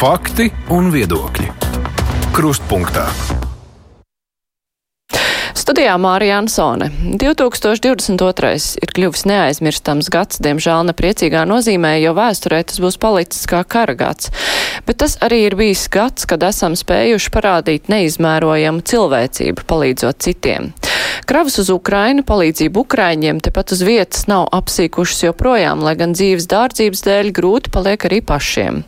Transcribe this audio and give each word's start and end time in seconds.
Fakti 0.00 0.46
un 0.72 0.86
viedokļi. 0.88 1.44
Krustpunktā. 2.32 3.02
Studijā 5.52 5.98
Mārija 6.00 6.38
Ansone. 6.40 6.88
2022. 7.20 8.80
ir 8.80 8.94
kļuvis 8.96 9.26
neaizmirstams 9.28 10.08
gads, 10.08 10.40
diemžēl 10.40 10.88
nepriecīgā 10.88 11.44
nozīmē, 11.44 11.98
jo 12.00 12.14
vēsturē 12.16 12.62
tas 12.70 12.80
būs 12.80 12.96
palicis 12.96 13.44
kā 13.50 13.60
kara 13.68 13.92
gads. 13.92 14.32
Bet 14.88 15.02
tas 15.04 15.18
arī 15.20 15.42
ir 15.50 15.58
bijis 15.60 15.84
gads, 15.92 16.24
kad 16.24 16.48
esam 16.48 16.80
spējuši 16.80 17.34
parādīt 17.36 17.92
neizmērojamu 17.92 18.80
cilvēcību, 18.80 19.68
palīdzot 19.68 20.24
citiem. 20.24 20.72
Kravas 21.28 21.58
uz 21.62 21.70
Ukrainu, 21.72 22.24
palīdzību 22.26 22.84
Ukraiņiem 22.84 23.40
tepat 23.44 23.74
uz 23.76 23.84
vietas 23.86 24.26
nav 24.30 24.48
apsīkušas 24.56 25.24
joprojām, 25.28 25.84
lai 25.84 25.94
gan 26.00 26.16
dzīves 26.16 26.48
dārdzības 26.50 27.04
dēļ 27.06 27.32
grūti 27.36 27.72
paliek 27.74 28.08
arī 28.08 28.20
pašiem. 28.24 28.82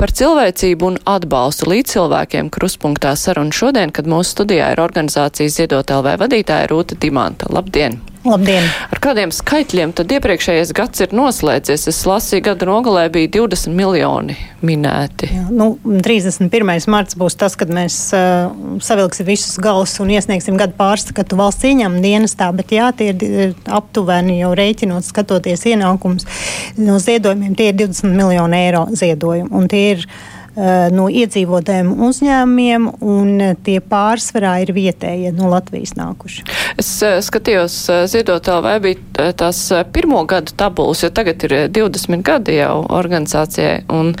Par 0.00 0.12
cilvēcību 0.16 0.92
un 0.92 1.00
atbalstu 1.08 1.70
līdz 1.70 1.96
cilvēkiem 1.96 2.52
kruspunktā 2.54 3.14
saruna 3.16 3.54
šodien, 3.54 3.94
kad 3.94 4.10
mūsu 4.10 4.36
studijā 4.36 4.72
ir 4.74 4.82
organizācijas 4.82 5.60
Ziedot 5.60 5.92
LV 5.94 6.18
vadītāja 6.24 6.70
Rūta 6.72 6.98
Dimanta. 7.00 7.50
Labdien! 7.52 8.00
Labdien! 8.20 8.66
Ar 8.92 9.00
kādiem 9.00 9.30
skaitļiem 9.32 9.94
tad 9.96 10.10
iepriekšējais 10.12 10.74
gads 10.76 11.00
ir 11.00 11.14
noslēdzies? 11.16 11.86
Es 11.88 12.00
lasīju, 12.04 12.42
gada 12.50 12.66
nogalē 12.68 13.06
bija 13.12 13.30
20 13.38 13.72
miljoni 13.72 14.36
minēti. 14.60 15.30
Jā, 15.32 15.46
nu, 15.48 15.70
31. 16.04 16.68
marts 16.92 17.16
būs 17.16 17.38
tas, 17.40 17.56
kad 17.56 17.72
mēs 17.72 17.96
uh, 18.12 18.50
savilksim 18.84 19.24
visus 19.24 19.56
galus 19.62 19.96
un 20.04 20.12
iesniegsim 20.12 20.58
gadu 20.60 20.76
pārskatu 20.76 21.38
valsts 21.40 21.64
ieņēmuma 21.70 22.04
dienestā, 22.04 22.50
bet 22.56 22.74
jā, 22.76 22.90
tie 22.98 23.14
ir 23.14 23.54
aptuveni 23.64 24.36
jau 24.42 24.52
rēķinot, 24.58 25.08
skatoties 25.08 25.64
ienākums 25.72 26.28
no 26.76 27.00
ziedojumiem, 27.00 27.56
tie 27.56 27.70
ir 27.72 27.80
20 27.86 28.20
miljoni 28.20 28.60
eiro 28.66 28.84
ziedojumi. 29.00 29.48
Un 29.56 29.72
tie 29.72 29.86
ir 29.94 30.04
Eh, 30.04 30.39
no 30.56 31.06
iedzīvotājiem 31.06 31.92
uzņēmumiem, 32.06 32.88
un 33.06 33.42
tie 33.64 33.78
pārsvarā 33.80 34.56
ir 34.64 34.72
vietējie 34.74 35.30
no 35.36 35.50
Latvijas 35.52 35.94
nākuši. 35.98 36.44
Es 36.80 36.88
eh, 37.06 37.18
skatījos, 37.24 37.76
eh, 37.92 38.04
ziedotā 38.10 38.58
vai 38.64 38.76
bija 38.82 39.30
tās 39.36 39.60
pirmo 39.94 40.22
gadu 40.28 40.54
tabulas, 40.58 41.04
jo 41.04 41.10
tagad 41.14 41.44
ir 41.46 41.56
20 41.72 42.24
gadi 42.26 42.56
jau 42.58 42.82
organizācijai, 42.88 43.84
un 43.94 44.14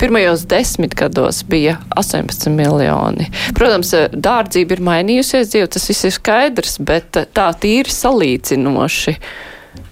pirmajos 0.00 0.46
desmit 0.50 0.96
gados 0.98 1.42
bija 1.48 1.78
18 2.00 2.52
miljoni. 2.54 3.30
Protams, 3.56 3.94
dārdzība 4.12 4.76
ir 4.76 4.84
mainījusies 4.90 5.52
dzīve, 5.52 5.70
tas 5.72 5.88
viss 5.90 6.08
ir 6.08 6.16
skaidrs, 6.16 6.78
bet 6.84 7.22
tā 7.36 7.50
tīri 7.62 7.92
salīdzinoši. 7.94 9.16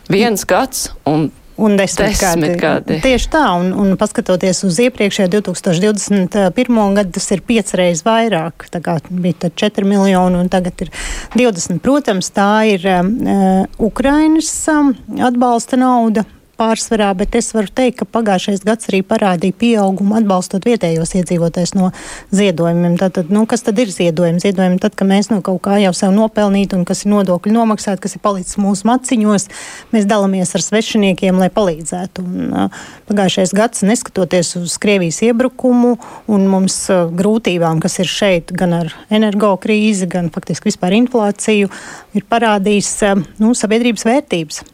Viens 0.08 0.45
gads 0.48 0.89
un 1.08 1.28
un 1.59 1.77
desmit, 1.77 2.14
desmit 2.14 2.55
gadi. 2.55 2.61
gadi. 2.62 3.01
Tieši 3.05 3.31
tā, 3.33 3.45
un, 3.59 3.73
un 3.75 3.98
paskatoties 4.01 4.62
uz 4.69 4.78
iepriekšējo 4.87 5.33
2021. 5.34 6.81
gadu, 6.98 7.14
tas 7.19 7.28
ir 7.34 7.45
piecreiz 7.48 8.05
vairāk. 8.06 8.69
Tā 8.73 8.83
kā 8.84 8.98
bija 9.11 9.51
4 9.51 9.89
miljoni, 9.89 10.39
un 10.39 10.51
tagad 10.53 10.86
ir 10.86 10.92
20. 11.36 11.83
Protams, 11.84 12.31
tā 12.34 12.51
ir 12.70 12.86
uh, 12.89 13.64
Ukrainas 13.91 14.53
um, 14.73 14.95
atbalsta 15.29 15.81
nauda 15.81 16.25
pārsvarā, 16.59 17.12
bet 17.19 17.37
es 17.39 17.53
varu 17.55 17.70
teikt, 17.70 18.01
ka 18.01 18.06
pagājušais 18.19 18.64
gads 18.67 18.91
arī 18.91 19.01
parādīja 19.06 19.56
pieaugumu 19.59 20.17
atbalstot 20.19 20.67
vietējos 20.67 21.14
iedzīvotājs 21.20 21.75
no 21.78 21.91
ziedojumiem. 22.34 22.97
Tātad, 23.01 23.31
nu, 23.34 23.45
kas 23.51 23.64
tad 23.67 23.78
ir 23.78 23.92
ziedojumi? 23.95 24.42
Ziedojumi 24.42 24.81
tad, 24.83 24.97
ka 24.98 25.06
mēs 25.09 25.31
no 25.31 25.41
kaut 25.47 25.61
kā 25.67 25.79
jau 25.83 25.92
sev 25.97 26.14
nopelnītu 26.17 26.79
un 26.79 26.86
kas 26.89 27.05
ir 27.05 27.12
nodokļu 27.14 27.55
nomaksāti, 27.55 28.03
kas 28.05 28.17
ir 28.19 28.23
palicis 28.25 28.59
mūsu 28.61 28.89
maciņos, 28.91 29.48
mēs 29.95 30.09
dalāmies 30.11 30.55
ar 30.59 30.64
svešiniekiem, 30.64 31.39
lai 31.39 31.51
palīdzētu. 31.55 32.25
Un, 32.27 32.48
uh, 32.53 32.81
pagājušais 33.11 33.55
gads, 33.56 33.84
neskatoties 33.86 34.56
uz 34.61 34.79
Krievijas 34.83 35.20
iebrukumu 35.29 35.95
un 36.30 36.48
mums 36.51 36.80
uh, 36.92 37.07
grūtībām, 37.14 37.83
kas 37.85 38.01
ir 38.02 38.11
šeit, 38.11 38.55
gan 38.57 38.74
ar 38.83 38.97
energo 39.14 39.55
krīzi, 39.63 40.11
gan 40.11 40.33
faktiski 40.35 40.73
vispār 40.73 40.98
inflāciju, 40.98 41.70
ir 42.18 42.27
parādījis 42.29 42.97
uh, 43.13 43.23
nu, 43.42 43.55
sabiedrības 43.58 44.08
vērtības. 44.08 44.67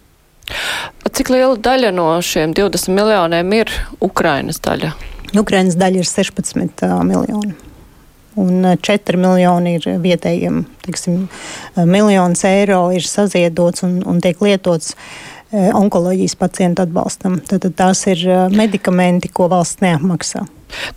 Cik 1.15 1.31
liela 1.33 1.57
daļa 1.57 1.93
no 1.95 2.09
šiem 2.25 2.55
20 2.57 2.93
miljoniem 2.95 3.53
ir 3.57 3.71
Ukrainas 4.05 4.61
daļa? 4.65 4.93
Ukrainas 5.39 5.77
daļa 5.79 6.03
ir 6.03 6.09
16 6.09 6.85
uh, 6.87 6.99
miljoni. 7.07 7.55
Un 8.41 8.67
4 8.83 9.21
miljoni 9.21 9.77
ir 9.79 9.85
vietējiem, 10.03 10.65
tiksim, 10.83 11.29
miljonus 11.87 12.43
eiro 12.49 12.89
ir 12.91 13.07
saziedots 13.07 13.85
un, 13.87 14.01
un 14.11 14.19
tiek 14.23 14.41
lietots 14.43 14.97
onkoloģijas 15.55 16.35
pacientu 16.41 16.83
atbalstam. 16.83 17.39
Tad 17.47 17.69
tās 17.79 18.03
ir 18.11 18.25
medikamenti, 18.51 19.31
ko 19.31 19.47
valsts 19.53 19.85
neapmaksā. 19.85 20.43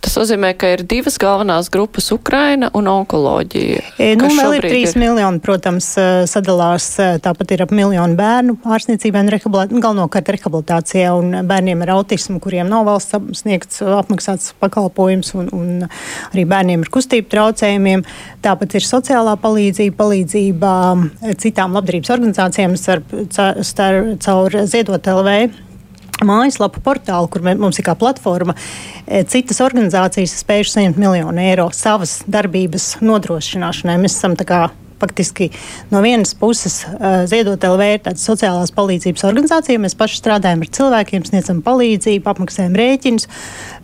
Tas 0.02 0.16
nozīmē, 0.18 0.52
ka 0.58 0.70
ir 0.74 0.82
divas 0.88 1.18
galvenās 1.20 1.68
grupas- 1.72 2.10
Ukraina 2.16 2.70
un 2.74 2.88
onkoloģija. 2.90 3.82
E, 3.98 4.14
nu, 4.18 4.28
vēl 4.34 4.56
ir 4.58 4.66
trīs 4.66 4.94
ir... 4.94 5.00
miljoni, 5.02 5.40
protams, 5.44 5.90
e, 6.00 6.06
sadalās. 6.30 6.88
E, 6.98 7.08
tāpat 7.24 7.54
ir 7.54 7.64
ap 7.66 7.74
miljonu 7.74 8.18
bērnu 8.18 8.56
ārstniecībai 8.64 9.22
un 9.24 9.32
rehabilitācijai, 9.34 9.82
galvenokārt 9.84 10.32
rehabilitācijā 10.34 11.12
un 11.18 11.38
bērniem 11.48 11.84
ar 11.86 11.94
autismu, 11.98 12.40
kuriem 12.44 12.70
nav 12.70 12.88
valsts 12.88 13.16
sniegts 13.42 13.82
apmaksāts 13.82 14.52
pakalpojums, 14.62 15.34
un, 15.38 15.52
un 15.54 15.86
arī 16.32 16.46
bērniem 16.48 16.84
ar 16.86 16.92
kustību 16.98 17.30
traucējumiem. 17.34 18.04
Tāpat 18.44 18.78
ir 18.78 18.88
sociālā 18.88 19.36
palīdzība, 19.40 19.96
palīdzība 19.98 20.74
citām 21.42 21.78
labdarības 21.78 22.12
organizācijām 22.16 22.76
caur 24.24 24.60
Ziedot 24.68 25.10
LV 25.14 25.67
mājaslapu 26.26 26.82
portālu, 26.84 27.30
kur 27.30 27.44
mums 27.48 27.78
ir 27.78 27.86
kā 27.86 27.94
platforma, 27.98 28.56
e, 29.06 29.22
citas 29.30 29.62
organizācijas 29.64 30.38
spējušas 30.42 30.78
saņemt 30.78 31.00
miljonu 31.00 31.44
eiro 31.44 31.68
savas 31.76 32.20
darbības 32.26 32.96
nodrošināšanai. 33.04 33.98
Mēs 34.02 34.18
esam 34.18 34.36
tā 34.38 34.48
kā 34.48 34.66
faktiski 34.98 35.50
no 35.90 36.00
vienas 36.02 36.34
puses 36.34 36.80
uh, 36.86 37.22
ziedot 37.30 37.62
LV 37.64 37.88
ir 37.94 38.00
tāda 38.02 38.18
sociālās 38.18 38.72
palīdzības 38.74 39.26
organizācija. 39.28 39.80
Mēs 39.82 39.96
paši 39.98 40.18
strādājam 40.20 40.64
ar 40.64 40.72
cilvēkiem, 40.78 41.26
sniedzam 41.28 41.62
palīdzību, 41.66 42.26
apmaksājam 42.32 42.74
rēķinus, 42.78 43.28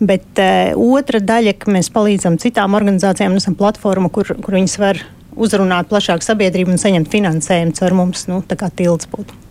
bet 0.02 0.42
uh, 0.42 0.74
otra 0.98 1.22
daļa, 1.22 1.56
ka 1.60 1.74
mēs 1.74 1.92
palīdzam 1.94 2.38
citām 2.42 2.74
organizācijām, 2.78 3.38
esam 3.38 3.58
platforma, 3.58 4.10
kur, 4.10 4.34
kur 4.34 4.58
viņas 4.58 4.76
var 4.82 5.04
uzrunāt 5.34 5.90
plašāku 5.90 6.26
sabiedrību 6.26 6.74
un 6.74 6.82
saņemt 6.82 7.10
finansējumu 7.14 7.78
caur 7.78 7.98
mums, 8.02 8.28
nu, 8.30 8.42
tā 8.46 8.58
kā 8.58 8.70
tilts 8.74 9.10
būtu. 9.10 9.43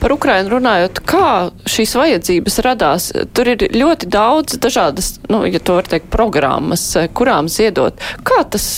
Par 0.00 0.12
Ukrainu 0.12 0.56
runājot, 0.56 1.00
kā 1.08 1.30
šīs 1.68 1.94
vajadzības 1.98 2.58
radās? 2.66 3.08
Tur 3.36 3.52
ir 3.54 3.64
ļoti 3.74 4.10
daudz 4.12 4.58
dažādas, 4.62 5.16
nu, 5.32 5.44
ja 5.48 5.60
to 5.62 5.78
var 5.78 5.88
teikt, 5.90 6.10
programmas, 6.12 6.84
kurām 7.16 7.50
ziedot. 7.52 7.98
Kā 8.26 8.42
tas 8.50 8.68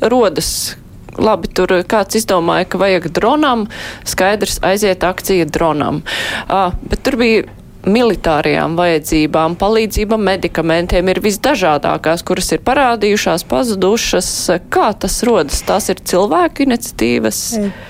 rodas? 0.00 0.76
Labi, 1.20 1.50
tur 1.52 1.72
kāds 1.90 2.16
izdomāja, 2.16 2.68
ka 2.70 2.78
vajag 2.80 3.08
dronam, 3.12 3.66
skaidrs 4.08 4.60
aiziet 4.64 5.02
akcija 5.04 5.48
dronam. 5.50 6.04
Uh, 6.46 6.70
bet 6.86 7.02
tur 7.04 7.18
bija 7.20 7.48
militārajām 7.88 8.74
vajadzībām, 8.78 9.56
palīdzība 9.60 10.18
medikamentiem 10.20 11.10
ir 11.12 11.20
visdažādākās, 11.24 12.24
kuras 12.26 12.50
ir 12.54 12.62
parādījušās, 12.66 13.46
pazudušas. 13.50 14.30
Kā 14.72 14.90
tas 15.00 15.20
rodas? 15.26 15.62
Tās 15.66 15.88
ir 15.92 16.02
cilvēku 16.12 16.66
iniciatīvas. 16.66 17.40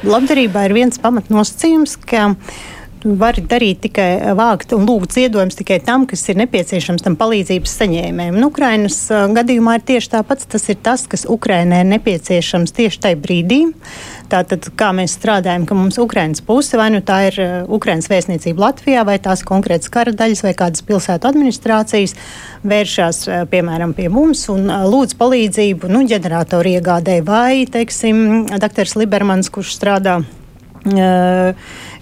Labdarībā 0.06 0.68
ir 0.68 0.76
viens 0.78 1.00
pamatnosacījums, 1.02 1.96
ka 2.06 2.30
var 3.04 3.38
darīt 3.48 3.80
tikai 3.86 4.34
vākt 4.36 4.74
un 4.76 4.84
lūgt 4.88 5.14
ziedojumus 5.16 5.56
tikai 5.58 5.78
tam, 5.84 6.04
kas 6.08 6.22
ir 6.28 6.38
nepieciešams 6.40 7.04
tam 7.04 7.16
palīdzības 7.20 7.72
saņēmējiem. 7.80 8.36
Un 8.36 8.46
Ukrainas 8.46 8.98
gadījumā 9.08 9.78
ir 9.78 9.84
tieši 9.88 10.12
tāpats. 10.16 10.48
Tas 10.50 10.66
ir 10.68 10.80
tas, 10.84 11.06
kas 11.10 11.24
Ukrainai 11.30 11.82
ir 11.84 11.90
nepieciešams 11.94 12.74
tieši 12.76 13.00
tajā 13.06 13.20
brīdī. 13.20 13.60
Tātad, 14.30 14.68
kā 14.78 14.90
mēs 14.94 15.16
strādājam, 15.16 15.64
ka 15.66 15.76
mums 15.78 15.98
Ukrainas 16.02 16.42
puse, 16.44 16.76
vai 16.78 16.90
nu 16.94 17.00
tā 17.02 17.22
ir 17.30 17.38
Ukrainas 17.72 18.10
vēstniecība 18.12 18.68
Latvijā, 18.68 19.04
vai 19.08 19.16
tās 19.22 19.42
konkrētas 19.48 19.90
kara 19.90 20.14
daļas, 20.14 20.44
vai 20.46 20.52
kādas 20.58 20.84
pilsētu 20.86 21.30
administrācijas, 21.30 22.14
vēršās, 22.62 23.24
piemēram, 23.50 23.94
pie 23.96 24.10
mums 24.12 24.44
un 24.52 24.68
lūdz 24.68 25.16
palīdzību 25.18 25.90
nu, 25.90 26.04
ģeneratoru 26.10 26.76
iegādē 26.76 27.20
vai, 27.26 27.64
teiksim, 27.66 28.44
doktors 28.60 28.94
Libermans, 29.00 29.50
kurš 29.50 29.74
strādā. 29.80 30.20
Uh, 30.80 31.50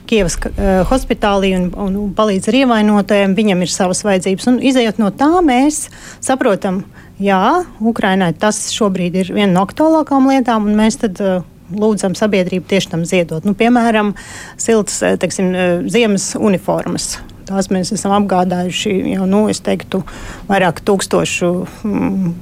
Kievas 0.09 0.39
uh, 0.41 0.81
hospitālī 0.89 1.53
un, 1.59 1.69
un, 1.77 1.99
un 2.01 2.15
palīdz 2.17 2.49
ar 2.51 2.59
ievainotajiem. 2.63 3.37
Viņam 3.39 3.65
ir 3.65 3.73
savas 3.73 4.03
vajadzības. 4.07 4.49
Un 4.53 4.59
izējot 4.71 5.01
no 5.03 5.13
tā, 5.15 5.31
mēs 5.45 5.87
saprotam, 6.25 6.83
jā, 7.23 7.43
Ukrainai 7.81 8.33
tas 8.39 8.69
šobrīd 8.75 9.21
ir 9.23 9.33
viena 9.37 9.53
no 9.55 9.67
aktuālākām 9.69 10.31
lietām, 10.33 10.69
un 10.69 10.83
mēs 10.83 11.01
tad. 11.05 11.23
Uh, 11.23 11.47
Lūdzam, 11.69 12.15
sabiedrību 12.17 12.65
tieši 12.65 12.89
tam 12.89 13.03
ziedot. 13.05 13.45
Nu, 13.45 13.53
piemēram, 13.53 14.15
siltas, 14.57 15.03
teiksim, 15.21 15.51
ziemas 15.93 16.31
uniformas. 16.41 17.19
Tās 17.45 17.69
mēs 17.69 17.93
esam 17.93 18.15
apgādājuši 18.17 18.95
jau, 19.13 19.27
nu, 19.29 19.43
es 19.53 19.61
teiktu, 19.65 20.01
vairāk 20.49 20.81
tūkstošu 20.89 21.51
mm, 21.85 22.33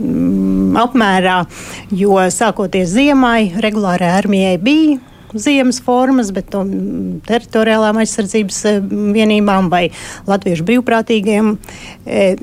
mm 0.00 0.80
apmērā, 0.80 1.42
jo 1.92 2.16
sākoties 2.32 2.96
ziemai, 2.96 3.52
regulārai 3.62 4.14
armijai 4.16 4.56
bija 4.64 5.13
ziemas 5.34 5.80
formas, 5.84 6.30
bet 6.34 6.50
to 6.54 6.62
teritoriālām 7.28 8.00
aizsardzības 8.02 8.60
vienībām 9.14 9.70
vai 9.72 9.88
latviešu 10.30 10.66
brīvprātīgiem 10.68 11.54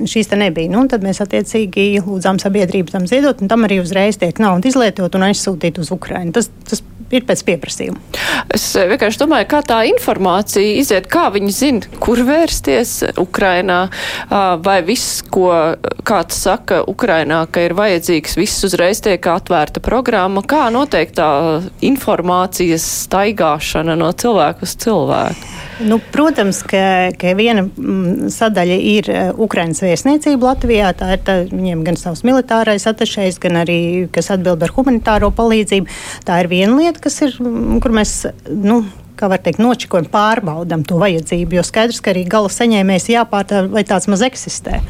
šīs 0.06 0.32
te 0.32 0.38
nebija. 0.40 0.72
Nu, 0.72 0.84
tad 0.90 1.04
mēs 1.06 1.22
attiecīgi 1.24 2.02
lūdzām 2.04 2.40
sabiedrību 2.42 2.94
tam 2.94 3.08
ziedot, 3.10 3.42
un 3.42 3.52
tam 3.52 3.68
arī 3.68 3.82
uzreiz 3.82 4.20
tiek 4.20 4.42
nauda 4.42 4.70
izlietot 4.70 5.18
un 5.18 5.28
aizsūtīt 5.30 5.82
uz 5.82 5.92
Ukrainu. 5.94 6.34
Tas, 6.36 6.50
tas 6.68 6.84
ir 7.12 7.26
pēc 7.28 7.42
pieprasījuma. 7.44 8.00
Es 8.52 8.64
vienkārši 8.76 9.20
domāju, 9.20 9.46
kā 9.50 9.60
tā 9.66 9.82
informācija 9.90 10.78
iziet, 10.80 11.08
kā 11.12 11.26
viņi 11.34 11.52
zina, 11.52 11.90
kur 12.02 12.22
vērsties 12.26 12.94
Ukrainā, 13.20 13.84
vai 14.64 14.78
viss, 14.86 15.20
ko 15.32 15.50
kāds 16.08 16.40
saka 16.46 16.82
Ukrainā, 16.88 17.42
ka 17.52 17.66
ir 17.66 17.76
vajadzīgs, 17.78 18.36
viss 18.40 18.64
uzreiz 18.68 19.02
tiek 19.04 19.28
atvērta 19.28 19.82
programma, 19.84 20.44
kā 20.44 20.64
notiek 20.74 21.12
tā 21.16 21.28
informācijas 21.84 22.81
staigāšana 22.82 23.96
no 23.98 24.10
cilvēku 24.12 24.66
uz 24.66 24.74
cilvēku. 24.82 25.50
Nu, 25.88 25.98
protams, 26.12 26.60
ka, 26.68 27.10
ka 27.18 27.34
viena 27.38 27.64
mm, 27.64 28.30
sadaļa 28.32 28.78
ir 28.92 29.10
Ukraiņas 29.42 29.82
vēstniecība 29.84 30.52
Latvijā. 30.52 30.92
Tā 30.98 31.12
ir 31.16 31.22
tā, 31.26 31.38
viņiem 31.50 31.84
gan 31.86 31.98
savs 31.98 32.24
militārais 32.26 32.86
atašējs, 32.90 33.40
gan 33.42 33.62
arī 33.64 33.78
kas 34.14 34.30
atbild 34.34 34.62
par 34.62 34.74
humanitāro 34.76 35.32
palīdzību. 35.34 36.00
Tā 36.28 36.42
ir 36.42 36.50
viena 36.52 36.76
lieta, 36.78 37.02
kas 37.02 37.22
ir, 37.26 37.38
mm, 37.40 37.80
kur 37.82 37.94
mēs. 37.98 38.18
Nu, 38.48 38.82
kā 39.22 39.28
var 39.30 39.42
teikt, 39.42 39.60
nočikojam, 39.62 40.08
pārbaudam 40.10 40.82
to 40.88 40.98
vajadzību. 40.98 41.58
Jo 41.58 41.66
skaidrs, 41.66 42.00
ka 42.02 42.10
arī 42.14 42.24
gala 42.28 42.50
saņēmējs 42.50 43.10
jāpārtāv, 43.12 43.70
vai 43.74 43.84
tāds 43.86 44.08
maz 44.10 44.24
eksistē. 44.26 44.80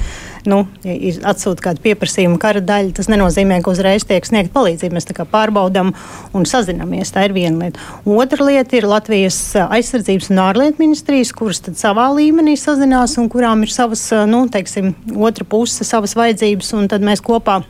Nu, 0.48 0.64
atsūta 0.82 1.68
kāda 1.68 1.82
pieprasījuma 1.84 2.38
kara 2.42 2.62
daļa, 2.64 2.94
tas 2.96 3.08
nenozīmē, 3.12 3.60
ka 3.62 3.70
uzreiz 3.70 4.06
tiek 4.08 4.26
sniegta 4.26 4.54
palīdzība. 4.56 4.96
Mēs 4.96 5.06
pārbaudām 5.30 5.92
un 6.34 6.46
sazinamies. 6.48 7.12
Tā 7.14 7.28
ir 7.28 7.36
viena 7.36 7.68
lieta. 7.68 7.82
Otra 8.08 8.48
lieta 8.48 8.78
ir 8.78 8.88
Latvijas 8.90 9.38
aizsardzības 9.62 10.32
un 10.32 10.42
ārlietu 10.42 10.82
ministrijas, 10.82 11.30
kuras 11.36 11.62
savā 11.78 12.08
līmenī 12.16 12.56
sazinās 12.58 13.14
un 13.22 13.30
kurām 13.32 13.62
ir 13.62 13.70
savas, 13.74 14.08
nu, 14.26 14.44
teiksim, 14.50 14.96
otra 15.14 15.46
puse, 15.46 15.86
savas 15.86 16.16
vajadzības, 16.18 16.74
un 16.78 16.90
tad 16.90 17.06
mēs 17.06 17.22
kopā 17.22 17.60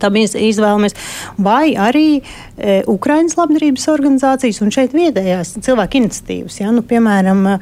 Tam 0.00 0.16
izvēlamies. 0.16 0.96
Vai 1.42 1.74
arī 1.78 2.06
e, 2.18 2.80
Ukraiņas 2.88 3.36
labdarības 3.38 3.88
organizācijas 3.92 4.62
un 4.64 4.72
šeit 4.74 4.94
vietējās 4.96 5.56
cilvēku 5.64 6.00
iniciatīvas. 6.00 6.58
Ja? 6.62 6.72
Nu, 6.74 6.84
piemēram, 6.86 7.44
e, 7.48 7.56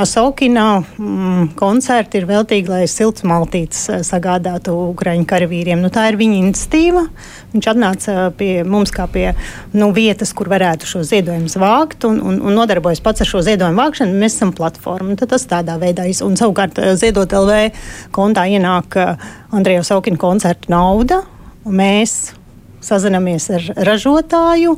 Asaukina 0.00 0.66
mm, 0.80 1.54
koncerti 1.58 2.20
ir 2.20 2.28
veltīgi, 2.30 2.70
lai 2.72 2.84
silts 2.90 3.26
maltītes 3.26 3.86
e, 3.90 4.00
sagādātu 4.06 4.74
Ukraiņu 4.90 5.28
karavīriem. 5.30 5.82
Nu, 5.84 5.92
tā 5.94 6.08
ir 6.10 6.20
viņa 6.20 6.40
iniciatīva. 6.40 7.06
Viņš 7.54 7.70
atnāca 7.70 8.28
pie 8.38 8.64
mums 8.66 8.90
kā 8.94 9.06
pie 9.10 9.28
nu, 9.76 9.90
vietas, 9.94 10.32
kur 10.34 10.50
varētu 10.50 10.88
šo 10.90 11.04
ziedojumu 11.06 11.52
vākt 11.60 12.06
un, 12.08 12.18
un, 12.18 12.40
un 12.42 12.56
nodarbojas 12.58 13.02
pats 13.04 13.22
ar 13.22 13.30
šo 13.30 13.44
ziedojumu 13.46 13.78
vākšanu. 13.78 14.16
Mēs 14.18 14.38
esam 14.38 14.54
platforma. 14.56 15.14
Tad 15.20 15.34
tas 15.34 15.46
tādā 15.50 15.78
veidā 15.80 16.08
ir. 16.10 16.18
Un 16.26 16.38
savukārt 16.38 16.78
e, 16.80 16.94
ziedot 16.98 17.32
LV 17.34 18.10
kontā 18.14 18.46
ienāk 18.50 18.98
e, 18.98 19.06
Andrejs 19.54 19.92
Aukina 19.94 20.18
koncerta 20.18 20.70
nauda. 20.94 21.24
Mēs 21.64 22.34
sazinamies 22.84 23.48
ar 23.50 23.64
ražotāju, 23.88 24.76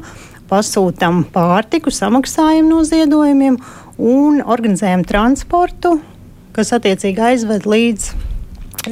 pasūtām 0.49 1.25
pārtiku, 1.35 1.91
samaksājam 1.93 2.71
no 2.71 2.85
ziedojumiem 2.87 3.59
un 3.99 4.41
organizējam 4.41 5.05
transportu, 5.05 5.99
kas 6.57 6.73
attiecīgi 6.73 7.21
aizved 7.21 7.67
līdz, 7.69 8.09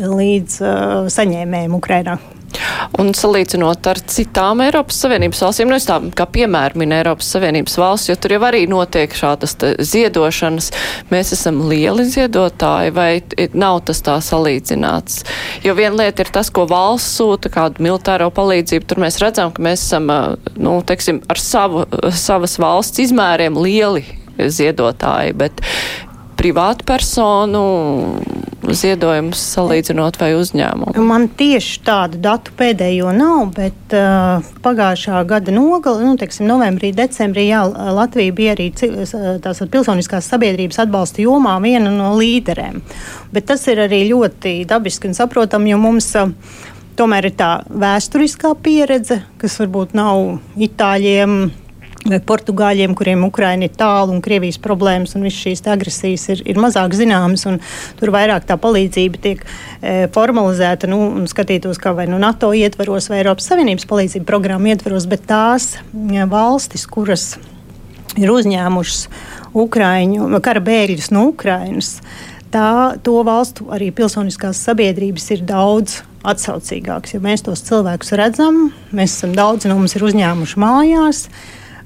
līdz 0.04 0.60
uh, 0.60 1.08
saņēmējiem 1.14 1.78
Ukrainā. 1.78 2.18
Un 3.00 3.12
salīdzinot 3.16 3.86
ar 3.90 4.00
citām 4.10 4.62
Eiropas 4.64 4.98
Savienības 5.04 5.42
valstīm, 5.44 5.70
nu 5.70 5.78
es 5.78 5.86
tā 5.88 5.98
kā 6.16 6.26
piemēru 6.36 6.80
minu 6.82 6.96
Eiropas 6.98 7.30
Savienības 7.34 7.76
valsts, 7.80 8.10
jo 8.10 8.16
tur 8.20 8.36
jau 8.36 8.40
arī 8.48 8.64
notiek 8.70 9.14
šādas 9.18 9.56
ziedošanas. 9.90 10.70
Mēs 11.10 11.34
esam 11.36 11.62
lieli 11.70 12.06
ziedotāji, 12.10 12.94
vai 12.94 13.10
nav 13.56 13.82
tas 13.88 14.02
tā 14.04 14.16
salīdzināts? 14.24 15.22
Jo 15.66 15.76
viena 15.78 16.04
lieta 16.04 16.24
ir 16.24 16.32
tas, 16.34 16.52
ko 16.54 16.66
valsts 16.70 17.18
sūta, 17.18 17.52
kādu 17.52 17.84
militāro 17.84 18.30
palīdzību, 18.34 18.88
tur 18.90 19.02
mēs 19.04 19.20
redzam, 19.22 19.52
ka 19.54 19.64
mēs 19.64 19.86
esam, 19.88 20.10
nu, 20.56 20.78
teiksim, 20.86 21.22
ar 21.30 21.40
savu, 21.40 21.86
savas 22.14 22.58
valsts 22.62 23.02
izmēriem 23.08 23.58
lieli 23.58 24.04
ziedotāji, 24.38 25.34
bet 25.38 25.62
privātu 26.38 26.86
personu 26.86 27.64
ziedojumus 28.72 29.40
salīdzinot 29.54 30.18
vai 30.20 30.30
uzņēmumu? 30.38 30.94
Man 31.04 31.26
tieši 31.38 31.80
tādu 31.84 32.20
datu 32.24 32.54
pēdējo 32.58 33.12
nav, 33.16 33.52
bet 33.56 33.96
uh, 33.96 34.44
pagājušā 34.64 35.22
gada 35.28 35.54
nogalē, 35.54 36.04
nu, 36.08 36.18
teiksim, 36.20 36.48
novembrī, 36.48 36.92
decembrī, 36.96 37.48
jā, 37.50 37.64
Latvija 37.68 38.36
bija 38.36 38.54
arī 38.56 38.70
tās 38.74 39.62
pilsoniskās 39.70 40.28
sabiedrības 40.32 40.84
atbalsta 40.86 41.24
jomā 41.24 41.56
viena 41.64 41.92
no 41.94 42.14
līderēm. 42.18 42.80
Bet 43.34 43.50
tas 43.50 43.66
ir 43.70 43.84
arī 43.84 44.04
ļoti 44.12 44.60
dabiski 44.70 45.10
un 45.10 45.18
saprotami, 45.18 45.74
jo 45.74 45.80
mums 45.82 46.10
uh, 46.20 46.32
tomēr 46.98 47.30
ir 47.30 47.36
tā 47.38 47.50
vēsturiskā 47.68 48.54
pieredze, 48.62 49.22
kas 49.40 49.58
varbūt 49.62 49.94
nav 49.98 50.38
itāļiem 50.68 51.63
portugāļiem, 52.04 52.94
kuriem 52.96 53.24
Ukraina 53.24 53.68
ir 53.68 53.76
tālu 53.78 54.12
un 54.14 54.20
Krievijas 54.24 54.58
problēmas 54.62 55.14
un 55.16 55.24
visas 55.24 55.40
šīs 55.40 55.64
agresijas 55.72 56.26
ir, 56.34 56.42
ir 56.52 56.60
mazāk 56.60 56.96
zināmas. 56.96 57.46
Tur 57.98 58.12
vairāk 58.14 58.44
tā 58.48 58.58
palīdzība 58.60 59.22
tiek 59.24 59.44
e, 59.44 59.94
formalizēta 60.14 60.90
nu, 60.90 61.00
un 61.20 61.26
skatītos, 61.30 61.80
kā 61.80 61.94
vai 61.96 62.06
nu 62.10 62.20
NATO 62.20 62.52
ietvaros 62.52 63.08
vai 63.10 63.22
Eiropas 63.22 63.48
Savienības 63.50 63.88
palīdzību 63.88 64.28
programmu 64.28 64.72
ietvaros, 64.72 65.08
bet 65.10 65.24
tās 65.30 65.74
ja, 66.12 66.28
valstis, 66.30 66.86
kuras 66.90 67.34
ir 68.20 68.30
uzņēmušas 68.30 69.08
Ukraiņu, 69.64 70.28
kara 70.44 70.62
bēgļus 70.64 71.10
no 71.14 71.28
Ukrainas, 71.32 71.96
tā, 72.54 72.94
to 73.02 73.20
valstu 73.26 73.68
arī 73.74 73.90
pilsoniskās 73.94 74.60
sabiedrības 74.66 75.30
ir 75.34 75.44
daudz 75.48 76.02
atsaucīgāks. 76.24 77.16
Ja 77.16 77.20
mēs 77.24 77.44
tos 77.44 77.64
cilvēkus 77.66 78.14
redzam, 78.18 78.68
mēs 78.94 79.18
esam 79.18 79.34
daudz 79.36 79.68
no 79.68 79.78
mums 79.78 79.96
ir 79.96 80.06
uzņēmuši 80.08 80.60
mājās. 80.62 81.26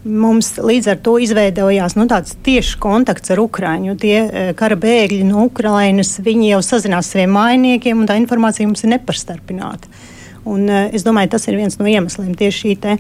Mums 0.08 0.55
līdz 0.56 0.87
ar 0.88 1.00
to 1.05 1.19
izveidojās 1.20 1.93
nu, 1.99 2.06
tāds 2.08 2.32
tieši 2.46 2.78
kontakts 2.81 3.34
ar 3.34 3.43
Ukraiņu. 3.43 3.96
Tie 4.00 4.14
e, 4.16 4.44
kara 4.56 4.78
bēgļi 4.81 5.26
no 5.28 5.44
Ukrainas, 5.50 6.14
viņi 6.25 6.55
jau 6.55 6.62
sazinās 6.64 7.10
saviem 7.12 7.34
mainiekiem, 7.37 7.99
un 8.00 8.08
tā 8.08 8.16
informācija 8.16 8.69
mums 8.69 8.87
ir 8.87 8.94
neparstarpināta. 8.94 9.90
Un, 10.49 10.64
e, 10.64 10.87
es 10.96 11.05
domāju, 11.05 11.34
tas 11.34 11.44
ir 11.50 11.58
viens 11.60 11.76
no 11.76 11.90
iemesliem 11.90 12.32
tieši 12.38 12.62
šī 12.62 12.75
te, 12.81 12.96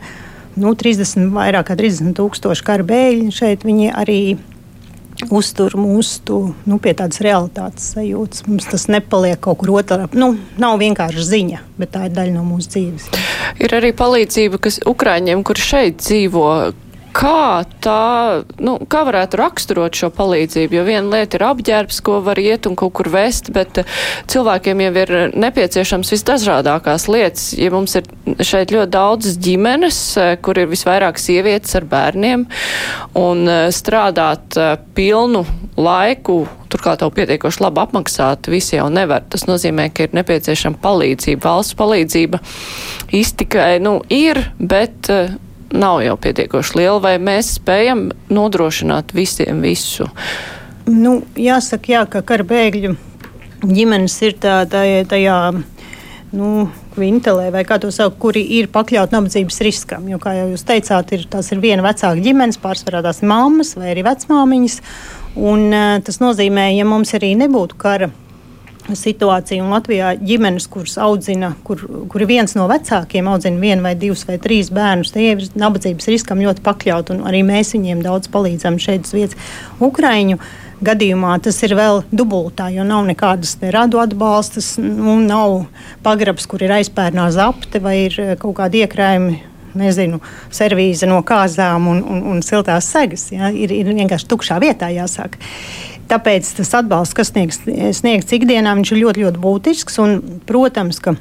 nu, 0.60 0.74
30, 0.76 1.30
vairāk 1.32 1.70
kā 1.70 1.78
30 1.80 2.12
tūkstoši 2.18 2.66
kara 2.66 2.84
bēgļi 2.92 3.32
šeit. 3.32 3.64
Arī 3.96 4.20
uztur 5.34 5.74
mūsu 5.78 6.42
nu, 6.68 6.78
pie 6.82 6.92
tādas 6.98 7.22
realitātes 7.24 7.92
sajūtas. 7.94 8.44
Mums 8.50 8.68
tas 8.70 8.84
nepaliek 8.92 9.40
kaut 9.42 9.62
kur 9.62 9.72
otrā. 9.80 10.06
Nu, 10.12 10.34
nav 10.60 10.78
vienkārši 10.82 11.24
ziņa, 11.30 11.62
bet 11.80 11.94
tā 11.96 12.04
ir 12.06 12.14
daļa 12.18 12.36
no 12.36 12.44
mūsu 12.46 12.74
dzīves. 12.76 13.08
Ir 13.64 13.74
arī 13.80 13.94
palīdzība, 13.96 14.60
kas 14.62 14.78
Ukraiņiem, 14.86 15.42
kur 15.46 15.58
šeit 15.58 16.04
dzīvo, 16.04 16.44
kā 17.18 17.64
tā, 17.82 18.44
nu, 18.62 18.76
kā 18.90 19.02
varētu 19.08 19.38
raksturot 19.40 19.98
šo 19.98 20.10
palīdzību, 20.14 20.76
jo 20.78 20.84
viena 20.86 21.16
lieta 21.16 21.38
ir 21.38 21.44
apģērbs, 21.48 22.00
ko 22.06 22.20
var 22.24 22.38
iet 22.38 22.68
un 22.70 22.76
kaut 22.78 22.94
kur 22.98 23.10
vest, 23.12 23.50
bet 23.54 23.80
eh, 23.82 23.96
cilvēkiem 24.30 24.84
jau 24.84 24.92
ir 25.02 25.14
nepieciešams 25.34 26.12
visdažādākās 26.14 27.08
lietas. 27.10 27.48
Ja 27.58 27.72
mums 27.74 27.96
ir 27.98 28.06
šeit 28.38 28.74
ļoti 28.74 28.92
daudzas 28.94 29.38
ģimenes, 29.42 30.00
eh, 30.20 30.36
kur 30.42 30.60
ir 30.60 30.70
visvairāk 30.70 31.18
sievietes 31.20 31.74
ar 31.78 31.88
bērniem, 31.90 32.46
un 33.18 33.42
eh, 33.48 33.64
strādāt 33.74 34.58
pilnu 34.94 35.42
laiku, 35.78 36.40
turklāt 36.70 37.02
jau 37.02 37.10
pietiekoši 37.14 37.64
labi 37.64 37.82
apmaksāt, 37.82 38.50
visi 38.52 38.76
jau 38.76 38.86
nevar. 38.92 39.26
Tas 39.30 39.48
nozīmē, 39.50 39.88
ka 39.94 40.06
ir 40.06 40.14
nepieciešama 40.18 40.78
palīdzība, 40.84 41.42
valsts 41.48 41.78
palīdzība 41.78 42.42
iztikai, 43.18 43.78
nu, 43.82 43.98
ir, 44.12 44.42
bet 44.58 45.10
nav 45.72 46.02
jau 46.04 46.16
pietiekoši 46.20 46.78
liela, 46.80 47.00
vai 47.02 47.16
mēs 47.22 47.56
spējam 47.58 48.08
nodrošināt 48.32 49.14
visiem 49.16 49.60
visu? 49.64 50.08
Nu, 50.88 51.18
jāsaka, 51.36 51.92
jā, 51.92 52.04
ka 52.08 52.22
kara 52.24 52.46
bēgļu 52.48 52.94
ģimenes 53.66 54.14
ir 54.24 54.38
tā, 54.40 54.62
tā, 54.70 54.84
tajā. 55.08 55.40
Nu, 56.28 56.68
Vintelē, 56.98 57.46
vai 57.54 57.62
kā 57.64 57.78
to 57.80 57.88
sauc, 57.94 58.18
kuri 58.20 58.42
ir 58.58 58.66
pakļauti 58.74 59.14
nabadzības 59.14 59.60
riskam. 59.64 60.08
Jo, 60.10 60.18
kā 60.20 60.34
jau 60.36 60.48
jūs 60.50 60.64
teicāt, 60.68 61.14
ir, 61.16 61.22
tās 61.30 61.48
ir 61.54 61.60
viena 61.62 61.84
vecāka 61.86 62.20
ģimenes, 62.20 62.58
pārsvarā 62.60 63.00
tās 63.06 63.22
mammas 63.24 63.70
vai 63.78 63.94
arī 63.94 64.02
vecmāmiņas. 64.04 64.80
Un, 65.38 65.68
uh, 65.70 65.94
tas 66.04 66.18
nozīmē, 66.20 66.66
ja 66.74 66.84
mums 66.88 67.14
arī 67.16 67.32
nebūtu 67.38 67.78
kara 67.80 68.10
situācija. 68.96 69.64
Un 69.64 69.72
Latvijā 69.74 70.14
ģimenes, 70.20 70.68
kuras 70.70 70.96
audzina, 71.02 71.52
kur, 71.66 71.82
kur 72.08 72.24
viens 72.28 72.54
no 72.56 72.68
vecākiem 72.70 73.28
audzina 73.28 73.60
vienu 73.60 73.84
vai 73.84 73.94
divus 73.98 74.24
vai 74.28 74.38
trīs 74.42 74.70
bērnus, 74.74 75.12
tie 75.14 75.32
ir 75.34 75.44
nabadzības 75.58 76.08
riskam 76.12 76.40
ļoti 76.44 76.64
pakļauti. 76.64 77.18
Arī 77.28 77.42
mēs 77.46 77.74
viņiem 77.76 78.04
daudz 78.06 78.30
palīdzam 78.32 78.80
šeit 78.82 79.08
uz 79.08 79.14
vietas. 79.16 79.52
Ukraiņu 79.84 80.38
gadījumā 80.84 81.34
tas 81.42 81.58
ir 81.66 81.74
vēl 81.78 82.04
dubultā, 82.14 82.68
jo 82.70 82.86
nav 82.86 83.06
nekādas 83.08 83.56
radu 83.74 84.00
atbalstas, 84.02 84.76
nu, 84.78 85.18
nav 85.24 85.64
pagrabs, 86.06 86.46
kur 86.46 86.62
ir 86.62 86.76
aizpērnā 86.78 87.28
zapte 87.34 87.82
vai 87.82 87.96
ir 88.06 88.18
kaut 88.38 88.60
kādi 88.60 88.84
iekrājumi 88.84 89.40
nezinu, 89.78 90.20
servīze 90.54 91.08
no 91.08 91.20
kāzām 91.26 91.88
un, 91.90 92.00
un, 92.02 92.22
un 92.32 92.40
siltās 92.46 92.88
segas. 92.92 93.28
Ja? 93.34 93.52
Ir, 93.52 93.74
ir 93.74 93.90
vienkārši 93.92 94.28
tukšā 94.30 94.58
vietā 94.62 94.90
jāsāk. 94.94 95.38
Tāpēc 96.08 96.48
tas 96.56 96.70
atbalsts, 96.78 97.16
kas 97.16 97.32
sniegs, 97.34 97.60
sniegts 97.98 98.32
ikdienā, 98.32 98.72
ir 98.80 99.00
ļoti, 99.02 99.26
ļoti 99.26 99.42
būtisks. 99.42 99.98
Un, 100.00 100.40
protams, 100.48 101.02
ka 101.04 101.14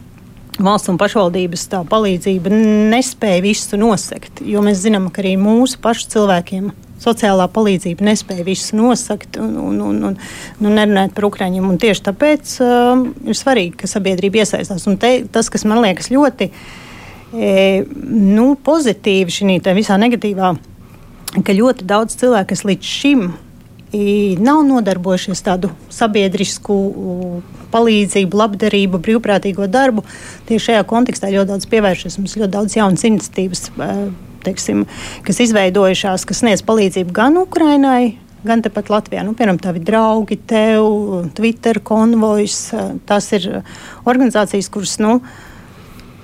valsts 0.64 0.90
un 0.92 1.00
pašvaldības 1.02 1.68
tā 1.74 1.84
palīdzība 1.88 2.52
nespēja 2.94 3.44
visu 3.44 3.80
nosegt, 3.80 4.42
jo 4.48 4.64
mēs 4.66 4.82
zinām, 4.86 5.10
ka 5.14 5.22
arī 5.24 5.36
mūsu 5.42 5.82
pašu 5.84 6.12
cilvēkiem 6.16 6.72
sociālā 7.02 7.46
palīdzība 7.54 8.06
nespēja 8.08 8.46
visu 8.48 8.78
nosakt 8.80 9.38
un, 9.42 9.54
un, 9.62 9.82
un, 9.86 10.00
un, 10.10 10.18
un 10.64 10.78
nerunāt 10.80 11.14
par 11.18 11.28
Ukraiņiem. 11.30 11.70
Tieši 11.82 12.06
tāpēc 12.10 12.56
uh, 12.66 13.04
ir 13.28 13.38
svarīgi, 13.38 13.76
ka 13.84 13.90
sabiedrība 13.92 14.42
iesaistās. 14.42 14.88
Un 14.90 14.98
te, 15.02 15.20
tas, 15.32 15.52
kas 15.54 15.68
man 15.70 15.84
liekas 15.84 16.10
ļoti 16.14 16.50
e, 16.50 17.52
nu, 17.86 18.50
pozitīvi 18.66 19.36
šī 19.36 19.60
visā 19.78 20.00
negatīvā, 20.02 20.56
ka 21.46 21.58
ļoti 21.60 21.86
daudz 21.86 22.18
cilvēku, 22.18 22.56
kas 22.56 22.66
līdz 22.66 22.96
šim 22.98 23.28
nav 23.94 24.64
nodarbojušies 24.68 25.42
tādu 25.46 25.72
sabiedrisku 25.94 26.76
palīdzību, 27.72 28.40
labdarību, 28.42 29.00
brīvprātīgo 29.04 29.68
darbu. 29.72 30.04
Tieši 30.48 30.72
šajā 30.72 30.86
kontekstā 30.88 31.32
ļoti 31.32 31.52
daudz 31.54 31.68
pievēršas. 31.72 32.20
Mums 32.20 32.36
ļoti 32.40 32.54
daudz 32.54 32.78
jaunas 32.78 33.06
iniciatīvas, 33.08 33.64
teiksim, 34.44 34.86
kas 35.28 35.42
izveidojušās, 35.48 36.26
kas 36.28 36.44
sniedz 36.44 36.64
palīdzību 36.68 37.16
gan 37.16 37.40
Ukrainai, 37.40 38.18
gan 38.48 38.64
tepat 38.64 38.92
Latvijā. 38.92 39.24
Nu, 39.28 39.36
piemēram, 39.38 39.60
tavi 39.64 39.84
draugi, 39.84 40.40
tev, 40.50 40.88
Twitter 41.38 41.80
konvojs. 41.84 42.60
Tās 43.08 43.32
ir 43.36 43.62
organizācijas, 44.08 44.72
kuras. 44.74 44.98
Nu, 45.04 45.20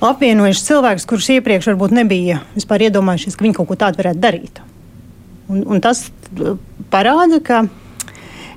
apvienojuši 0.03 0.67
cilvēkus, 0.67 1.07
kurus 1.07 1.31
iepriekš 1.37 1.71
varbūt 1.71 1.95
nebija 1.95 2.41
vispār 2.57 2.89
iedomājušies, 2.89 3.39
ka 3.39 3.47
viņi 3.47 3.55
kaut 3.55 3.71
ko 3.71 3.79
tādu 3.79 4.03
varētu 4.03 4.23
darīt. 4.23 4.59
Un, 5.51 5.63
un 5.63 5.83
tas 5.83 6.05
parāda, 6.93 7.39
ka, 7.43 7.63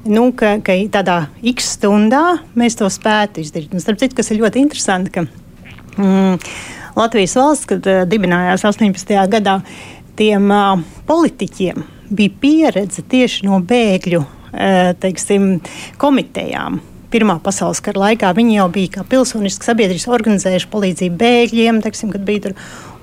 nu, 0.08 0.30
ka, 0.36 0.56
ka 0.64 0.76
tādā 0.94 1.18
x 1.46 1.74
stundā 1.76 2.38
mēs 2.58 2.78
to 2.78 2.88
spētu 2.92 3.44
izdarīt. 3.44 3.74
Un, 3.74 3.82
starp 3.82 4.00
citu, 4.02 4.18
kas 4.18 4.32
ir 4.32 4.40
ļoti 4.42 4.62
interesanti, 4.64 5.12
ka 5.14 5.26
mm, 6.00 6.40
Latvijas 6.96 7.36
valsts, 7.36 7.68
kad 7.68 7.86
uh, 7.90 8.04
dibinājās 8.08 8.64
18. 8.68 9.14
gadā, 9.32 9.60
tiem 10.16 10.50
uh, 10.52 10.80
politiķiem 11.08 11.84
bija 12.16 12.36
pieredze 12.40 13.02
tieši 13.02 13.48
no 13.48 13.60
bēgļu 13.60 14.22
uh, 14.22 14.92
teiksim, 15.02 15.56
komitejām. 16.00 16.80
Pirmā 17.12 17.36
pasaules 17.42 17.80
kara 17.84 18.08
laikā 18.08 18.32
viņi 18.34 18.56
jau 18.58 18.66
bija 18.74 18.96
kā 18.96 19.06
pilsoniski 19.06 19.66
sabiedrības 19.68 20.08
organizējuši 20.10 20.68
palīdzību 20.72 21.18
bēgļiem, 21.20 21.80
teiksim, 21.84 22.10
kad 22.14 22.24
bija 22.26 22.48
tur 22.48 22.56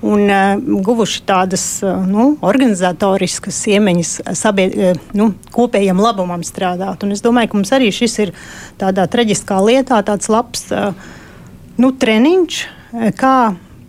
un 0.04 0.28
uh, 0.28 0.80
guvuši 0.84 1.22
tādas 1.24 1.64
uh, 1.84 2.04
nu, 2.04 2.34
organizatoriskas 2.44 3.62
iemaņas 3.72 4.14
sabied, 4.36 4.76
uh, 4.76 5.02
nu, 5.16 5.30
kopējam 5.54 6.02
labumam 6.04 6.44
strādāt. 6.44 7.06
Un 7.06 7.16
es 7.16 7.24
domāju, 7.24 7.52
ka 7.52 7.60
mums 7.60 7.72
arī 7.76 7.88
šis 7.94 8.18
ir 8.26 8.34
tādā 8.80 9.08
traģiskā 9.10 9.60
lietā 9.64 10.02
tāds 10.04 10.28
labs 10.32 10.68
uh, 10.74 10.92
nu, 11.80 11.94
treniņš, 11.96 12.64
kā 13.18 13.36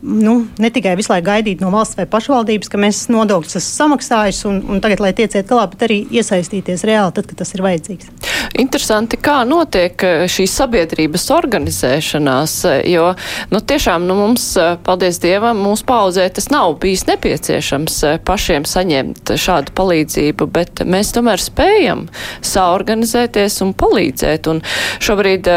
nu, 0.06 0.48
ne 0.58 0.70
tikai 0.70 0.96
visu 0.98 1.12
laiku 1.12 1.28
gaidīt 1.28 1.62
no 1.64 1.72
valsts 1.74 1.98
vai 1.98 2.06
pašvaldības, 2.10 2.70
ka 2.70 2.80
mēs 2.82 3.06
nodokļus 3.12 3.58
esam 3.60 3.92
samaksājuši 3.92 4.48
un, 4.50 4.62
un 4.76 4.84
tagad, 4.84 5.02
lai 5.04 5.14
tieciet 5.18 5.50
galā, 5.50 5.66
bet 5.72 5.86
arī 5.88 6.04
iesaistīties 6.14 6.86
reāli 6.88 7.16
tad, 7.16 7.28
kad 7.30 7.42
tas 7.42 7.54
ir 7.56 7.66
vajadzīgs. 7.66 8.12
Interesanti, 8.60 9.18
kā 9.20 9.42
notiek 9.48 10.04
eh, 10.06 10.24
šī 10.32 10.46
sabiedrības 10.50 11.28
organizēšanās, 11.36 12.54
eh, 12.70 12.78
jo 12.94 13.10
nu, 13.52 13.60
tiešām 13.60 14.06
nu, 14.08 14.16
mums, 14.20 14.48
eh, 14.60 14.78
paldies 14.86 15.20
Dievam, 15.24 15.60
mūsu 15.66 15.88
paudzē 15.90 16.28
tas 16.34 16.50
nav 16.54 16.78
bijis 16.84 17.06
nepieciešams 17.10 17.98
pašiem 18.28 18.68
saņemt 18.70 19.36
šādu 19.42 19.76
palīdzību, 19.76 20.50
bet 20.56 20.86
mēs 20.88 21.14
tomēr 21.16 21.42
spējam 21.42 22.08
saorganizēties 22.46 23.62
un 23.66 23.76
palīdzēt. 23.78 24.50
Un 24.52 24.64
šobrīd 25.04 25.52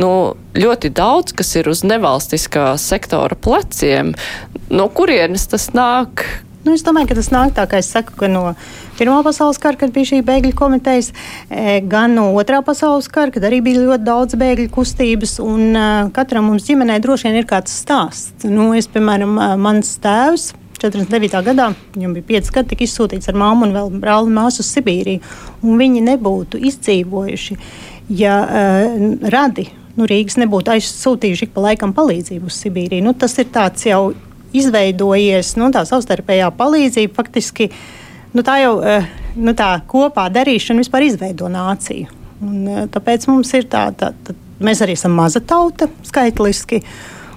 nu, 0.00 0.12
ļoti 0.54 0.92
daudz, 0.92 1.34
kas 1.36 1.54
ir 1.56 1.70
uz 1.72 1.84
nevalstiskā 1.88 2.72
sektora 2.80 3.38
pleciem. 3.38 4.14
No 4.72 4.88
kurienes 4.92 5.48
tas 5.52 5.70
nāk? 5.76 6.26
Nu, 6.62 6.76
es 6.76 6.84
domāju, 6.86 7.08
ka 7.10 7.16
tas 7.18 7.32
nāk 7.34 7.54
tā, 7.56 7.64
kā 7.66 7.80
es 7.82 7.90
saku, 7.90 8.14
ka 8.20 8.28
no 8.30 8.52
Pirmā 8.98 9.16
pasaules 9.26 9.58
kara, 9.58 9.74
kad 9.80 9.90
bija 9.90 10.12
šī 10.12 10.20
bēgļu 10.22 10.52
komitejas, 10.54 11.08
e, 11.50 11.80
gan 11.90 12.14
no 12.14 12.28
Otrā 12.38 12.60
pasaules 12.62 13.08
kara, 13.10 13.32
kad 13.34 13.42
arī 13.48 13.58
bija 13.64 13.82
ļoti 13.82 14.06
daudz 14.06 14.38
bēgļu 14.38 14.68
kustības. 14.70 15.40
Un, 15.42 15.74
e, 15.74 15.86
katram 16.14 16.46
mums 16.46 16.68
ģimenē 16.68 17.00
droši 17.02 17.28
vien 17.28 17.40
ir 17.40 17.48
kāds 17.50 17.74
stāsts. 17.82 18.46
Nu, 18.46 18.70
es, 18.78 18.86
piemēram, 18.86 19.34
e, 19.34 19.50
mans 19.58 19.96
tēvs 20.04 20.52
49. 20.82 21.42
gadā, 21.50 21.68
viņam 21.96 22.16
bija 22.18 22.28
5 22.38 22.54
gadi, 22.54 22.72
tika 22.72 22.86
izsūtīts 22.86 23.30
ar 23.30 23.38
māmu 23.42 23.66
un 23.66 23.74
vēl 23.74 23.92
brāli 24.02 24.30
māsu 24.34 24.62
uz 24.62 24.70
Sibīriju. 24.70 25.22
Viņi 25.62 26.02
nebūtu 26.08 26.58
izdzīvojuši, 26.70 27.58
ja 28.18 28.40
uh, 28.42 29.04
radi 29.30 29.68
nu, 29.96 30.08
Rīgas 30.08 30.38
nebūtu 30.40 30.72
aizsūtījuši 30.74 31.48
ik 31.48 31.54
pa 31.54 31.68
laikam 31.68 31.94
palīdzību 31.96 32.50
uz 32.50 32.58
Sibīriju. 32.64 33.04
Nu, 33.06 33.14
tas 33.14 33.36
ir 33.38 33.50
tāds 33.54 33.86
jau 33.86 34.12
izveidojies, 34.56 35.54
nu, 35.60 35.70
tā 35.74 35.84
savstarpējā 35.88 36.50
palīdzība 36.58 37.16
faktiski. 37.16 37.70
Nu, 38.32 38.44
tā 38.46 38.58
jau 38.62 38.78
eh, 38.84 39.08
nu, 39.36 39.54
tā 39.56 39.74
kopā 39.88 40.28
darīšana 40.32 40.84
vispār 40.84 41.08
izveido 41.08 41.50
nāciju. 41.52 42.08
Un, 42.42 42.56
eh, 42.68 42.86
tāpēc 42.92 43.28
mums 43.30 43.52
ir 43.58 43.68
tā, 43.72 43.88
tā, 43.98 44.12
tā, 44.24 44.36
mēs 44.62 44.82
arī 44.84 44.96
esam 44.98 45.16
maza 45.18 45.42
tauta 45.44 45.90
skaitliski. 46.06 46.82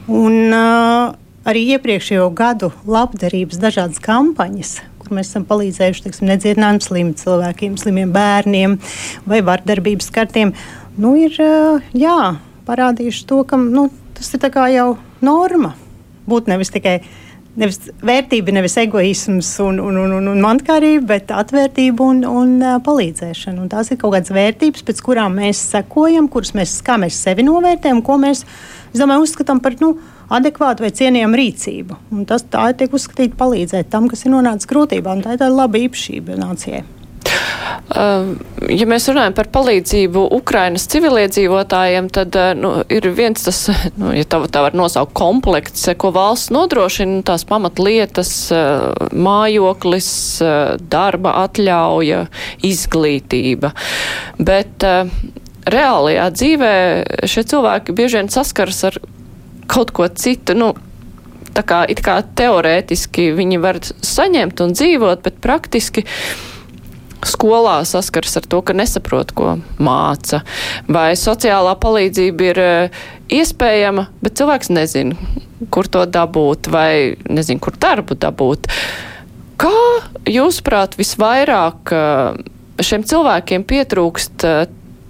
Un, 0.06 0.36
uh, 0.54 1.16
arī 1.50 1.64
iepriekšējo 1.76 2.28
gadu 2.38 2.72
labdarības 2.90 3.58
dažādas 3.62 4.02
kampaņas, 4.04 4.76
kur 5.02 5.16
mēs 5.18 5.32
esam 5.32 5.46
palīdzējuši 5.50 6.06
teiksim, 6.06 6.28
nedzirdināmiem 6.30 6.82
slimiem 6.84 7.14
cilvēkiem, 7.18 7.78
slimiem 7.82 8.14
bērniem 8.14 8.78
vai 9.30 9.42
vardarbības 9.46 10.12
kartiem, 10.14 10.54
nu, 11.02 11.16
ir 11.18 11.38
jā, 11.98 12.20
parādījuši 12.70 13.26
to, 13.30 13.42
ka 13.50 13.58
nu, 13.62 13.90
tas 14.18 14.34
ir 14.38 14.46
jau 14.76 14.92
norma. 15.26 15.76
Būt 16.30 16.50
nevis 16.50 16.74
tikai 16.74 17.00
nevis 17.60 17.80
vērtība, 18.06 18.54
nevis 18.56 18.76
egoisms 18.82 19.50
un, 19.64 19.80
un, 19.84 20.00
un, 20.02 20.16
un, 20.18 20.30
un 20.34 20.42
mantkārība, 20.44 21.06
bet 21.14 21.32
atvērtība 21.32 22.04
un, 22.04 22.24
un 22.28 22.56
palīdzēšana. 22.86 23.62
Un 23.64 23.72
tās 23.72 23.92
ir 23.92 24.00
kaut 24.02 24.16
kādas 24.16 24.34
vērtības, 24.36 24.84
pēc 24.88 25.02
kurām 25.06 25.38
mēs 25.40 25.62
sekojam, 25.72 26.28
kuras 26.32 26.56
mēs, 26.58 26.76
mēs 27.02 27.22
sevi 27.28 27.46
novērtējam, 27.48 28.04
ko 28.06 28.20
mēs 28.22 28.44
domāju, 28.96 29.28
uzskatām 29.28 29.62
par 29.64 29.78
nu, 29.82 29.96
adekvātu 30.36 30.86
vai 30.86 30.92
cienījamu 30.96 31.40
rīcību. 31.40 32.00
Un 32.16 32.28
tas 32.30 32.46
tā 32.52 32.68
tiek 32.78 32.94
uzskatīta 32.96 33.38
palīdzēt 33.40 33.92
tam, 33.94 34.10
kas 34.12 34.26
ir 34.26 34.34
nonācis 34.36 34.70
grūtībā. 34.72 35.16
Tā 35.24 35.36
ir 35.36 35.44
tāda 35.44 35.54
laba 35.54 35.80
īpašība 35.82 36.40
nācijai. 36.42 36.84
Uh, 37.86 38.36
ja 38.72 38.88
mēs 38.90 39.08
runājam 39.12 39.36
par 39.38 39.50
palīdzību 39.54 40.24
Ukrainas 40.38 40.88
civiliedzīvotājiem, 40.94 42.10
tad 42.14 42.38
uh, 42.40 42.52
nu, 42.58 42.72
ir 42.92 43.08
viens 43.16 43.46
tas, 43.46 43.60
nu, 44.02 44.12
ja 44.16 44.26
tā, 44.30 44.42
tā 44.52 44.64
var 44.66 44.78
nosaukt, 44.78 45.14
komplekts, 45.18 45.88
ko 46.02 46.12
valsts 46.16 46.54
nodrošina, 46.56 47.22
tās 47.28 47.46
pamatlietas, 47.50 48.34
uh, 48.56 49.10
mājoklis, 49.16 50.10
darba 50.92 51.36
atļauja, 51.46 52.26
izglītība. 52.66 53.72
Bet 54.38 54.86
reālajā 55.66 56.26
dzīvē 56.36 56.74
šie 57.30 57.44
cilvēki 57.52 57.96
bieži 57.96 58.20
vien 58.20 58.32
saskars 58.34 58.84
ar 58.90 59.00
kaut 59.72 59.94
ko 59.96 60.08
citu. 60.10 60.56
Nu, 60.58 60.74
tā 61.56 61.64
kā, 61.68 61.84
kā 62.04 62.20
teorētiski 62.38 63.32
viņi 63.38 63.62
var 63.64 63.80
saņemt 63.86 64.62
un 64.66 64.76
dzīvot, 64.76 65.24
bet 65.26 65.40
praktiski 65.44 66.06
skolā 67.26 67.80
saskars 67.88 68.38
ar 68.40 68.48
to, 68.50 68.62
ka 68.66 68.76
nesaprot, 68.76 69.34
ko 69.36 69.56
māca. 69.82 70.42
Vai 70.92 71.14
sociālā 71.20 71.76
palīdzība 71.82 72.48
ir 72.52 72.62
eh, 72.64 73.04
iespējama, 73.40 74.08
bet 74.24 74.38
cilvēks 74.40 74.72
nezina, 74.74 75.18
kur 75.74 75.90
to 75.92 76.06
dabūt 76.10 76.70
vai 76.74 77.16
nezina, 77.30 77.62
kur 77.64 77.78
darbu 77.80 78.18
dabūt. 78.20 78.70
Kā 79.62 79.76
jūsuprāt 80.28 80.98
visvairāk 81.00 81.96
eh, 81.96 82.42
šiem 82.84 83.08
cilvēkiem 83.08 83.68
pietrūkst? 83.70 84.48
Eh, 84.50 84.66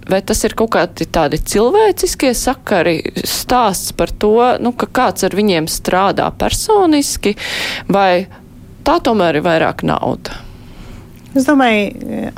vai 0.06 0.20
tas 0.22 0.38
ir 0.46 0.54
kaut 0.54 0.70
kādi 0.76 1.08
tādi 1.10 1.40
cilvēciskie 1.42 2.30
sakari, 2.38 3.00
stāsts 3.26 3.90
par 3.96 4.12
to, 4.14 4.38
nu, 4.62 4.70
ka 4.78 4.86
kāds 4.86 5.26
ar 5.26 5.34
viņiem 5.34 5.66
strādā 5.70 6.30
personiski, 6.38 7.34
vai 7.90 8.28
tā 8.86 9.00
tomēr 9.02 9.40
ir 9.40 9.48
vairāk 9.48 9.82
nauda? 9.82 10.45
Es 11.36 11.44
domāju, 11.44 12.30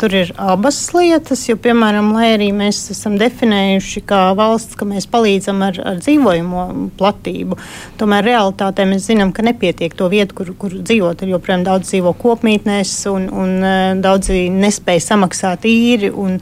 tur 0.00 0.14
ir 0.18 0.32
abas 0.40 0.78
lietas, 0.96 1.44
jo, 1.46 1.54
piemēram, 1.62 2.08
lai 2.16 2.32
arī 2.34 2.48
mēs 2.56 2.80
esam 2.90 3.14
definējuši 3.20 4.02
kā 4.08 4.22
valsts, 4.34 4.74
ka 4.78 4.88
mēs 4.88 5.06
palīdzam 5.12 5.62
ar, 5.62 5.78
ar 5.92 6.00
dzīvojamo 6.00 6.64
platību, 6.98 7.58
tomēr 8.00 8.26
realitātē 8.32 8.88
mēs 8.90 9.06
zinām, 9.06 9.30
ka 9.36 9.44
nepietiek 9.46 9.94
to 9.94 10.10
vietu, 10.10 10.40
kur, 10.40 10.52
kur 10.58 10.74
dzīvot. 10.74 11.22
Ir 11.22 11.36
joprojām 11.36 11.62
daudz 11.68 11.92
dzīvo 11.92 12.16
kopmītnēs, 12.18 12.96
un, 13.12 13.30
un 13.30 13.54
daudzi 14.02 14.48
nespēja 14.50 15.06
samaksāt 15.12 15.68
īri. 15.70 16.10
Un, 16.10 16.40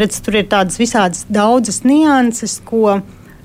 redz, 0.00 0.22
tur 0.24 0.40
ir 0.40 0.48
tādas 0.50 0.80
visādas 0.80 1.26
daudzas 1.28 1.82
nianses, 1.84 2.58
ko 2.64 3.00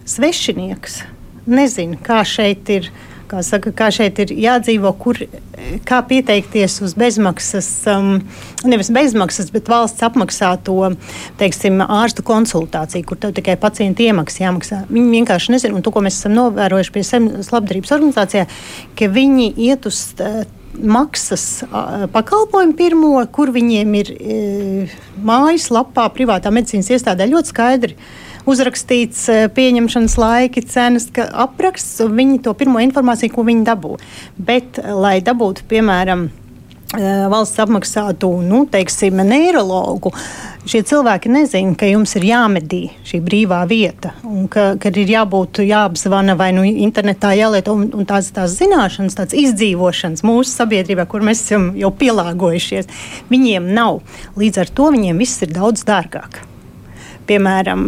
svešinieks 0.07 1.01
nezina, 1.49 1.99
kā 2.01 2.23
šeit 2.27 2.69
ir 2.71 2.89
kā, 3.29 3.41
saka, 3.45 3.71
kā 3.75 3.89
šeit 3.93 4.19
ir 4.23 4.33
jādzīvo, 4.33 4.91
kur, 5.01 5.19
kā 5.87 6.01
pieteikties 6.09 6.79
uz 6.85 6.95
bezmaksas, 6.99 7.69
um, 7.93 8.11
nevis 8.67 8.91
bezmaksas, 8.93 9.51
bet 9.53 9.69
valsts 9.71 10.05
apmaksāto 10.05 10.91
teiksim, 11.39 11.81
ārstu 11.85 12.25
konsultāciju, 12.27 13.07
kur 13.09 13.21
tev 13.21 13.35
tikai 13.37 13.57
pacienta 13.61 14.05
iemaksa 14.05 14.45
jāmaksā. 14.45 14.83
Viņi 14.91 15.19
vienkārši 15.19 15.55
nezina, 15.55 15.77
un 15.77 15.85
to, 15.85 15.93
ko 15.95 16.03
mēs 16.05 16.21
esam 16.21 16.35
novērojuši 16.37 16.95
pie 16.95 17.05
Zemes 17.07 17.51
labdarības 17.53 17.93
organizācijā, 17.97 18.47
ka 18.99 19.11
viņi 19.13 19.51
iet 19.69 19.89
uz 19.89 20.01
maksas 20.79 21.63
pakalpojumu 22.13 22.75
pirmo, 22.77 23.13
kur 23.33 23.51
viņiem 23.51 23.95
ir 23.99 24.11
e, 24.13 24.39
mājaslapā, 25.25 26.05
privātā 26.15 26.51
medicīnas 26.53 26.91
iestādē 26.93 27.27
ļoti 27.31 27.53
skaidri 27.53 27.97
uzrakstīts 28.49 29.25
pieņemšanas 29.55 30.17
laiki, 30.19 30.63
cenas, 30.67 31.09
apraksts, 31.17 32.03
viņi 32.05 32.43
to 32.45 32.55
pirmo 32.57 32.83
informāciju, 32.83 33.33
ko 33.35 33.47
viņi 33.47 33.65
dabū. 33.67 33.95
Bet, 34.37 34.79
lai 34.79 35.17
dabūtu, 35.25 35.67
piemēram, 35.69 36.29
valsts 37.29 37.59
apmaksātu, 37.61 38.31
nu, 38.41 38.63
teiksim, 38.65 39.19
neiroloģu, 39.21 40.09
šie 40.69 40.81
cilvēki 40.89 41.29
nezina, 41.29 41.75
ka 41.77 41.85
jums 41.85 42.15
ir 42.17 42.25
jāmedī 42.31 42.81
šī 43.05 43.21
brīvā 43.25 43.61
vieta, 43.69 44.15
un 44.25 44.47
ka, 44.49 44.73
ka 44.81 44.89
ir 44.89 45.13
jābūt 45.13 45.61
jāapzvana 45.67 46.33
vai 46.39 46.49
nu 46.57 46.65
internetā 46.65 47.35
jālieto, 47.37 47.77
un, 47.77 47.91
un 47.93 48.09
tās, 48.09 48.31
tās 48.33 48.57
zināšanas, 48.57 49.17
tāds 49.21 49.37
izdzīvošanas 49.37 50.25
mūsu 50.25 50.49
sabiedrībā, 50.55 51.05
kur 51.09 51.25
mēs 51.25 51.45
esam 51.45 51.71
jau 51.77 51.93
pielāgojušies, 51.93 52.89
viņiem 53.29 53.69
nav. 53.77 54.01
Līdz 54.39 54.63
ar 54.65 54.73
to 54.73 54.89
viņiem 54.95 55.21
viss 55.21 55.45
ir 55.45 55.53
daudz 55.53 55.85
dārgāk. 55.85 56.41
Piemēram, 57.29 57.85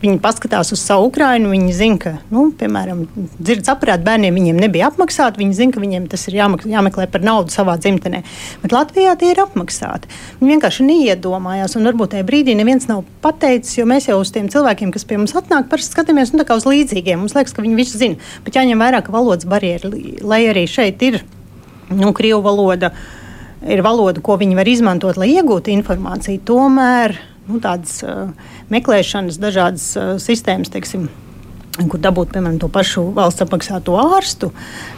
Viņi 0.00 0.16
paskatās 0.16 0.70
uz 0.72 0.80
savu 0.80 1.10
Ukrainu, 1.10 1.50
viņi 1.52 1.72
zina, 1.76 1.98
ka, 2.00 2.10
nu, 2.32 2.46
piemēram, 2.56 3.02
dzirdes 3.36 3.68
aparāti 3.68 4.06
bērniem 4.06 4.38
viņiem 4.38 4.62
nebija 4.62 4.88
apmaksāti. 4.88 5.42
Viņi 5.42 5.56
zina, 5.58 5.74
ka 5.74 5.82
viņiem 5.82 6.06
tas 6.08 6.24
ir 6.30 6.38
jāmeklē 6.40 7.04
par 7.12 7.20
naudu 7.26 7.52
savā 7.52 7.74
dzimtenē. 7.76 8.22
Bet 8.62 8.72
Latvijā 8.72 9.12
tie 9.20 9.34
ir 9.34 9.42
apmaksāti. 9.44 10.08
Viņi 10.40 10.54
vienkārši 10.54 10.88
neiedomājās, 10.88 11.76
un 11.76 11.90
varbūt 11.90 12.14
tajā 12.14 12.28
brīdī 12.30 12.56
neviens 12.56 12.88
nav 12.88 13.04
pateicis, 13.20 13.76
jo 13.76 13.84
mēs 13.90 14.08
jau 14.08 14.16
uz 14.22 14.32
tiem 14.32 14.48
cilvēkiem, 14.48 14.88
kas 14.94 15.04
pie 15.04 15.20
mums 15.20 15.36
atnāk, 15.36 15.68
parasti 15.68 15.92
skatāmies 15.92 16.32
nu, 16.32 16.48
uz 16.48 16.68
līdzīgiem. 16.72 17.20
Mums 17.20 17.36
liekas, 17.36 17.52
ka 17.52 17.60
viņi 17.66 17.76
visu 17.76 18.00
zina. 18.00 18.32
Bet 18.46 18.56
jāņem 18.56 18.80
vērā, 18.80 19.04
ka 19.04 19.12
valodas 19.12 19.44
barjera, 19.44 19.92
lai 20.24 20.46
arī 20.48 20.64
šeit 20.64 21.04
ir 21.04 21.20
nu, 21.92 22.14
krievu 22.16 22.40
valoda, 22.48 22.94
ir 23.68 23.84
valoda, 23.84 24.24
ko 24.24 24.40
viņi 24.40 24.56
var 24.56 24.72
izmantot, 24.72 25.20
lai 25.20 25.34
iegūtu 25.34 25.76
informāciju. 25.76 26.40
Tomēr 26.48 27.20
nu, 27.50 27.60
tādas 27.62 28.00
uh, 28.06 28.30
meklēšanas, 28.72 29.40
dažādas 29.42 29.86
uh, 29.98 30.12
sistēmas, 30.22 30.70
teiksim, 30.72 31.08
kur 31.80 32.00
dabūt, 32.02 32.32
piemēram, 32.34 32.58
to 32.60 32.68
pašu 32.72 33.08
valsts 33.16 33.44
apmaksāto 33.44 33.96
ārstu, 34.00 34.50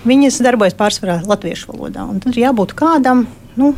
viņas 0.08 0.40
darbojas 0.44 0.76
pārsvarā 0.78 1.20
latviešu 1.28 1.72
valodā. 1.72 2.06
Un 2.08 2.22
tad 2.22 2.34
ir 2.34 2.46
jābūt 2.46 2.74
kādam, 2.78 3.26
nu, 3.60 3.72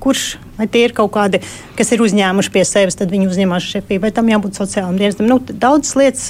kurš, 0.00 0.34
vai 0.58 0.66
tie 0.72 0.86
ir 0.88 0.96
kaut 0.96 1.12
kādi, 1.14 1.42
kas 1.78 1.92
ir 1.94 2.04
uzņēmuši 2.04 2.52
pie 2.54 2.64
sevis, 2.68 2.98
tad 2.98 3.12
viņi 3.12 3.30
uzņemās 3.30 3.70
šefību, 3.74 4.04
vai 4.06 4.12
tam 4.16 4.30
jābūt 4.32 4.60
sociālam 4.60 4.98
dienestam. 5.00 5.28
Nu, 5.30 5.40
daudzas 5.50 5.96
lietas, 6.00 6.26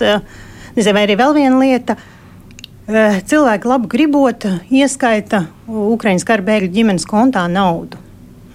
nezinu, 0.76 0.96
vai 0.96 1.06
arī 1.06 1.18
vēl 1.20 1.36
viena 1.38 1.62
lieta. 1.62 1.98
Cilvēki 2.90 3.70
labi 3.70 3.90
gribot, 3.90 4.46
ieskaita 4.74 5.44
Ukraiņas 5.70 6.26
kara 6.26 6.46
bēgļu 6.46 6.72
ģimenes 6.74 7.06
kontā 7.06 7.44
naudu 7.50 8.00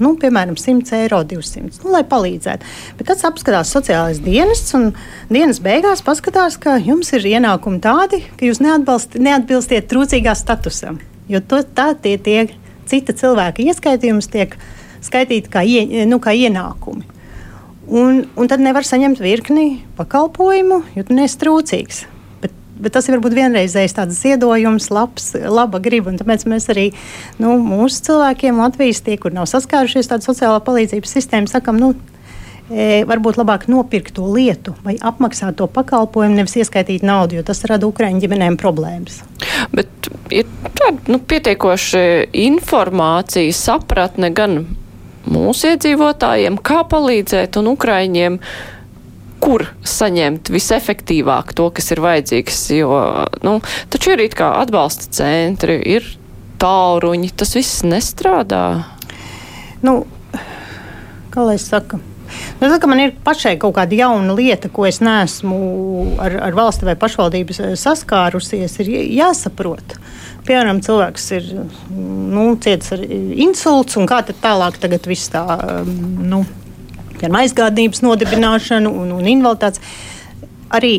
nu, 0.02 0.14
piemēram, 0.20 0.58
100 0.60 0.96
eiro, 1.00 1.22
200, 1.28 1.82
nu, 1.84 1.92
lai 1.94 2.04
palīdzētu. 2.08 2.70
Bet 3.00 3.10
tad 3.12 3.24
apskatās 3.30 3.72
sociālais 3.74 4.22
dienests, 4.24 4.76
un 4.78 4.92
dienas 5.32 5.62
beigās 5.64 6.04
paskatās, 6.06 6.60
ka 6.62 6.78
jums 6.82 7.14
ir 7.16 7.28
ienākumi 7.36 7.82
tādi, 7.84 8.24
ka 8.38 8.48
jūs 8.48 8.62
neatbilstiet 8.64 9.90
trūcīgā 9.92 10.36
statusam. 10.38 11.00
Jo 11.32 11.42
to, 11.42 11.64
tā 11.66 11.92
tie, 11.98 12.18
tie 12.22 12.48
cita 12.90 13.16
cilvēka 13.18 13.66
ieskaitījums 13.66 14.30
tiek 14.34 14.58
skaitīti 15.06 15.52
kā, 15.52 15.66
ie, 15.66 16.06
nu, 16.10 16.20
kā 16.22 16.36
ienākumi. 16.38 17.14
Un, 17.86 18.24
un 18.34 18.50
tad 18.50 18.64
nevar 18.66 18.86
saņemt 18.86 19.22
virkni 19.22 19.84
pakalpojumu, 19.98 20.82
jo 20.98 21.06
tu 21.06 21.18
neesi 21.18 21.38
trūcīgs 21.42 22.06
bet 22.80 22.96
tas 22.96 23.08
ir 23.08 23.18
varbūt 23.18 23.36
vienreizējs 23.38 23.96
tāds 23.98 24.20
ziedojums, 24.20 24.90
labs, 24.94 25.32
laba 25.36 25.80
griba. 25.84 26.14
Tāpēc 26.20 26.46
mēs 26.50 26.68
arī 26.74 26.90
nu, 27.42 27.56
mūsu 27.62 28.04
cilvēkiem 28.10 28.60
Latvijas, 28.62 29.04
tie, 29.06 29.18
kur 29.22 29.36
nav 29.36 29.48
saskārušies 29.52 30.12
tādu 30.12 30.28
sociālā 30.28 30.60
palīdzības 30.66 31.16
sistēmu, 31.18 31.52
sakam, 31.52 31.80
nu, 31.82 31.94
e, 32.70 33.04
varbūt 33.08 33.40
labāk 33.40 33.68
nopirkt 33.72 34.16
to 34.20 34.28
lietu 34.32 34.76
vai 34.86 34.98
apmaksāt 35.00 35.58
to 35.60 35.70
pakalpojumu, 35.72 36.40
nevis 36.42 36.58
ieskaitīt 36.62 37.06
naudu, 37.06 37.40
jo 37.40 37.48
tas 37.48 37.64
rada 37.70 37.88
Ukraiņu 37.90 38.24
ģimenēm 38.26 38.60
problēmas. 38.62 39.22
Bet 39.76 40.12
ir 40.34 40.50
tāda 40.76 41.00
nu, 41.12 41.20
pietiekoša 41.20 42.06
informācija, 42.46 43.56
sapratne 43.56 44.32
gan 44.36 44.66
mūsu 45.26 45.74
iedzīvotājiem, 45.74 46.60
kā 46.62 46.84
palīdzēt 46.90 47.58
un 47.62 47.72
Ukraiņiem 47.74 48.40
kur 49.44 49.68
saņemt 49.86 50.50
visefektīvāk 50.54 51.54
to, 51.58 51.70
kas 51.76 51.92
ir 51.94 52.02
vajadzīgs. 52.06 52.62
Jo, 52.80 53.00
nu, 53.46 53.60
taču 53.94 54.16
ir 54.16 54.26
it 54.26 54.38
kā 54.38 54.52
atbalsta 54.62 55.12
centri, 55.14 55.78
ir 55.98 56.08
tāluņi, 56.62 57.32
tas 57.38 57.56
viss 57.58 57.86
nestrādā. 57.86 58.66
Nu, 59.86 60.04
kā 61.34 61.46
lai 61.46 61.58
es 61.60 61.68
saku? 61.70 62.02
Nu, 62.60 62.68
tā, 62.68 62.88
man 62.90 63.02
ir 63.04 63.14
pašai 63.24 63.56
kaut 63.62 63.76
kāda 63.78 63.98
jauna 64.00 64.36
lieta, 64.36 64.70
ko 64.74 64.88
es 64.88 65.02
neesmu 65.04 65.60
ar, 66.24 66.38
ar 66.48 66.58
valsti 66.58 66.88
vai 66.88 66.96
pašvaldības 67.00 67.62
saskārusies, 67.80 68.80
ir 68.82 68.92
jāsaprot. 69.20 69.98
Piemēram, 70.46 70.82
cilvēks 70.86 71.26
ir 71.38 71.48
nu, 71.92 72.52
cietis 72.62 72.94
ar 72.96 73.02
insultu, 73.06 74.00
un 74.02 74.10
kā 74.10 74.22
tad 74.28 74.42
tālāk 74.44 74.78
viss 75.08 75.32
tā 75.34 75.46
nu, 75.86 76.44
gan 77.26 77.42
aizgādnības 77.42 78.06
nodibināšanu 78.06 78.94
un, 79.02 79.12
un 79.18 79.28
invaliditātes. 79.34 79.84
Arī 80.74 80.96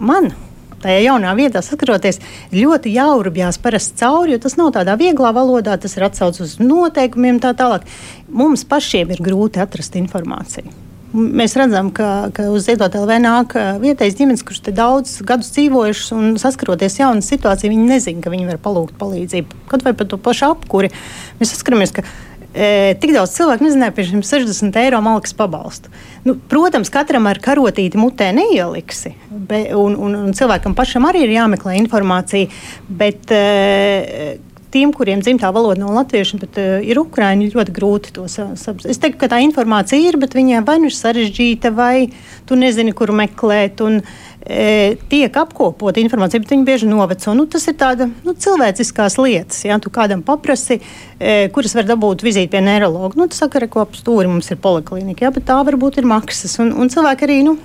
man 0.00 0.32
tajā 0.80 1.00
jaunā 1.04 1.32
vietā 1.38 1.62
saskaroties, 1.64 2.20
ļoti 2.54 2.94
jaurubjās 2.94 3.60
parasti 3.62 4.00
cauri, 4.00 4.34
jo 4.34 4.42
tas 4.44 4.56
nav 4.60 4.72
tādā 4.76 4.96
vieglā 5.00 5.32
valodā, 5.36 5.76
tas 5.80 5.96
ir 5.96 6.06
atsaucis 6.08 6.46
uz 6.46 6.54
noteikumiem 6.62 7.40
tā 7.42 7.52
tālāk. 7.56 7.84
Mums 8.32 8.64
pašiem 8.68 9.12
ir 9.12 9.24
grūti 9.24 9.60
atrast 9.62 9.98
informāciju. 10.00 10.72
Mēs 11.10 11.56
redzam, 11.58 11.88
ka, 11.90 12.30
ka 12.30 12.44
uz 12.54 12.68
Ziedot 12.68 12.94
LV 12.94 13.16
nāk 13.18 13.56
vietējais 13.82 14.14
ģimenes, 14.20 14.44
kurš 14.46 14.60
te 14.68 14.74
daudz 14.74 15.16
gadus 15.26 15.50
dzīvojušas 15.56 16.12
un 16.14 16.36
saskaroties 16.38 17.00
jaunu 17.00 17.24
situāciju, 17.26 17.72
viņi 17.72 17.88
nezina, 17.88 18.22
ka 18.22 18.30
viņi 18.30 18.46
var 18.52 18.60
palūgt 18.62 18.94
palīdzību. 19.00 19.64
Kaut 19.72 19.82
vai 19.82 19.92
par 19.98 20.06
to 20.06 20.20
pašu 20.22 20.52
apkuri. 20.52 20.92
Mēs 21.40 21.56
saskaramies, 21.56 21.96
ka 21.96 22.06
e, 22.54 22.94
tik 23.00 23.14
daudz 23.14 23.34
cilvēku 23.36 23.66
nezināja 23.66 23.94
par 23.96 24.08
šiem 24.08 24.24
60 24.26 24.78
eiro 24.82 25.00
malkas 25.04 25.34
pabalstu. 25.36 25.92
Nu, 26.26 26.36
protams, 26.50 26.92
katram 26.92 27.28
ar 27.30 27.40
karotīti 27.42 28.00
mutē 28.00 28.30
neieliksi, 28.36 29.14
be, 29.30 29.64
un, 29.78 29.96
un, 29.96 30.18
un 30.26 30.36
cilvēkam 30.36 30.76
pašam 30.78 31.08
arī 31.08 31.24
ir 31.26 31.34
jāmeklē 31.38 31.78
informācija. 31.80 32.50
Bet, 32.88 33.32
e, 33.32 34.38
tiem, 34.70 34.92
kuriem 34.94 35.22
dzimtā 35.22 35.50
valoda 35.54 35.82
nav 35.82 35.92
latviešu, 35.98 36.38
bet 36.42 36.58
uh, 36.60 36.78
ir 36.86 37.00
ukrāņi, 37.00 37.50
ļoti 37.54 37.74
grūti 37.74 38.14
to 38.16 38.26
saprast. 38.30 38.86
Es 38.90 39.00
teiktu, 39.02 39.18
ka 39.22 39.30
tā 39.32 39.40
informācija 39.44 40.10
ir, 40.10 40.18
bet 40.20 40.36
viņiem 40.38 40.66
vai 40.66 40.78
nu 40.82 40.90
ir 40.90 40.96
sarežģīta, 40.96 41.72
vai 41.74 42.10
tu 42.48 42.58
nezini, 42.58 42.94
kur 42.96 43.12
meklēt. 43.16 43.82
Un, 43.86 44.00
e, 44.46 44.96
tiek 45.10 45.36
apkopota 45.36 46.00
informācija, 46.02 46.42
bet 46.42 46.52
viņi 46.54 46.66
bieži 46.66 46.88
noveco. 46.90 47.34
Nu, 47.36 47.46
tas 47.50 47.66
ir 47.70 47.76
tāda 47.80 48.08
nu, 48.10 48.34
cilvēciskās 48.34 49.18
lietas. 49.20 49.64
Ja 49.66 49.80
tu 49.82 49.92
kādam 49.94 50.22
paprasti, 50.26 50.80
e, 51.18 51.48
kuras 51.54 51.76
var 51.78 51.88
dabūt 51.88 52.24
vizīti 52.26 52.52
pie 52.54 52.62
neiroloģa, 52.64 53.20
nu, 53.20 53.28
tas 53.30 53.44
saka, 53.44 53.66
ka 53.70 53.84
ap 53.84 53.98
stūri 53.98 54.30
mums 54.30 54.50
ir 54.52 54.60
poliklinika, 54.62 55.26
ja, 55.26 55.34
bet 55.34 55.48
tā 55.50 55.60
varbūt 55.66 56.00
ir 56.00 56.08
maksas. 56.08 56.58
Un, 56.62 56.74
un 56.76 56.92
cilvēki 56.92 57.28
arī. 57.28 57.42
Nu, 57.46 57.58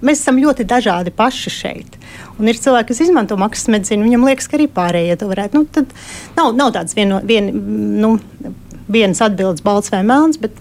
Mēs 0.00 0.22
esam 0.22 0.38
ļoti 0.40 0.64
dažādi 0.64 1.12
paši 1.12 1.50
šeit. 1.52 1.96
Un 2.40 2.48
ir 2.48 2.56
cilvēki, 2.56 2.88
kas 2.88 3.02
izmanto 3.04 3.36
maksas 3.36 3.68
medicīnu, 3.68 4.06
viņam 4.06 4.22
liekas, 4.30 4.46
ka 4.48 4.56
arī 4.56 4.64
pārējie 4.72 5.18
to 5.20 5.28
varētu. 5.28 5.60
Nu, 5.60 5.68
tad 5.68 5.92
nav, 6.38 6.54
nav 6.56 6.72
tāds 6.72 6.96
vieno, 6.96 7.18
vien, 7.28 7.50
nu, 8.00 8.14
viens 8.88 9.20
atbildes, 9.20 9.60
balts 9.64 9.92
vai 9.92 10.00
melns, 10.08 10.40
bet 10.40 10.56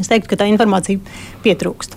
es 0.00 0.10
teiktu, 0.10 0.32
ka 0.32 0.40
tā 0.42 0.50
informācija 0.50 0.98
pietrūkst. 1.46 1.94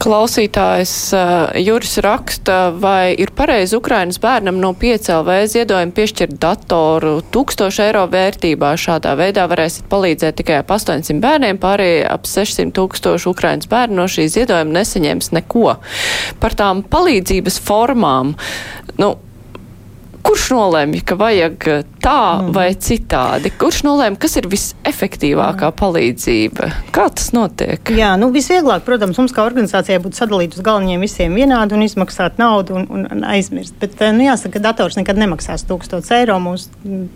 Klausītājs 0.00 0.92
uh, 1.12 1.50
Juris 1.60 1.98
raksta, 2.00 2.70
vai 2.72 3.12
ir 3.20 3.34
pareizi 3.36 3.76
Ukrainas 3.76 4.16
bērnam 4.22 4.56
no 4.62 4.70
5LV 4.72 5.34
ziedojuma 5.52 5.92
piešķirt 5.92 6.38
datoru 6.40 7.18
1000 7.34 7.82
eiro 7.84 8.06
vērtībā. 8.08 8.72
Šādā 8.80 9.12
veidā 9.20 9.44
varēsiet 9.50 9.90
palīdzēt 9.92 10.40
tikai 10.40 10.62
ap 10.62 10.72
800 10.72 11.20
bērniem, 11.20 11.60
pārējie 11.60 12.06
ap 12.08 12.24
600 12.24 12.72
tūkstoši 12.78 13.28
Ukrainas 13.28 13.68
bērnu 13.68 14.00
no 14.00 14.08
šī 14.08 14.24
ziedojuma 14.32 14.78
nesaņems 14.78 15.34
neko. 15.36 15.74
Par 16.40 16.56
tām 16.56 16.80
palīdzības 16.88 17.60
formām, 17.68 18.38
nu, 18.96 19.12
kurš 20.24 20.50
nolēma, 20.54 21.00
ka 21.06 21.16
vajag 21.18 21.66
tā 22.02 22.20
mm. 22.40 22.50
vai 22.56 22.68
citādi? 22.74 23.52
Kurš 23.60 23.82
nolēma, 23.86 24.18
kas 24.20 24.36
ir 24.40 24.48
visefektīvākā 24.50 25.70
mm. 25.70 25.76
palīdzība? 25.80 26.70
Kā 26.94 27.06
tas 27.14 27.30
notiek? 27.36 27.92
Jā, 27.96 28.12
nu 28.20 28.30
visvieglāk, 28.34 28.84
protams, 28.86 29.18
mums 29.20 29.34
kā 29.36 29.44
organizācijai 29.46 30.00
būtu 30.02 30.20
sadalīt 30.20 30.56
uz 30.56 30.64
galvenajiem 30.66 31.04
visiem 31.04 31.36
vienādi 31.38 31.76
un 31.76 31.84
izmaksāt 31.86 32.40
naudu 32.42 32.76
un, 32.80 32.86
un, 32.90 33.06
un 33.14 33.24
aizmirst. 33.30 33.76
Bet, 33.82 33.96
eh, 34.02 34.12
nu, 34.16 34.24
jāsaka, 34.26 34.56
ka 34.58 34.64
dators 34.70 34.98
nekad 34.98 35.20
nemaksās 35.20 35.66
1000 35.68 36.12
eiro. 36.18 36.38
Mūsu 36.42 36.70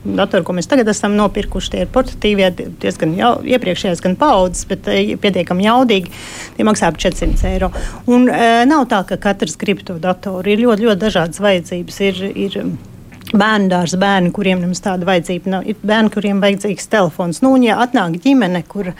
datori, 0.04 0.46
ko 0.46 0.56
mēs 0.56 0.70
tagad 0.70 0.90
esam 0.92 1.16
nopirkuši, 1.18 1.74
tie 1.74 1.84
ir 1.84 1.92
portatīvie, 1.94 2.50
diezgan 2.82 3.16
jau, 3.18 3.34
iepriekšējās 3.56 4.02
gan 4.04 4.18
paudzes, 4.20 4.66
bet 4.70 4.90
eh, 4.92 5.14
pietiekami 5.20 5.68
jaudīgi. 5.68 6.12
Tie 6.58 6.66
maksā 6.66 6.90
ap 6.92 6.98
400 7.00 7.50
eiro. 7.50 7.70
Un 8.10 8.28
e, 8.30 8.64
nav 8.68 8.86
tā, 8.90 9.00
ka 9.08 9.18
katrs 9.20 9.56
grib 9.60 9.82
to 9.86 9.96
datoru. 10.02 10.46
Ir 10.50 10.62
ļoti, 10.64 10.86
ļoti 10.88 11.02
dažādas 11.02 11.40
vajadzības. 11.42 12.00
Ir, 12.08 12.20
ir, 12.46 12.58
bērnu 13.38 13.70
dārza 13.72 13.98
bērni, 14.00 14.32
kuriem 14.34 14.62
nemaz 14.62 14.82
tāda 14.84 15.06
vajadzība 15.08 15.52
nav. 15.52 15.68
Ir 15.68 15.78
bērni, 15.82 16.12
kuriem 16.14 16.40
vajadzīgs 16.42 16.90
telefons. 16.92 17.42
Nu, 17.44 17.54
un 17.56 17.66
ja 17.66 17.78
atnāk 17.82 18.18
ģimene, 18.24 18.62
kur 18.70 18.90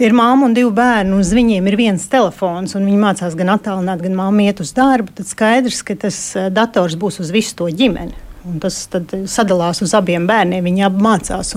ir 0.00 0.16
māma 0.16 0.48
un 0.48 0.56
divi 0.56 0.70
bērni, 0.76 1.14
un 1.14 1.24
uz 1.24 1.32
viņiem 1.36 1.68
ir 1.70 1.76
viens 1.80 2.08
telefons, 2.12 2.74
un 2.76 2.88
viņi 2.88 3.00
mācās 3.00 3.36
gan 3.38 3.54
attālināt, 3.56 4.02
gan 4.04 4.16
māma 4.18 4.46
iet 4.46 4.62
uz 4.64 4.72
darbu, 4.76 5.14
tad 5.16 5.28
skaidrs, 5.28 5.82
ka 5.86 5.96
tas 6.06 6.18
eh, 6.36 6.50
dators 6.54 6.96
būs 7.00 7.20
uz 7.24 7.32
visu 7.34 7.56
to 7.62 7.70
ģimeni. 7.70 8.26
Un 8.48 8.56
tas 8.56 8.86
sadalās 9.28 9.82
uz 9.84 9.92
abiem 9.92 10.24
bērniem. 10.24 10.64
Viņi 10.64 10.86
abi 10.86 11.02
mācās. 11.04 11.50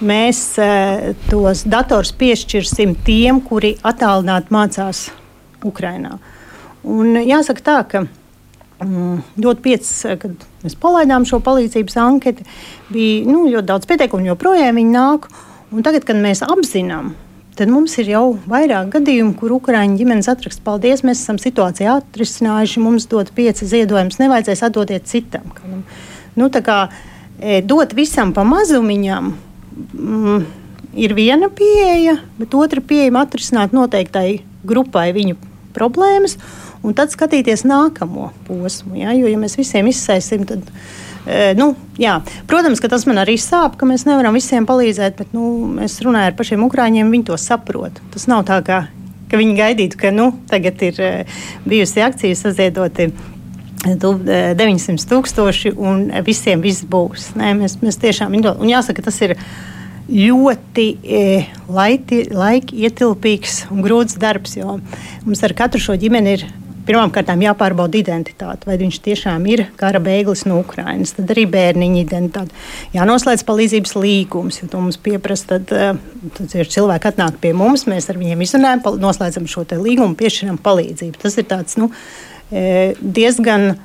Mēs 0.00 0.38
e, 0.56 0.68
tos 1.28 1.66
dators 1.68 2.14
piešķirsim 2.16 2.94
tiem, 3.04 3.42
kuri 3.44 3.74
attālināti 3.84 4.56
mācās 4.56 5.02
Ukrajinā. 5.68 6.14
Jāsaka 7.20 7.66
tā, 7.66 7.76
ka 7.90 8.02
Mm, 8.76 9.22
ļoti 9.40 9.62
piecas, 9.64 9.92
kad 10.20 10.42
mēs 10.66 10.78
palaidām 10.82 11.26
šo 11.28 11.40
palīdzības 11.44 11.98
anketu, 12.02 12.46
bija 12.92 13.22
nu, 13.28 13.46
ļoti 13.50 13.70
daudz 13.70 13.88
pieteikumu, 13.90 14.32
joprojām 14.32 14.80
viņi 14.80 14.92
nāk. 14.96 15.30
Un 15.74 15.82
tagad, 15.86 16.04
kad 16.06 16.18
mēs 16.22 16.44
apzinām, 16.46 17.14
tad 17.58 17.72
mums 17.72 17.96
ir 17.98 18.10
jau 18.12 18.24
vairāk 18.46 18.92
gadījumu, 18.94 19.34
kur 19.40 19.56
Ukrāņu 19.56 19.98
ģimenes 19.98 20.28
atrakst, 20.30 20.62
paldies, 20.66 21.02
mēs 21.06 21.24
esam 21.24 21.40
situāciju 21.42 21.96
atrisinājuši, 21.96 22.82
mums 22.84 23.08
dod 23.10 23.32
pieci 23.34 23.68
ziedojumus, 23.68 24.20
nevajadzēs 24.20 24.62
atdodiet 24.68 25.08
citam. 25.10 25.48
Nu, 26.36 26.50
kā, 26.52 26.78
e, 27.40 27.62
dot 27.64 27.96
visam 27.96 28.34
pa 28.36 28.44
mazumiņam 28.46 29.32
mm, 29.32 30.46
ir 31.02 31.16
viena 31.16 31.50
pieeja, 31.52 32.18
bet 32.38 32.54
otra 32.54 32.84
pieeja 32.84 33.14
atrisināt 33.22 33.74
noteiktai 33.76 34.42
grupai 34.66 35.10
viņu 35.16 35.38
problēmas 35.76 36.38
un 36.82 36.96
tad 36.96 37.12
skatīties 37.14 37.64
nākamo 37.68 38.30
posmu. 38.46 38.96
Ja? 39.00 39.14
Jo, 39.16 39.28
ja 39.30 39.40
mēs 39.40 39.56
visiem 39.58 39.88
izsēsim, 39.90 40.46
tad. 40.48 40.64
E, 41.26 41.54
nu, 41.58 41.72
jā. 41.98 42.20
Protams, 42.50 42.80
ka 42.82 42.90
tas 42.92 43.06
man 43.08 43.18
arī 43.22 43.34
sāp, 43.40 43.78
ka 43.80 43.88
mēs 43.88 44.06
nevaram 44.06 44.36
visiem 44.36 44.66
palīdzēt, 44.68 45.16
bet 45.18 45.32
nu, 45.36 45.46
es 45.82 45.98
runāju 46.04 46.32
ar 46.32 46.36
pašiem 46.38 46.66
ukrāņiem, 46.68 47.10
viņi 47.12 47.30
to 47.32 47.38
saprot. 47.40 47.98
Tas 48.14 48.28
nav 48.30 48.44
tā, 48.46 48.60
ka, 48.66 48.84
ka 49.30 49.40
viņi 49.40 49.56
gaidītu, 49.58 50.00
ka 50.00 50.12
nu, 50.14 50.30
tagad 50.50 50.84
ir 50.86 51.00
e, 51.02 51.14
bijusi 51.66 52.04
akcija 52.06 52.38
saziedoti 52.38 53.10
900 53.86 54.94
e, 54.94 55.06
tūkstoši 55.10 55.74
un 55.76 56.10
visiem 56.26 56.62
viss 56.62 56.86
būs. 56.86 57.32
Nē, 57.38 57.54
mēs, 57.58 57.80
mēs 57.82 57.98
tiešām, 58.02 58.36
un 58.36 58.70
jāsaka, 58.70 59.04
tas 59.06 59.18
ir 59.26 59.36
ļoti 60.06 60.86
e, 61.02 61.24
laiti, 61.66 62.22
laika 62.30 62.76
ietilpīgs 62.78 63.64
un 63.74 63.82
grūts 63.82 64.18
darbs, 64.22 64.54
mums 65.26 65.42
ar 65.42 65.56
katru 65.58 65.82
šo 65.82 65.98
ģimeni 65.98 66.36
ir 66.36 66.46
Pirmkārt, 66.86 67.30
jāpārbauda 67.42 67.98
identitāte, 67.98 68.68
vai 68.68 68.76
viņš 68.78 69.00
tiešām 69.02 69.46
ir 69.50 69.64
kara 69.78 69.98
bēglis 70.02 70.44
no 70.46 70.60
Ukrainas. 70.62 71.16
Tad 71.16 71.32
arī 71.34 71.42
bērniņa 71.50 71.98
identitāte. 72.04 72.54
Jānoslēdz 72.94 73.42
palīdzības 73.48 73.96
līgums, 73.98 74.60
jo 74.60 74.68
to 74.70 74.82
mums 74.84 75.00
pieprasa. 75.02 75.56
Tad, 75.56 75.72
eh, 75.74 75.98
tad 76.36 76.54
cilvēki 76.76 77.10
atnāk 77.10 77.40
pie 77.42 77.52
mums, 77.58 77.88
mēs 77.90 78.06
ar 78.10 78.20
viņiem 78.20 78.46
izrunājam, 78.46 78.84
noslēdzam 79.02 79.50
šo 79.50 79.66
līgumu, 79.66 80.14
piešķiram 80.14 80.62
palīdzību. 80.62 81.18
Tas 81.18 81.36
ir 81.38 81.44
tāds 81.50 81.76
nu, 81.76 81.90
eh, 82.52 82.94
diezgan 83.02 83.76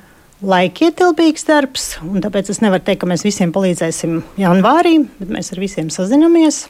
laikietilpīgs 0.42 1.44
darbs, 1.46 1.98
un 2.02 2.20
tāpēc 2.22 2.50
es 2.50 2.60
nevaru 2.60 2.82
teikt, 2.82 3.00
ka 3.00 3.06
mēs 3.06 3.22
visiem 3.26 3.52
palīdzēsim 3.52 4.22
janvārī, 4.38 5.08
bet 5.18 5.28
mēs 5.28 5.52
ar 5.52 5.58
visiem 5.58 5.90
sazinamies. 5.90 6.68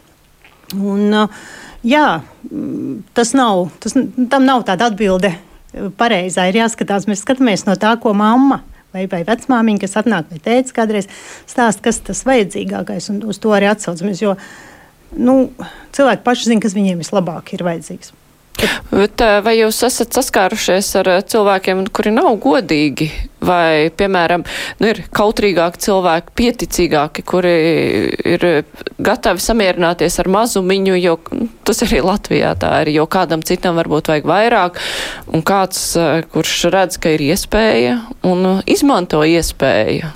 Un, 0.75 1.13
eh, 1.13 1.29
jā, 1.85 2.23
tas 3.13 3.33
nav, 3.35 3.71
tas, 3.81 3.93
tam 3.93 4.45
nav 4.45 4.65
tāda 4.65 4.89
atbilde 4.89 5.37
pareizā 5.99 6.49
ir 6.51 6.61
jāskatās. 6.63 7.09
Mēs 7.11 7.25
skatāmies 7.25 7.67
no 7.69 7.77
tā, 7.81 7.95
ko 8.01 8.15
mamma 8.17 8.63
vai, 8.93 9.07
vai 9.11 9.23
vecmāmiņa, 9.29 9.83
kas 9.83 9.99
atnāk 10.03 10.33
vai 10.33 10.41
teica, 10.43 10.77
kādreiz 10.83 11.09
stāsta, 11.51 11.85
kas 11.89 12.03
tas 12.09 12.25
vajadzīgākais, 12.29 13.09
un 13.13 13.23
uz 13.29 13.41
to 13.43 13.55
arī 13.57 13.71
atsaucamies. 13.73 14.23
Jo 14.25 14.37
nu, 15.17 15.37
cilvēki 15.97 16.27
paši 16.27 16.51
zina, 16.53 16.65
kas 16.65 16.77
viņiem 16.77 17.01
vislabāk 17.03 17.55
ir 17.57 17.65
vajadzīgs. 17.67 18.13
Bet, 18.93 19.21
eh, 19.25 19.41
vai 19.45 19.57
jūs 19.59 19.81
esat 19.87 20.15
saskārušies 20.17 20.91
ar 21.01 21.11
eh, 21.17 21.21
cilvēkiem, 21.33 21.85
kuri 21.95 22.13
nav 22.15 22.35
godīgi, 22.43 23.09
vai, 23.43 23.91
piemēram, 23.99 24.45
nu, 24.81 24.91
ir 24.93 25.03
kautrīgāki 25.15 25.83
cilvēki, 25.87 26.35
pieticīgāki, 26.39 27.25
kuri 27.27 27.55
ir 28.35 28.47
gatavi 29.03 29.43
samierināties 29.43 30.21
ar 30.23 30.31
mazumiņu, 30.37 30.99
jo 31.01 31.17
nu, 31.35 31.49
tas 31.67 31.83
arī 31.87 32.03
Latvijā 32.07 32.53
tā 32.61 32.75
ir, 32.85 32.93
jo 32.99 33.09
kādam 33.11 33.43
citam 33.47 33.81
varbūt 33.81 34.13
vajag 34.13 34.29
vairāk, 34.31 34.83
un 35.33 35.47
kāds, 35.47 35.85
eh, 35.99 36.23
kurš 36.35 36.59
redz, 36.75 37.01
ka 37.03 37.17
ir 37.17 37.27
iespēja 37.33 37.99
un 38.29 38.63
izmanto 38.71 39.25
iespēju. 39.27 40.13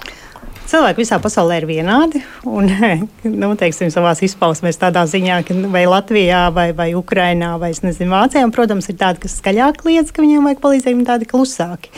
Cilvēki 0.66 0.98
visā 1.04 1.20
pasaulē 1.22 1.60
ir 1.60 1.66
vienādi. 1.68 2.20
Un, 2.50 2.66
nu, 3.42 3.50
teiksim, 3.58 3.90
savās 3.94 4.22
izpausmēs 4.26 4.80
tādā 4.80 5.04
ziņā, 5.06 5.40
ka 5.46 5.54
vai 5.70 5.84
Latvijā, 5.86 6.46
vai, 6.54 6.70
vai 6.74 6.88
Ukrainā, 6.98 7.52
vai 7.62 7.70
nezinu, 7.70 8.10
Vācijā, 8.10 8.42
un, 8.46 8.54
protams, 8.54 8.88
ir 8.90 8.98
tādi, 8.98 9.22
kas 9.22 9.38
skaļāk 9.38 9.84
liedz, 9.86 10.10
ka 10.14 10.24
viņiem 10.24 10.48
vajag 10.48 10.64
palīdzību, 10.64 11.02
un 11.02 11.06
tādi 11.06 11.28
klusāki. 11.30 11.92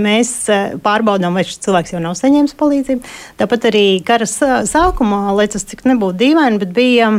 Mēs 0.00 0.32
eh, 0.52 0.72
pārbaudām, 0.80 1.36
vai 1.36 1.44
šis 1.48 1.60
cilvēks 1.64 1.94
jau 1.94 2.00
nav 2.04 2.16
saņēmis 2.16 2.56
palīdzību. 2.60 3.12
Tāpat 3.40 3.68
arī 3.68 3.84
kara 4.04 4.28
sākumā, 4.28 5.26
lai 5.36 5.48
tas 5.52 5.64
cik 5.68 5.84
nebūtu 5.88 6.20
dīvaini, 6.24 6.60
bet 6.60 6.74
bija 6.76 7.12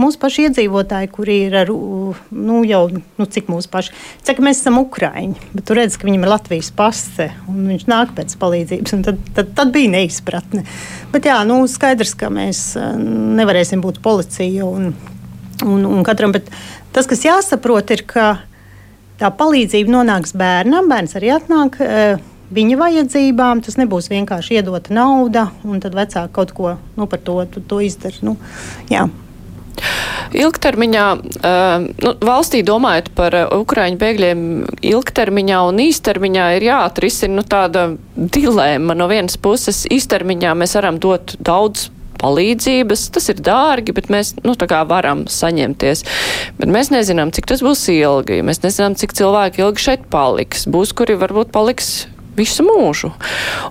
mūsu 0.00 0.18
paši 0.22 0.48
iedzīvotāji, 0.48 1.10
kuri 1.14 1.36
ir 1.46 1.56
ar, 1.62 1.70
nu, 1.70 2.60
jau, 2.68 2.82
nu, 2.92 3.26
cik 3.36 3.50
mūsu 3.52 3.70
paši, 3.72 3.94
saka, 4.26 4.44
mēs 4.44 4.62
esam 4.62 4.80
Ukraiņi, 4.82 5.50
bet 5.54 5.66
tu 5.68 5.76
redz, 5.78 5.98
ka 6.00 6.08
viņam 6.08 6.26
ir 6.26 6.32
Latvijas 6.32 6.70
pase, 6.76 7.30
un 7.50 7.64
viņš 7.72 7.86
nāk 7.90 8.14
pēc 8.16 8.36
palīdzības, 8.40 8.96
tad, 9.06 9.22
tad, 9.36 9.54
tad 9.58 9.72
bija 9.74 9.92
neizpratne. 9.96 10.64
Bet 11.14 11.30
jā, 11.30 11.38
nu, 11.48 11.62
skaidrs, 11.70 12.16
ka 12.18 12.32
mēs 12.32 12.66
eh, 12.80 12.92
nevarēsim 13.40 13.84
būt 13.84 14.02
policija 14.04 14.66
un, 14.68 14.92
un, 15.64 15.88
un 15.88 16.04
katram, 16.06 16.34
bet 16.36 16.52
tas, 16.94 17.08
kas 17.10 17.26
jāsaprot, 17.26 17.94
ir, 17.94 18.04
ka 18.10 18.28
tā 19.20 19.30
palīdzība 19.34 19.98
nonāks 19.98 20.34
bērnam, 20.38 20.90
bērns 20.90 21.18
arī 21.20 21.34
atnāk. 21.38 21.82
Uh, 21.82 22.30
viņa 22.54 22.78
vajadzībām. 22.80 23.62
Tas 23.64 23.78
nebūs 23.80 24.10
vienkārši 24.12 24.58
iedota 24.58 24.94
nauda, 24.94 25.48
un 25.66 25.82
tad 25.82 25.96
vecāki 25.96 26.32
kaut 26.34 26.54
ko 26.56 26.76
nu, 26.98 27.08
par 27.10 27.22
to, 27.24 27.40
to, 27.50 27.62
to 27.64 27.80
izdara. 27.84 28.20
Nu, 28.26 28.36
jā. 28.92 29.06
Ilgtermiņā, 30.34 31.06
nu, 32.02 32.12
valstī 32.24 32.62
domājot 32.66 33.10
par 33.14 33.36
Ukraiņu 33.54 33.98
bēgļiem, 34.00 34.44
ilgtermiņā 34.90 35.60
un 35.68 35.82
īstermiņā 35.84 36.46
ir 36.58 36.68
jāatrisina 36.70 37.38
nu, 37.38 37.46
tāda 37.46 37.88
dilēma. 38.16 38.96
No 38.98 39.08
vienas 39.10 39.38
puses, 39.38 39.84
īstermiņā 39.94 40.54
mēs 40.58 40.74
varam 40.78 40.98
dot 41.02 41.36
daudz 41.38 41.88
palīdzības. 42.24 43.08
Tas 43.14 43.28
ir 43.32 43.42
dārgi, 43.44 43.94
bet 43.96 44.10
mēs 44.12 44.34
nu, 44.44 44.56
varam 44.90 45.26
saņemties. 45.30 46.04
Bet 46.58 46.72
mēs 46.72 46.90
nezinām, 46.94 47.34
cik 47.34 47.50
tas 47.50 47.62
būs 47.64 47.86
ilgi. 47.92 48.40
Mēs 48.46 48.62
nezinām, 48.64 48.96
cik 48.98 49.14
cilvēki 49.18 49.64
ilgi 49.64 49.86
šeit 49.88 50.08
paliks. 50.12 50.66
Būs, 50.70 50.94
kuri 50.96 51.18
varbūt 51.20 51.52
paliks 51.54 52.06
visu 52.36 52.64
mūžu. 52.66 53.12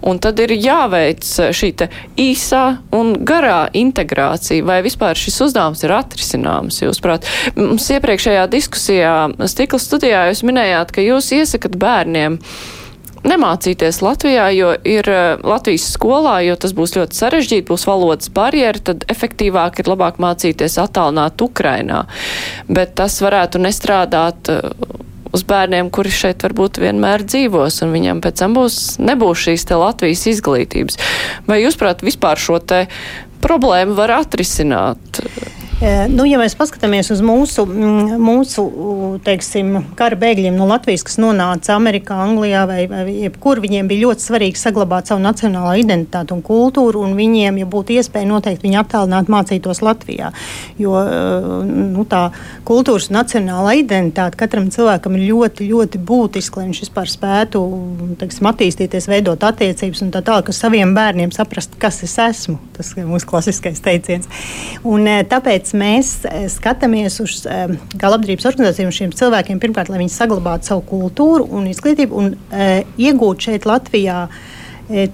Un 0.06 0.20
tad 0.24 0.40
ir 0.44 0.56
jāveic 0.56 1.24
šī 1.24 1.72
īsā 2.20 2.64
un 2.96 3.16
garā 3.26 3.66
integrācija, 3.74 4.66
vai 4.66 4.82
vispār 4.86 5.18
šis 5.20 5.42
uzdevums 5.48 5.84
ir 5.84 5.96
atrisināms. 5.96 6.82
Jūs, 6.84 7.02
prāt, 7.04 7.28
mums 7.58 7.90
iepriekšējā 7.96 8.46
diskusijā 8.52 9.16
stikla 9.50 9.82
studijā 9.82 10.24
jūs 10.30 10.46
minējāt, 10.48 10.94
ka 10.94 11.04
jūs 11.04 11.34
iesakat 11.36 11.78
bērniem 11.82 12.40
nemācīties 13.24 14.02
Latvijā, 14.04 14.50
jo 14.56 14.74
ir 14.88 15.08
eh, 15.10 15.44
Latvijas 15.44 15.88
skolā, 15.96 16.38
jo 16.44 16.58
tas 16.60 16.76
būs 16.76 16.96
ļoti 16.98 17.18
sarežģīti, 17.18 17.68
būs 17.70 17.88
valodas 17.88 18.32
barjera, 18.34 18.82
tad 18.92 19.06
efektīvāk 19.12 19.80
ir 19.80 19.92
labāk 19.94 20.20
mācīties 20.24 20.78
attālināt 20.84 21.42
Ukrainā. 21.44 22.04
Bet 22.68 22.96
tas 23.00 23.20
varētu 23.24 23.64
nestrādāt 23.64 24.52
eh, 24.52 24.62
uz 25.34 25.44
bērniem, 25.50 25.90
kuri 25.94 26.14
šeit 26.14 26.46
varbūt 26.46 26.80
vienmēr 26.84 27.26
dzīvos, 27.26 27.82
un 27.86 27.94
viņam 27.96 28.22
pēc 28.24 28.44
tam 28.44 28.58
būs, 28.58 28.80
nebūs 29.02 29.48
šīs 29.48 29.68
te 29.70 29.80
Latvijas 29.80 30.28
izglītības. 30.36 31.00
Vai 31.50 31.64
jūs, 31.64 31.80
prāt, 31.80 32.06
vispār 32.06 32.42
šo 32.42 32.60
te 32.62 32.86
problēmu 33.44 33.98
var 33.98 34.20
atrisināt? 34.22 35.24
Nu, 35.84 36.24
ja 36.24 36.38
mēs 36.40 36.54
paskatāmies 36.56 37.10
uz 37.12 37.20
mūsu, 37.26 37.66
mūsu 37.68 38.64
teiksim, 39.26 39.74
kara 40.00 40.16
bēgļiem 40.16 40.56
no 40.56 40.64
Latvijas, 40.70 41.02
kas 41.04 41.18
nonāca 41.20 41.74
Amerikā, 41.76 42.16
Anglijā 42.24 42.62
vai, 42.70 42.86
vai 42.88 43.02
jebkur, 43.26 43.60
viņiem 43.64 43.90
bija 43.92 44.06
ļoti 44.06 44.24
svarīgi 44.24 44.62
saglabāt 44.62 45.12
savu 45.12 45.20
nacionālo 45.26 45.74
identitāti 45.82 46.32
un 46.32 46.44
kultūru, 46.46 47.02
un 47.04 47.18
viņiem, 47.18 47.60
ja 47.60 47.68
būtu 47.68 47.98
iespēja, 47.98 48.30
noteikti 48.30 48.70
viņi 48.70 48.80
attālināt 48.80 49.32
mācītos 49.34 49.84
Latvijā. 49.84 50.30
Jo 50.80 51.02
nu, 51.68 52.06
tā 52.08 52.22
kultūras 52.64 53.10
un 53.12 53.20
nacionālā 53.20 53.76
identitāte 53.82 54.40
katram 54.40 54.72
cilvēkam 54.72 55.20
ir 55.20 55.28
ļoti, 55.34 55.68
ļoti 55.68 56.00
būtiska, 56.00 56.62
lai 56.62 56.70
viņš 56.70 56.82
vispār 56.86 57.12
spētu 57.12 57.66
teiksim, 58.24 58.48
attīstīties, 58.54 59.10
veidot 59.12 59.44
attiecības 59.50 60.06
un 60.08 60.16
tā 60.16 60.24
tālāk, 60.24 60.48
ar 60.48 60.60
saviem 60.62 60.96
bērniem 60.96 61.36
saprast, 61.36 61.76
kas 61.82 62.00
es 62.08 62.16
esmu. 62.24 62.56
Tas 62.80 62.96
ir 62.96 63.12
mūsu 63.12 63.28
klasiskais 63.28 63.84
teiciens. 63.84 64.32
Un, 64.88 65.12
tāpēc 65.28 65.73
mēs 65.78 66.16
eh, 66.30 66.48
skatāmies 66.52 67.20
uz 67.24 67.44
eh, 67.50 67.76
kā 68.00 68.12
labdarības 68.12 68.50
organizācijām 68.50 68.92
šiem 68.94 69.14
cilvēkiem, 69.18 69.62
pirmkārt, 69.62 69.92
lai 69.92 70.02
viņi 70.02 70.14
saglabātu 70.14 70.72
savu 70.72 70.84
kultūru 70.90 71.48
un 71.54 71.70
izglītību 71.72 72.20
un 72.20 72.34
uh, 72.36 72.84
iegūt 72.98 73.48
šeit 73.50 73.68
Latvijā. 73.70 74.28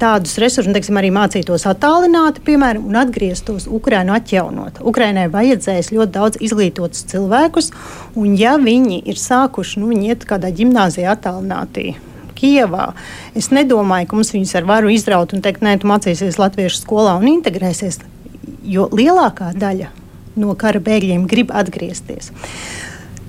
Tādus 0.01 0.33
resursus, 0.41 0.73
teiksim, 0.73 0.97
arī 0.97 1.11
mācītos 1.13 1.67
attālināti, 1.69 2.41
piemēram, 2.41 2.87
un 2.89 2.97
atgrieztos 2.97 3.67
Ukraiņu 3.69 4.15
atjaunot. 4.15 4.79
Ukraiņai 4.81 5.27
vajadzēs 5.29 5.91
ļoti 5.93 6.13
daudz 6.15 6.41
izglītotus 6.41 7.05
cilvēkus, 7.11 7.69
un 8.17 8.33
ja 8.33 8.55
viņi 8.59 8.97
ir 9.13 9.21
sākuši, 9.21 9.77
nu, 9.83 9.91
viņi 9.93 10.09
iet 10.09 10.25
kādā 10.27 10.49
gimnāzijā 10.57 11.13
attālinātī, 11.13 11.93
Kievā. 12.39 12.93
Es 13.37 13.51
nedomāju, 13.53 14.09
ka 14.09 14.17
mums 14.17 14.33
viņus 14.33 14.55
ar 14.57 14.67
varu 14.67 14.91
izraut 14.95 15.37
un 15.37 15.45
teikt, 15.45 15.61
nē, 15.65 15.77
tu 15.79 15.91
mācīsies 15.91 16.41
latviešu 16.41 16.81
skolā 16.81 17.19
un 17.19 17.29
integrēsies. 17.37 18.01
Jo 18.69 18.89
lielākā 18.95 19.53
daļa 19.59 19.93
no 20.39 20.55
kara 20.59 20.81
bēgļiem 20.83 21.27
grib 21.29 21.53
atgriezties. 21.55 22.31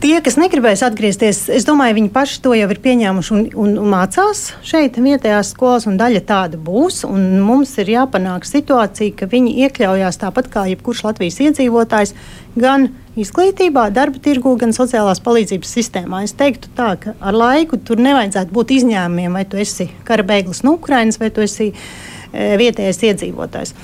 Tie, 0.00 0.14
kas 0.24 0.38
negribēs 0.40 0.80
atgriezties, 0.80 1.42
es 1.52 1.66
domāju, 1.68 1.98
viņi 1.98 2.08
paši 2.14 2.38
to 2.40 2.54
jau 2.56 2.68
ir 2.72 2.78
pieņēmuši 2.80 3.32
un, 3.36 3.42
un, 3.52 3.74
un 3.82 3.90
mācās 3.92 4.46
šeit, 4.64 4.96
vietējās 4.96 5.50
skolās, 5.52 5.84
un 5.90 5.98
daļa 6.00 6.22
tāda 6.24 6.56
būs. 6.56 7.02
Mums 7.10 7.74
ir 7.82 7.92
jāpanāk 7.92 8.48
situācija, 8.48 9.12
ka 9.18 9.28
viņi 9.28 9.52
iekļaujās 9.66 10.22
tāpat 10.22 10.48
kā 10.54 10.64
jebkurš 10.70 11.04
Latvijas 11.04 11.36
iedzīvotājs, 11.44 12.14
gan 12.56 12.88
izglītībā, 13.20 13.90
darba 13.92 14.24
tirgu, 14.24 14.54
gan 14.62 14.72
sociālās 14.72 15.20
palīdzības 15.20 15.76
sistēmā. 15.76 16.24
Es 16.24 16.32
teiktu, 16.38 16.72
tā, 16.78 16.94
ka 17.02 17.12
ar 17.20 17.36
laiku 17.36 17.76
tur 17.76 18.00
nevajadzētu 18.00 18.56
būt 18.56 18.72
izņēmumiem, 18.78 19.36
vai 19.36 19.44
tu 19.44 19.60
esi 19.60 19.90
kara 20.08 20.24
bēglis 20.24 20.64
no 20.64 20.78
Ukrainas, 20.78 21.20
vai 21.20 21.28
tu 21.28 21.44
esi 21.44 21.74
e, 21.74 21.74
vietējais 22.60 23.04
iedzīvotājs. 23.10 23.76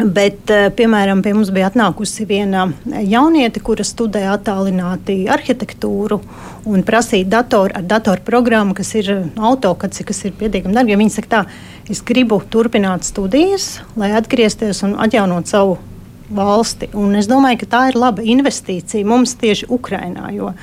Bet, 0.00 0.48
eh, 0.50 0.70
piemēram, 0.72 1.20
pie 1.20 1.34
mums 1.36 1.50
bija 1.52 1.68
atnākusi 1.68 2.24
viena 2.24 2.70
jauniete, 2.88 3.60
kura 3.60 3.84
studē 3.84 4.22
attālināti 4.32 5.26
arhitektūru 5.28 6.20
un 6.70 6.84
prasīja 6.86 7.28
datoru 7.28 7.76
ar 7.76 7.84
datorprogrammu, 7.84 8.74
kas 8.78 8.94
ir 8.96 9.10
autokats, 9.36 10.00
kas 10.06 10.24
ir 10.24 10.32
pietiekami 10.40 10.76
dārgi. 10.76 10.96
Viņa 10.96 11.16
saka, 11.18 11.28
tā, 11.28 11.42
es 11.90 12.00
gribu 12.00 12.40
turpināt 12.40 13.04
studijas, 13.04 13.80
lai 13.96 14.12
atgriezties 14.16 14.82
un 14.86 14.96
atjaunot 15.04 15.50
savu 15.50 15.76
valsti. 16.32 16.88
Un 16.96 17.18
es 17.20 17.28
domāju, 17.28 17.60
ka 17.60 17.72
tā 17.76 17.84
ir 17.90 18.00
laba 18.00 18.24
investīcija 18.24 19.04
mums 19.04 19.36
tieši 19.36 19.68
Ukrainā, 19.68 20.30
jo 20.32 20.54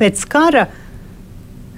pēc 0.00 0.24
kara. 0.30 0.68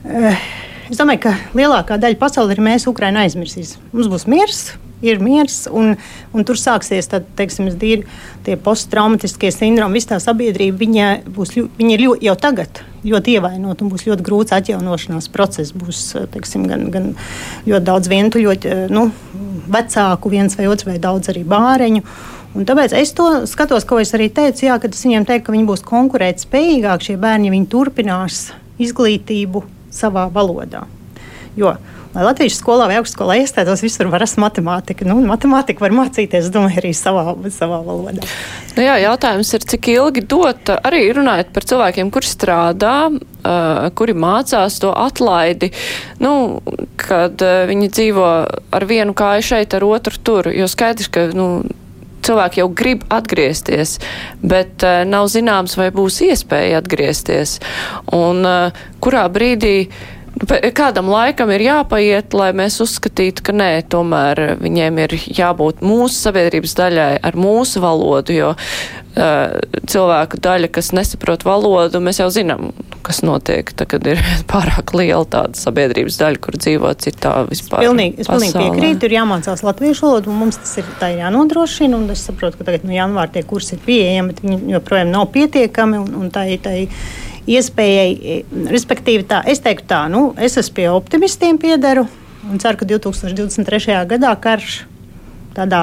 Eh, 0.04 0.44
es 0.86 1.00
domāju, 1.00 1.26
ka 1.26 1.38
lielākā 1.58 1.98
daļa 1.98 2.20
pasaules 2.20 2.54
ir 2.54 2.62
mēs, 2.62 2.86
Ukraiņa, 2.86 3.26
aizmirsīs. 3.26 3.74
Mums 3.90 4.12
būs 4.12 4.28
miers, 4.30 4.68
ir 5.04 5.20
miers, 5.22 5.66
un, 5.70 5.94
un 6.34 6.46
tur 6.46 6.58
sāksies 6.58 7.10
tad, 7.10 7.26
teiksim, 7.38 7.68
dīri, 7.78 8.06
tie 8.46 8.56
posttraumatiskie 8.60 9.50
sindromi. 9.54 9.98
Visa 9.98 10.14
tā 10.14 10.20
sabiedrība 10.22 10.80
viņa 10.82 11.08
būs, 11.34 11.54
viņa 11.78 11.92
ir 11.94 12.04
ļoti, 12.04 12.28
jau 12.28 12.36
tagad 12.40 12.82
ļoti 13.06 13.36
ievainota 13.38 13.84
un 13.84 13.92
būs 13.92 14.06
ļoti 14.08 14.26
grūts 14.26 14.56
atjaunošanās 14.56 15.30
process. 15.34 15.74
Būs 15.76 16.02
teiksim, 16.34 16.66
gan, 16.70 16.88
gan 16.94 17.12
ļoti 17.68 17.84
daudz 17.86 18.10
vientuļu, 18.10 18.56
nu, 18.94 19.08
vecāku, 19.68 20.32
viens 20.32 20.58
vai 20.58 20.68
otrs, 20.70 20.88
vai 20.88 20.98
daudz 21.02 21.30
arī 21.32 21.44
bāreņu. 21.48 22.04
Un 22.56 22.64
tāpēc 22.66 22.94
es 22.96 23.12
to 23.14 23.28
skatos, 23.46 23.84
ko 23.86 24.00
es 24.00 24.14
arī 24.16 24.30
teicu, 24.34 24.64
jā, 24.66 24.78
kad 24.80 24.94
es 24.96 25.04
viņiem 25.04 25.26
teiktu, 25.28 25.46
ka 25.46 25.54
viņi 25.54 25.68
būs 25.68 25.84
konkurētspējīgāki 25.86 27.10
šie 27.10 27.18
bērni, 27.20 27.50
ja 27.50 27.54
viņi 27.54 27.68
turpinās 27.70 28.40
izglītību 28.82 29.62
savā 29.94 30.26
valodā. 30.32 30.86
Jo 31.58 31.76
lai 32.14 32.24
Latvijas 32.26 32.58
skolā 32.60 32.88
vai 32.90 32.98
augstskolā 33.00 33.38
iestātos, 33.42 33.82
visur 33.84 34.10
var 34.12 34.22
rast 34.24 34.38
matemātiku. 34.40 35.06
Nu, 35.08 35.18
matemātiku 35.28 35.84
var 35.84 35.94
mācīties, 35.96 36.50
domāju, 36.54 36.80
arī 36.82 36.92
savā, 36.96 37.32
savā 37.54 37.80
valodā. 37.86 38.26
Nu 38.76 38.84
jā, 38.86 38.98
jautājums 39.02 39.52
ir, 39.56 39.66
cik 39.72 39.90
ilgi 39.94 40.24
dot, 40.28 40.72
arī 40.78 41.02
runājot 41.16 41.52
par 41.54 41.66
cilvēkiem, 41.72 42.12
kuri 42.14 42.30
strādā, 42.30 42.94
kuri 43.98 44.14
mācās 44.18 44.78
to 44.82 44.92
atlaidi, 44.92 45.72
nu, 46.22 46.32
kad 47.00 47.42
viņi 47.42 47.90
dzīvo 47.92 48.30
ar 48.78 48.88
vienu 48.88 49.16
kāju 49.16 49.50
šeit, 49.52 49.76
ar 49.76 49.86
otru 49.88 50.24
tur, 50.24 50.50
jo 50.54 50.68
skaidrs, 50.70 51.12
ka, 51.12 51.28
nu, 51.36 51.50
cilvēki 52.28 52.62
jau 52.62 52.68
grib 52.74 53.06
atgriezties, 53.12 53.96
bet 54.42 54.84
uh, 54.84 55.02
nav 55.08 55.30
zināms, 55.32 55.78
vai 55.80 55.88
būs 55.94 56.20
iespēja 56.28 56.82
atgriezties. 56.82 57.58
Un 58.14 58.44
uh, 58.48 58.84
kurā 59.04 59.26
brīdī 59.32 59.88
Kādam 60.46 61.08
laikam 61.10 61.50
ir 61.50 61.64
jāpaiet, 61.64 62.34
lai 62.36 62.52
mēs 62.54 62.76
uzskatītu, 62.84 63.42
ka 63.48 63.54
nē, 63.56 63.70
tomēr 63.90 64.58
viņiem 64.60 65.00
ir 65.02 65.14
jābūt 65.34 65.82
mūsu 65.82 66.14
sabiedrības 66.28 66.76
daļai 66.78 67.08
ar 67.26 67.38
mūsu 67.38 67.82
valodu, 67.82 68.36
jo 68.36 68.52
uh, 68.54 69.56
cilvēku 69.90 70.38
daļa, 70.44 70.70
kas 70.76 70.92
nesaprot 70.94 71.42
valodu, 71.48 71.98
mēs 72.04 72.22
jau 72.22 72.28
zinām, 72.30 72.70
kas 73.06 73.24
notiek, 73.26 73.72
tad, 73.74 73.90
kad 73.90 74.06
ir 74.06 74.22
pārāk 74.52 74.94
liela 74.94 75.26
tāda 75.26 75.58
sabiedrības 75.58 76.20
daļa, 76.22 76.42
kur 76.44 76.58
dzīvo 76.60 76.94
citā 77.02 77.34
vispār. 77.48 77.82
Pilnīgi, 77.88 78.22
es 78.22 78.30
pilnīgi 78.30 78.62
piekrītu, 78.62 79.10
ir 79.10 79.18
jāmācās 79.18 79.66
latviešu 79.66 80.06
valodu, 80.06 80.30
un 80.30 80.42
mums 80.44 80.62
tas 80.62 80.76
ir 80.78 80.92
tā 81.02 81.10
jānodrošina, 81.16 81.98
un 81.98 82.14
es 82.14 82.22
saprotu, 82.30 82.60
ka 82.60 82.70
tagad 82.70 82.86
no 82.86 82.94
janvāra 82.94 83.34
tie 83.34 83.42
kursi 83.48 83.74
ir 83.74 83.82
pieejami, 83.88 84.34
bet 84.34 84.44
viņi 84.46 84.76
joprojām 84.76 85.10
nav 85.16 85.32
pietiekami, 85.34 86.04
un, 86.04 86.14
un 86.22 86.30
tā 86.34 86.46
ir. 86.52 86.62
Tā, 86.62 86.76
tā 86.78 87.26
iespējai, 87.56 88.10
e, 88.18 88.38
respektīvi, 88.72 89.26
tā, 89.28 89.42
es 89.48 89.62
teiktu 89.64 89.88
tā, 89.90 90.02
nu, 90.12 90.32
es 90.40 90.58
esmu 90.60 90.76
pie 90.76 90.88
optimistiem 90.92 91.60
piedaru 91.60 92.06
un 92.48 92.60
ceru, 92.62 92.80
ka 92.80 92.88
2023. 92.88 93.96
gadā 94.08 94.34
karš 94.40 94.82
tādā 95.56 95.82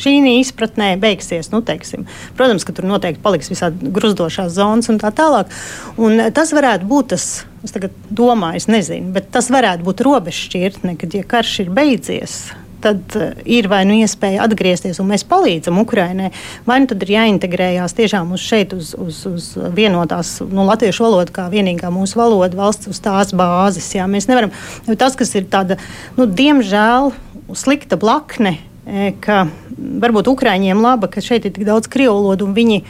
šī 0.00 0.14
izpratnē 0.40 0.94
beigsies. 1.00 1.50
Nu, 1.52 1.60
teiksim. 1.66 2.06
Protams, 2.38 2.64
ka 2.64 2.72
tur 2.76 2.88
noteikti 2.88 3.22
paliks 3.24 3.50
visādi 3.52 3.90
gruzdošās 3.92 4.54
zonas 4.56 4.88
un 4.92 5.00
tā 5.02 5.12
tālāk. 5.12 5.52
Un 6.00 6.30
tas 6.36 6.54
varētu 6.56 6.88
būt 6.88 7.12
tas, 7.12 7.26
es 7.66 7.76
domāju, 8.08 8.62
es 8.62 8.70
nezinu, 8.70 9.12
bet 9.16 9.28
tas 9.34 9.50
varētu 9.52 9.84
būt 9.86 10.02
robežšķirtne, 10.06 10.96
kad 11.00 11.16
ja 11.16 11.26
karš 11.28 11.58
ir 11.66 11.72
beidzies 11.76 12.40
tad 12.82 13.16
eh, 13.16 13.34
ir 13.58 13.68
vai 13.70 13.82
nu 13.88 13.96
iespēja 14.00 14.44
atgriezties, 14.46 15.00
un 15.02 15.10
mēs 15.12 15.24
palīdzam 15.28 15.80
Ukraiņai, 15.82 16.30
vai 16.68 16.78
nu 16.82 16.90
tad 16.90 17.04
ir 17.04 17.14
jāintegrējās 17.14 17.96
tiešām 17.98 18.32
uz 18.36 18.44
šeit, 18.44 18.74
uz, 18.76 18.92
uz, 18.98 19.20
uz 19.28 19.50
vienotās 19.76 20.38
nu, 20.46 20.64
latviešu 20.68 21.06
valodu, 21.06 21.34
kā 21.36 21.48
vienīgā 21.52 21.92
mūsu 21.94 22.20
valoda 22.20 22.58
valsts 22.58 22.90
uz 22.90 23.02
tās 23.04 23.34
bāzes. 23.36 23.90
Jā. 23.96 24.08
Mēs 24.10 24.30
nevaram, 24.30 24.54
tas, 24.90 25.18
kas 25.18 25.34
ir 25.38 25.46
tāda, 25.52 25.78
nu, 26.18 26.26
diemžēl, 26.26 27.12
slikta 27.58 27.98
blakne, 28.00 28.56
e, 28.86 29.12
ka 29.22 29.44
varbūt 29.78 30.30
Ukraiņiem 30.32 30.82
laba, 30.82 31.10
ka 31.10 31.22
šeit 31.24 31.46
ir 31.46 31.54
tik 31.56 31.68
daudz 31.68 31.90
krievu 31.90 32.18
valodu, 32.18 32.48
un 32.48 32.56
viņi 32.56 32.82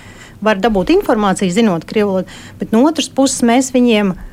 var 0.45 0.61
dabūt 0.61 0.93
informāciju, 0.95 1.53
zinot 1.53 1.85
krievu 1.89 2.15
valodu, 2.15 2.41
bet 2.61 2.73
no 2.73 2.87
otras 2.89 3.11
puses 3.13 3.45
mēs 3.45 3.75
viņiem 3.75 4.15
Eh, 4.15 4.30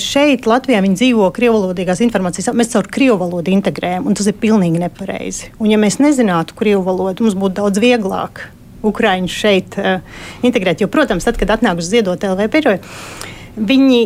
šeit, 0.00 0.48
Latvijā, 0.48 0.80
viņi 0.84 0.98
dzīvo 1.00 1.28
krievvalodīgās 1.34 2.02
informācijas. 2.06 2.52
Mēs 2.56 2.72
caur 2.72 2.88
krievu 2.92 3.18
valodu 3.20 3.52
integrējam, 3.54 4.06
un 4.08 4.16
tas 4.16 4.28
ir 4.30 4.38
pilnīgi 4.40 4.80
nepareizi. 4.82 5.50
Un, 5.58 5.70
ja 5.72 5.80
mēs 5.80 6.00
nezinātu 6.02 6.56
krievu 6.58 6.84
valodu, 6.86 7.26
mums 7.26 7.36
būtu 7.38 7.58
daudz 7.60 7.82
vieglāk 7.82 8.46
Ukraiņu 8.84 9.30
šeit 9.32 9.78
uh, 9.80 10.00
integrēt. 10.44 10.84
Jo, 10.84 10.90
protams, 10.92 11.26
tad, 11.26 11.38
kad 11.40 11.54
atnāk 11.56 11.80
uz 11.80 11.88
ziedot 11.92 12.24
LV 12.24 12.48
periodu, 12.52 12.94
Viņi, 13.54 13.98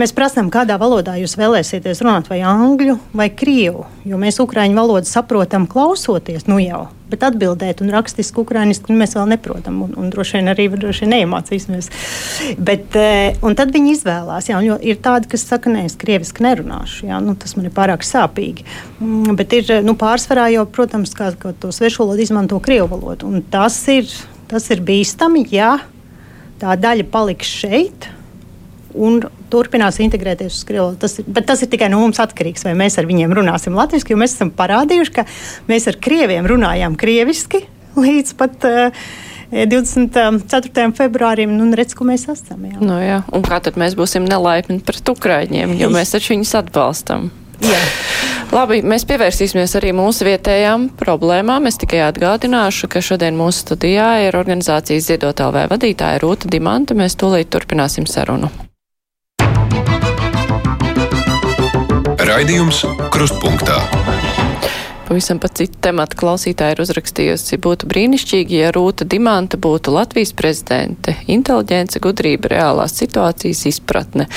mēs 0.00 0.14
prasām, 0.16 0.46
kādā 0.48 0.78
valodā 0.80 1.18
jūs 1.20 1.34
vēlēsieties 1.36 1.98
runāt, 2.00 2.30
vai 2.32 2.38
angļu 2.48 2.94
vai 3.12 3.26
krievu. 3.28 3.82
Jo 4.08 4.16
mēs 4.20 4.40
ukrāņu 4.40 4.78
valodu 4.78 5.08
saprotam, 5.08 5.66
klausoties, 5.68 6.46
nu 6.48 6.56
jau, 6.62 6.86
bet 7.12 7.26
atbildēt 7.28 7.82
un 7.84 7.92
rakstiski 7.92 8.40
ukrāņiski 8.40 8.96
mēs 8.96 9.12
vēl 9.18 9.28
neprotam. 9.34 9.82
Un, 9.84 9.92
un 10.00 10.08
droši 10.12 10.38
vien 10.38 10.48
arī 10.54 10.70
droši 10.72 11.04
vien 11.04 11.12
neiemācīsimies. 11.18 11.90
Bet, 12.56 12.96
e, 12.96 13.36
tad 13.60 13.76
viņi 13.76 13.92
izvēlās. 13.98 14.48
Jā, 14.48 14.62
ir 14.80 14.98
tādi, 15.04 15.28
kas 15.36 15.44
saka, 15.52 15.68
nē, 15.76 15.84
es 15.90 15.98
krieviski 16.00 16.48
nerunāšu. 16.48 17.04
Jā, 17.12 17.20
nu, 17.20 17.36
tas 17.36 17.58
man 17.58 17.68
ir 17.68 17.76
pārāk 17.76 18.08
sāpīgi. 18.08 18.64
Mm, 19.04 19.36
bet 19.36 19.52
ir 19.60 19.76
nu, 19.84 19.98
pārsvarā 20.00 20.48
jau, 20.56 20.64
protams, 20.64 21.12
kā, 21.12 21.34
kā 21.36 21.52
to 21.60 21.76
svešu 21.76 22.06
valodu 22.06 22.24
izmanto 22.24 22.56
krievu 22.56 22.88
valodu. 22.96 23.36
Tas 23.52 23.76
ir, 23.92 24.08
tas 24.48 24.72
ir 24.72 24.80
bīstami, 24.80 25.44
ja 25.52 25.76
tā 26.62 26.72
daļa 26.80 27.10
paliks 27.12 27.52
šeit 27.60 28.14
un 28.94 29.20
turpinās 29.52 30.00
integrēties 30.02 30.60
uz 30.60 30.64
Krieviju. 30.68 30.96
Tas, 31.02 31.18
bet 31.26 31.46
tas 31.50 31.62
ir 31.64 31.70
tikai 31.72 31.90
no 31.92 32.00
mums 32.02 32.22
atkarīgs, 32.22 32.66
vai 32.66 32.74
mēs 32.78 32.98
ar 33.00 33.08
viņiem 33.10 33.34
runāsim 33.36 33.76
latviešu, 33.76 34.12
jo 34.14 34.20
mēs 34.20 34.36
esam 34.36 34.54
parādījuši, 34.54 35.14
ka 35.18 35.26
mēs 35.70 35.88
ar 35.90 36.00
krieviem 36.02 36.48
runājām 36.50 36.98
krieviski 37.00 37.64
līdz 38.00 38.36
pat. 38.40 38.68
Uh, 38.68 39.06
24. 39.54 40.92
februārim, 40.96 41.52
nu, 41.54 41.68
redz, 41.76 41.94
ko 41.94 42.06
mēs 42.08 42.26
esam. 42.32 42.64
Jā. 42.66 42.80
Nu, 42.82 42.96
jā. 42.98 43.20
Un 43.30 43.44
kā 43.46 43.60
tad 43.62 43.78
mēs 43.78 43.94
būsim 43.94 44.26
nelaipni 44.26 44.80
pret 44.82 45.12
Ukraiņiem, 45.14 45.76
jo 45.78 45.90
mēs 45.94 46.14
taču 46.16 46.34
viņus 46.34 46.56
atbalstam? 46.64 47.30
Jā. 47.62 47.78
Labi, 48.54 48.80
mēs 48.86 49.06
pievērsīsimies 49.08 49.76
arī 49.78 49.94
mūsu 49.96 50.26
vietējām 50.28 50.90
problēmām. 50.98 51.70
Es 51.70 51.78
tikai 51.80 52.04
atgādināšu, 52.08 52.90
ka 52.92 53.02
šodien 53.04 53.38
mūsu 53.38 53.64
studijā 53.64 54.10
ir 54.26 54.38
organizācijas 54.38 55.08
Ziedot 55.10 55.42
LV 55.42 55.68
vadītāja 55.72 56.22
Rūta 56.22 56.50
Dimanta. 56.50 56.98
Mēs 56.98 57.18
tūlīt 57.20 57.50
turpināsim 57.54 58.10
sarunu. 58.10 58.52
Raidījums 62.24 62.78
Krustpunktā. 63.12 63.74
Pavisam 65.04 65.36
pat 65.42 65.58
citu 65.60 65.76
tematu 65.84 66.16
klausītāji 66.22 66.72
ir 66.72 66.80
uzrakstījusi. 66.80 67.58
Būtu 67.60 67.88
brīnišķīgi, 67.90 68.62
ja 68.62 68.70
Rūta 68.72 69.04
Dimanta 69.04 69.58
būtu 69.60 69.92
Latvijas 69.92 70.32
prezidente. 70.32 71.18
Inteliģence, 71.28 72.00
gudrība, 72.00 72.48
reālās 72.54 72.96
situācijas 73.02 73.66
izpratne. 73.68 74.28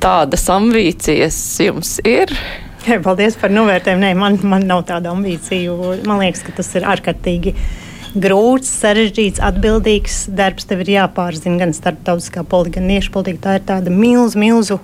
Tādas 0.00 0.46
ambīcijas 0.54 1.36
jums 1.66 1.98
ir? 2.08 2.32
Jā, 2.86 3.02
paldies 3.04 3.36
par 3.36 3.52
novērtējumu. 3.52 4.06
Nē, 4.06 4.14
man, 4.16 4.40
man 4.48 4.64
nav 4.64 4.86
tāda 4.88 5.12
ambīcija. 5.12 5.76
Man 6.08 6.24
liekas, 6.24 6.40
ka 6.46 6.56
tas 6.56 6.72
ir 6.80 6.88
ārkārtīgi 6.88 7.52
grūts, 8.16 8.72
sarežģīts, 8.80 9.44
atbildīgs 9.44 10.22
darbs. 10.32 10.70
Tev 10.72 10.86
ir 10.86 10.94
jāpārzina 11.02 11.66
gan 11.66 11.76
starptautiskā 11.76 12.48
politika, 12.48 12.80
gan 12.80 12.96
iekšpolitika. 12.96 13.44
Tā 13.44 13.60
ir 13.60 13.72
tāda 13.74 13.92
milzu, 13.92 14.40
milzu 14.40 14.80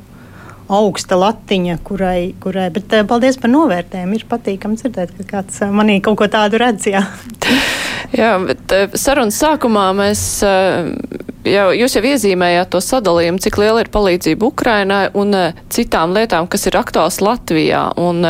augsta 0.72 1.18
latiņa, 1.18 1.78
kurai, 1.86 2.32
kurai 2.42 2.68
bet 2.74 2.92
uh, 2.94 3.06
paldies 3.08 3.38
par 3.40 3.52
novērtējumu. 3.52 4.18
Ir 4.18 4.26
patīkami 4.30 4.78
dzirdēt, 4.80 5.14
ka 5.18 5.28
kāds 5.36 5.62
uh, 5.64 5.72
manī 5.74 6.00
kaut 6.04 6.20
ko 6.20 6.28
tādu 6.30 6.60
redz. 6.62 6.88
Jā, 6.90 7.04
jā 8.20 8.32
bet 8.46 8.76
uh, 8.76 8.96
sarunas 8.98 9.40
sākumā 9.42 9.90
mēs. 9.98 10.24
Jau, 11.42 11.72
jūs 11.74 11.96
jau 11.96 12.04
iezīmējāt 12.06 12.68
to 12.70 12.78
sadalījumu, 12.78 13.40
cik 13.42 13.56
liela 13.58 13.82
ir 13.82 13.88
palīdzība 13.90 14.46
Ukrainai 14.46 15.08
un 15.18 15.34
citām 15.74 16.14
lietām, 16.14 16.46
kas 16.46 16.68
ir 16.70 16.78
aktuāls 16.78 17.18
Latvijā. 17.18 17.88
Un, 17.98 18.22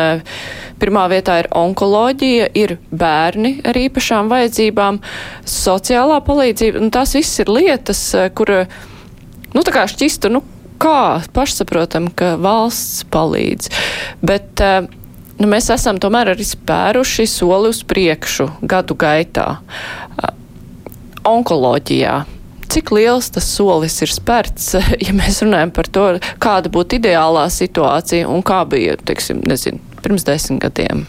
pirmā 0.80 1.02
vietā 1.12 1.36
ir 1.42 1.50
onkoloģija, 1.54 2.48
ir 2.58 2.78
bērni 2.88 3.58
ar 3.68 3.78
īpašām 3.78 4.32
vajadzībām, 4.32 5.02
sociālā 5.44 6.18
palīdzība. 6.24 6.88
Tās 6.96 7.12
viss 7.18 7.44
ir 7.44 7.52
lietas, 7.52 8.00
kur 8.32 8.54
nu, 9.52 9.62
šķistu, 9.62 10.32
nu, 10.32 10.42
kā 10.82 11.22
pašsaprotam, 11.34 12.10
ka 12.14 12.34
valsts 12.42 13.06
palīdz. 13.12 13.70
Bet, 14.24 14.60
eh, 14.60 14.88
nu, 15.38 15.48
mēs 15.48 15.70
esam 15.74 16.00
tomēr 16.02 16.34
arī 16.34 16.46
spēruši 16.46 17.28
soli 17.30 17.72
uz 17.72 17.82
priekšu 17.86 18.50
gadu 18.62 18.98
gaitā. 18.98 19.56
Eh, 20.18 20.34
onkoloģijā. 21.28 22.22
Cik 22.72 22.90
liels 22.96 23.28
tas 23.30 23.44
solis 23.44 23.98
ir 24.02 24.08
spērts, 24.08 24.74
ja 25.06 25.12
mēs 25.16 25.42
runājam 25.44 25.74
par 25.76 25.90
to, 25.92 26.06
kāda 26.42 26.72
būtu 26.72 26.98
ideālā 26.98 27.46
situācija 27.52 28.28
un 28.28 28.42
kā 28.42 28.62
bija, 28.68 28.96
teiksim, 28.96 29.42
nezinu, 29.46 29.78
pirms 30.02 30.24
desmit 30.24 30.64
gadiem? 30.64 31.06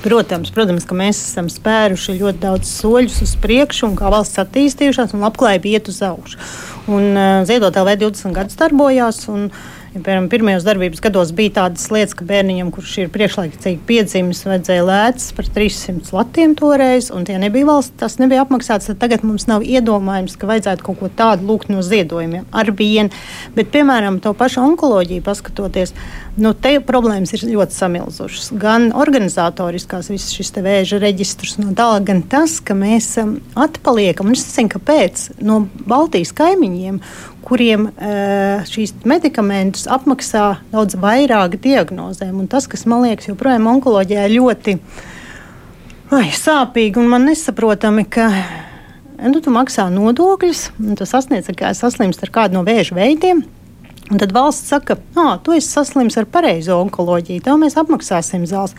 Protams, 0.00 0.48
protams, 0.56 0.86
ka 0.88 0.96
mēs 0.96 1.18
esam 1.20 1.50
spēruši 1.52 2.14
ļoti 2.22 2.40
daudz 2.40 2.70
soļus 2.72 3.18
uz 3.26 3.34
priekšu, 3.42 3.90
un 3.90 3.98
kā 3.98 4.08
valsts 4.12 4.40
attīstījušās, 4.40 5.12
un 5.12 5.26
labklājība 5.26 5.74
iet 5.74 5.90
uz 5.92 5.98
augšu. 6.06 6.40
Un, 6.88 7.10
uh, 7.12 7.42
Ziedot 7.48 7.76
LV 7.76 7.98
20 8.00 8.32
gadus 8.38 8.56
darbojās. 8.60 9.26
Un, 9.28 9.50
Ja, 9.90 9.98
piemēram, 9.98 10.28
pirmajos 10.30 10.62
darbības 10.62 11.00
gados 11.02 11.32
bija 11.34 11.50
tādas 11.56 11.88
lietas, 11.90 12.12
ka 12.14 12.22
bērniņam, 12.28 12.68
kurš 12.70 12.92
ir 13.02 13.08
priekšlaicīgi 13.10 13.80
piedzimis, 13.88 14.44
vajadzēja 14.46 14.84
lētas 14.86 15.32
par 15.34 15.48
300 15.50 16.14
latiem 16.14 16.54
toreiz, 16.54 17.08
un 17.10 17.26
tie 17.26 17.40
nebija 17.42 17.66
valsts, 17.66 17.96
tas 17.98 18.14
nebija 18.22 18.44
apmaksāts. 18.44 18.92
Tagad 19.02 19.24
mums 19.26 19.48
nav 19.50 19.66
iedomājums, 19.66 20.38
ka 20.38 20.46
vajadzētu 20.46 20.86
kaut 20.86 21.00
ko 21.00 21.10
tādu 21.18 21.48
lūgt 21.48 21.74
no 21.74 21.82
ziedojumiem 21.82 22.46
ar 22.54 22.70
vienu. 22.70 23.10
Bet, 23.58 23.74
piemēram, 23.74 24.20
to 24.22 24.30
pašu 24.38 24.62
onkoloģiju 24.62 25.26
paskatoties, 25.26 25.96
nu, 26.40 26.52
te 26.56 26.74
problēmas 26.84 27.34
ir 27.36 27.44
ļoti 27.50 27.76
samilzušas. 27.76 28.50
Gan 28.60 28.90
organizatoriskās, 28.96 30.10
visas 30.12 30.32
šis 30.36 30.54
vēža 30.56 31.00
reģistrs 31.02 31.58
no 31.60 31.74
tālāk, 31.76 32.06
gan 32.08 32.22
tas, 32.32 32.58
ka 32.64 32.76
mēs 32.78 33.12
um, 33.22 33.36
atpaliekam, 33.54 34.30
un 34.30 34.38
es 34.38 34.46
nezinu, 34.48 34.72
kāpēc, 34.74 35.26
no 35.44 35.62
Baltijas 35.88 36.32
kaimiņiem 36.36 37.00
kuriem 37.46 37.88
uh, 37.88 38.66
šīs 38.68 38.94
medikamentus 39.08 39.88
apmaksā 39.90 40.60
daudz 40.72 40.98
vairāk 41.00 41.56
diagnozēm. 41.62 42.36
Un 42.42 42.50
tas, 42.50 42.68
kas 42.70 42.86
man 42.90 43.04
liekas, 43.06 43.30
joprojām 43.30 43.68
onkoloģijā 43.72 44.28
ļoti 44.30 44.76
ai, 46.14 46.28
sāpīgi 46.36 47.00
un 47.00 47.10
man 47.10 47.26
nesaprotami, 47.30 48.06
ka 48.06 48.28
nu, 49.28 49.40
tu 49.42 49.52
maksā 49.54 49.88
nodokļus, 49.92 50.68
un 50.82 50.98
tu 50.98 51.08
sasniedz, 51.08 51.50
ka 51.56 51.72
saslimst 51.76 52.22
ar 52.26 52.34
kādu 52.34 52.58
no 52.58 52.66
vēža 52.66 52.96
veidiem. 52.98 53.42
Un 54.10 54.18
tad 54.18 54.32
valsts 54.34 54.72
saka, 54.72 54.96
ah, 55.14 55.36
tu 55.38 55.54
esi 55.54 55.68
saslims 55.70 56.16
ar 56.18 56.26
pareizo 56.26 56.80
onkoloģiju, 56.82 57.44
tev 57.46 57.60
mēs 57.62 57.76
apmaksāsim 57.78 58.42
zāles. 58.50 58.74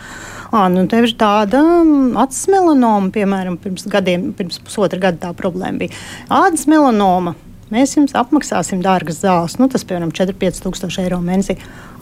Ah, 0.51 0.67
nu, 0.71 0.83
tev 0.91 1.07
ir 1.07 1.13
tāda 1.19 1.61
mm, 1.63 2.17
acis 2.19 2.49
melanoma, 2.51 3.13
piemēram, 3.15 3.55
pirms 3.61 3.87
gadiem, 3.91 4.33
pirms 4.35 4.59
pusotra 4.65 4.99
gada 4.99 5.29
tā 5.29 5.31
problēma 5.37 5.85
bija. 5.85 5.95
Ādas 6.27 6.67
melanoma 6.67 7.37
mēs 7.71 7.95
jums 7.95 8.11
apmaksāsim 8.17 8.81
dārgas 8.83 9.21
zāles. 9.23 9.55
Nu, 9.61 9.69
tas, 9.71 9.85
piemēram, 9.87 10.11
4-5 10.15 10.59
tūkstoši 10.65 11.05
eiro 11.05 11.21
mēnesī. 11.23 11.55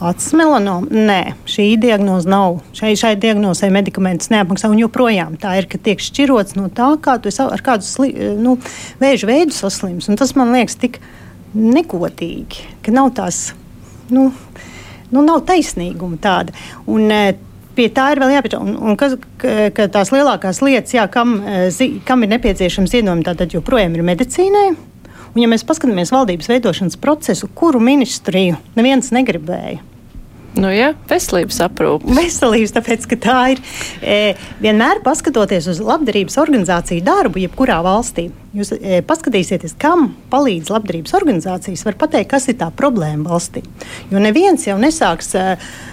Acis 0.10 0.34
melanoma? 0.34 0.89
Nē, 0.89 1.20
šī 1.50 1.68
diagnoze 1.86 2.30
nav. 2.32 2.63
Šai, 2.74 2.96
šai 2.98 3.13
diagnozē 3.22 3.70
medikamentus 3.74 4.34
neapmaksā. 4.34 4.72
Un 4.74 4.82
joprojām 4.82 5.38
tā 5.38 5.54
ir, 5.62 5.70
ka 5.70 5.78
tiek 5.78 6.02
šķirots 6.02 6.58
no 6.58 6.65
tā, 6.74 6.89
kā 7.04 7.20
tu 7.22 7.30
ar 7.46 7.65
kādu 7.65 7.86
sli, 7.86 8.10
nu, 8.42 8.58
vēža 9.04 9.30
veidu 9.30 9.54
saslims. 9.54 10.10
Un 10.10 10.18
tas 10.18 10.34
man 10.39 10.56
liekas 10.58 10.80
tik 10.82 10.98
negodīgi, 11.55 12.65
ka 12.85 12.93
nav 12.95 13.13
tās. 13.17 13.49
Nu, 14.09 14.29
nu, 15.13 15.21
nav 15.21 15.43
taisnīguma 15.47 16.19
tāda. 16.21 16.55
Un, 16.89 17.09
e, 17.13 17.35
pie 17.77 17.88
tā 17.93 18.09
ir 18.13 18.21
vēl 18.23 18.35
jāpieņem. 18.38 18.97
Ka 19.75 19.88
tās 19.93 20.13
lielākās 20.13 20.62
lietas, 20.65 20.95
jā, 20.97 21.05
kam, 21.12 21.39
e, 21.45 21.69
kam 22.07 22.25
ir 22.25 22.33
nepieciešams 22.35 22.95
ziedojumi, 22.95 23.25
tātad 23.27 23.53
joprojām 23.55 23.97
ir 23.97 24.05
medicīnai. 24.12 24.67
Un, 25.29 25.43
ja 25.43 25.49
mēs 25.51 25.65
paskatāmies 25.67 26.13
valdības 26.13 26.49
veidošanas 26.49 26.97
procesu, 27.01 27.51
kuru 27.53 27.81
ministriju 27.83 28.57
neviens 28.77 29.13
negribēja. 29.13 29.83
Nu, 30.57 30.69
jā, 30.73 30.93
veselības 31.09 31.59
aprūpe. 31.62 32.09
Veselības, 32.17 32.73
tāpēc, 32.73 33.05
ka 33.12 33.17
tā 33.21 33.38
ir 33.53 33.62
e, 34.01 34.17
vienmēr 34.63 35.03
paskatoties 35.05 35.67
uz 35.69 35.81
labdarības 35.83 36.39
organizāciju 36.41 37.05
darbu, 37.05 37.43
jebkurā 37.43 37.77
valstī. 37.85 38.29
Jūs 38.57 38.73
e, 38.79 38.99
paskatīsieties, 39.05 39.77
kam 39.79 40.09
palīdz 40.33 40.71
labdarības 40.73 41.13
organizācijas, 41.19 41.85
var 41.85 41.99
pateikt, 42.01 42.31
kas 42.33 42.49
ir 42.49 42.57
tā 42.62 42.71
problēma 42.75 43.29
valstī. 43.29 43.63
Jo 44.09 44.23
neviens 44.23 44.65
jau 44.65 44.79
nesāks 44.81 45.35
e, 45.38 45.45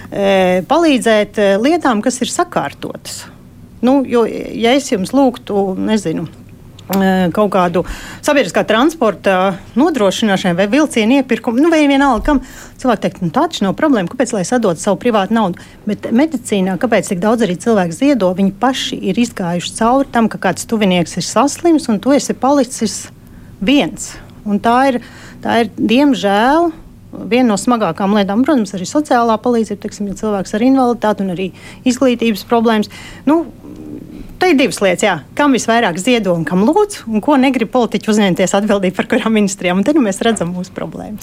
e 0.09 0.35
palīdzēt 0.71 1.43
e, 1.43 1.51
lietām, 1.61 2.01
kas 2.05 2.23
ir 2.25 2.33
sakārtotas. 2.33 3.27
Nu, 3.85 4.01
jo, 4.09 4.25
ja 4.27 4.73
es 4.75 4.89
jums 4.89 5.13
lūgtu, 5.15 5.77
nezinu, 5.77 6.25
kaut 6.87 7.51
kādu 7.51 7.83
sabiedriskā 8.25 8.63
transporta 8.67 9.57
nodrošināšanai 9.79 10.55
vai 10.59 10.69
vilcienu 10.71 11.19
iepirkumu, 11.21 11.59
nu, 11.63 11.71
vai 11.73 11.83
vienalga, 11.91 12.23
kam 12.29 12.43
cilvēki 12.79 13.03
teikt, 13.03 13.25
nu, 13.25 13.33
tā 13.35 13.47
taču 13.49 13.67
nav 13.67 13.75
problēma, 13.79 14.11
kāpēc 14.13 14.37
lai 14.37 14.45
sadod 14.47 14.79
savu 14.79 15.01
privātu 15.03 15.35
naudu. 15.35 15.67
Bet 15.89 16.07
medicīnā, 16.15 16.79
kāpēc 16.83 17.11
tik 17.11 17.23
daudz 17.23 17.47
arī 17.47 17.59
cilvēku 17.63 17.97
ziedo, 17.97 18.31
viņi 18.39 18.55
paši 18.63 19.01
ir 19.11 19.19
izgājuši 19.19 19.75
cauri 19.81 20.11
tam, 20.15 20.31
ka 20.31 20.41
kāds 20.49 20.69
tuvinieks 20.71 21.19
ir 21.19 21.27
saslims 21.27 21.91
un 21.91 22.01
tu 22.03 22.15
esi 22.15 22.37
palicis 22.39 23.07
viens. 23.61 24.15
Un 24.47 24.63
tā 24.63 24.79
ir, 24.93 25.01
tā 25.43 25.63
ir 25.65 25.73
diemžēl 25.75 26.71
viena 27.17 27.51
no 27.53 27.57
smagākām 27.59 28.15
lietām, 28.17 28.43
protams, 28.47 28.75
arī 28.77 28.87
sociālā 28.89 29.37
palīdzība, 29.43 29.81
teiksim, 29.83 30.11
ja 30.11 30.19
cilvēks 30.19 30.55
ar 30.57 30.65
invaliditāti 30.67 31.25
un 31.25 31.33
arī 31.35 31.47
izglītības 31.89 32.45
problēmas. 32.51 32.91
Nu, 33.29 33.45
Te 34.37 34.51
ir 34.53 34.59
divas 34.59 34.79
lietas, 34.85 35.05
jā. 35.07 35.15
kam 35.37 35.55
visvairāk 35.57 35.97
ziedo 36.01 36.35
un 36.37 36.45
kam 36.45 36.65
lūdz, 36.69 37.07
un 37.09 37.23
ko 37.25 37.39
negrib 37.41 37.71
politiķi 37.73 38.11
uzņemties 38.13 38.53
atbildību 38.59 38.97
par 38.99 39.09
kurām 39.09 39.33
ministrijām. 39.39 39.81
Un 39.81 39.87
te 39.87 39.95
nu 39.97 40.03
mēs 40.05 40.21
redzam 40.25 40.53
mūsu 40.53 40.75
problēmu. 40.77 41.21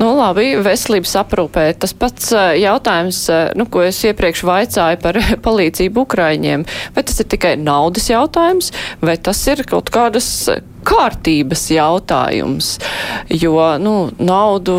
Nu, 0.00 0.10
labi, 0.16 0.54
veselības 0.64 1.12
aprūpē. 1.20 1.66
Tas 1.80 1.92
pats 1.96 2.32
jautājums, 2.32 3.24
nu, 3.58 3.68
ko 3.68 3.84
es 3.84 4.00
iepriekš 4.08 4.44
vaicāju 4.48 5.00
par 5.04 5.20
palīdzību 5.46 6.06
Ukraiņiem. 6.06 6.64
Vai 6.96 7.04
tas 7.04 7.20
ir 7.20 7.28
tikai 7.36 7.56
naudas 7.60 8.08
jautājums, 8.08 8.72
vai 9.04 9.18
tas 9.20 9.44
ir 9.52 9.66
kaut 9.68 9.92
kādas 9.92 10.30
kārtības 10.86 11.68
jautājums? 11.74 12.76
Jo, 13.32 13.56
nu, 13.82 13.96
naudu 14.20 14.76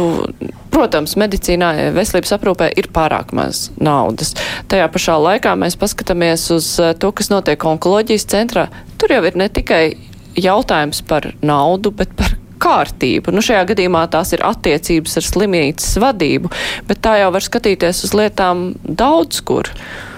Protams, 0.75 1.13
medicīnā, 1.15 1.69
veselības 1.95 2.33
aprūpē 2.35 2.65
ir 2.75 2.89
pārāk 2.91 3.29
maz 3.37 3.69
naudas. 3.79 4.33
Tajā 4.67 4.89
pašā 4.91 5.15
laikā 5.23 5.53
mēs 5.55 5.77
paskatāmies 5.79 6.49
uz 6.51 6.67
eh, 6.83 6.91
to, 6.99 7.13
kas 7.15 7.31
notiek 7.31 7.63
onkoloģijas 7.71 8.27
centrā. 8.33 8.65
Tur 8.99 9.13
jau 9.15 9.21
ir 9.23 9.39
ne 9.39 9.47
tikai 9.47 9.83
jautājums 10.35 10.99
par 11.07 11.29
naudu, 11.39 11.93
bet 11.95 12.11
par 12.19 12.35
kārtību. 12.61 13.33
Nu, 13.35 13.43
šajā 13.45 13.63
gadījumā 13.71 14.05
tās 14.11 14.33
ir 14.35 14.43
attiecības 14.45 15.19
ar 15.19 15.27
slimnīcas 15.27 15.97
vadību, 16.01 16.51
bet 16.89 17.01
tā 17.05 17.17
jau 17.21 17.29
var 17.35 17.45
skatīties 17.45 18.03
uz 18.07 18.15
lietām 18.17 18.65
daudz 18.83 19.41
kur. 19.45 19.69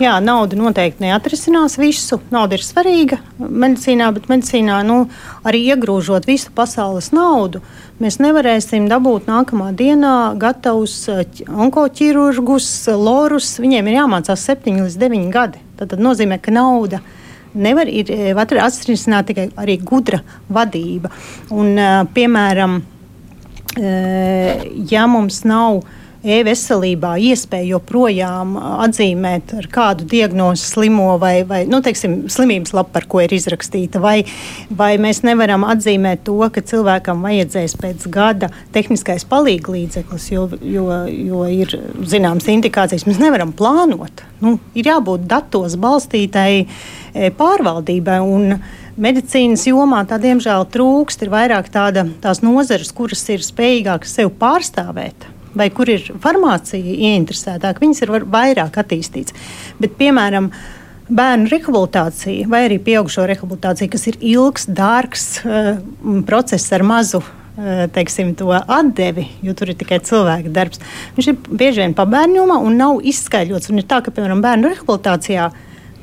Jā, 0.03 0.17
nauda 0.23 0.59
noteikti 0.59 1.05
neatrisinās 1.05 1.77
visu. 1.81 2.21
Nauda 2.33 2.57
ir 2.57 2.65
svarīga 2.65 3.19
medicīnā, 3.37 4.09
bet 4.15 4.29
medicīnā 4.31 4.79
nu, 4.87 5.03
arī 5.47 5.63
iegrūžot 5.73 6.27
visu 6.29 6.53
pasaules 6.55 7.11
naudu, 7.15 7.61
mēs 8.01 8.19
nevarēsim 8.23 8.89
dabūt 8.91 9.29
nākamā 9.29 9.71
dienā 9.77 10.15
gatavus 10.39 10.99
onkoķirurgus, 11.47 12.71
lorus. 12.95 13.55
Viņiem 13.61 13.89
ir 13.89 14.01
jāmācās 14.01 14.49
7 14.49 14.83
līdz 14.85 14.99
9 15.07 15.31
gadi. 15.33 15.63
Tas 15.77 15.99
nozīmē, 16.01 16.39
ka 16.41 16.53
nauda 16.53 17.01
ir 17.01 17.15
nevar 17.57 17.89
ir, 17.89 18.11
eh, 18.11 18.33
var 18.33 18.45
atrisināt 18.45 19.31
tikai 19.31 19.49
arī 19.57 19.77
gudra 19.83 20.21
vadība. 20.51 21.11
Un, 21.51 21.77
eh, 21.77 22.03
piemēram, 22.13 22.81
eh, 23.77 24.63
ja 24.91 25.07
mums 25.07 25.43
nav 25.45 25.83
e-veselībā 26.25 27.13
iespēja 27.29 27.75
joprojām 27.75 28.55
atzīmēt 28.57 29.53
ar 29.57 29.67
kādu 29.71 30.07
diagnozi 30.09 30.65
slimo 30.65 31.09
vai, 31.21 31.41
vai 31.47 31.63
nu, 31.69 31.79
teiksim, 31.85 32.25
slimības 32.31 32.73
lapu, 32.77 32.93
par 32.95 33.07
ko 33.09 33.21
ir 33.23 33.35
izrakstīta, 33.37 34.01
vai, 34.03 34.21
vai 34.69 34.95
mēs 35.01 35.23
nevaram 35.27 35.65
atzīmēt 35.67 36.25
to, 36.27 36.39
ka 36.53 36.63
cilvēkam 36.65 37.21
vajadzēs 37.25 37.77
pēc 37.81 38.07
gada 38.13 38.51
tehniskais 38.75 39.27
palīglīdzeklis, 39.29 40.31
jo, 40.33 40.47
jo, 40.61 40.89
jo 41.11 41.45
ir 41.51 41.77
zināmas 42.07 42.49
indikācijas, 42.51 43.07
mēs 43.09 43.21
nevaram 43.21 43.53
plānot. 43.55 44.25
Nu, 44.41 44.57
ir 44.77 44.91
jābūt 44.91 45.25
datos 45.29 45.77
balstītai 45.81 46.51
e, 46.63 47.31
pārvaldībai. 47.37 48.19
Un, 48.25 48.59
Medicīnas 48.97 49.61
jomā 49.69 49.99
tā 50.09 50.17
diemžēl 50.17 50.63
trūkst. 50.73 51.21
Ir 51.21 51.29
vairāk 51.29 51.67
tāda, 51.69 52.07
tās 52.23 52.41
nozares, 52.41 52.89
kuras 52.97 53.21
ir 53.29 53.45
spējīgākas 53.45 54.15
sevi 54.17 54.33
pārstāvēt 54.41 55.27
vai 55.55 55.69
kur 55.73 55.89
ir 55.91 56.03
farmācija 56.23 56.97
ieinteresētāka, 57.11 57.83
viņas 57.83 58.03
ir 58.03 58.13
vairāk 58.27 58.81
attīstītas. 58.81 59.35
Bet, 59.81 59.95
piemēram, 59.99 60.51
bērnu 61.07 61.49
rehabilitācija 61.51 62.47
vai 62.51 62.65
arī 62.67 62.79
pieaugušo 62.83 63.25
rehabilitācija, 63.29 63.91
kas 63.93 64.07
ir 64.11 64.19
ilgs, 64.33 64.67
dārgs 64.67 65.27
uh, 65.43 65.75
process 66.27 66.73
ar 66.75 66.83
mazu 66.87 67.21
uh, 67.23 67.85
teiksim, 67.93 68.33
to 68.39 68.51
atdevi, 68.57 69.27
jo 69.45 69.55
tur 69.57 69.71
ir 69.71 69.79
tikai 69.79 70.01
cilvēka 70.03 70.51
darbs. 70.53 70.83
Viņš 71.17 71.31
ir 71.31 71.39
bieži 71.47 71.83
vien 71.85 71.95
pabērnumā 71.97 72.59
un 72.63 72.77
nav 72.81 73.01
izskaidrots. 73.07 73.71
Un 73.71 73.81
ir 73.81 73.87
tā, 73.89 74.01
ka, 74.03 74.13
piemēram, 74.13 74.43
bērnu 74.43 74.73
rehabilitācijā 74.75 75.49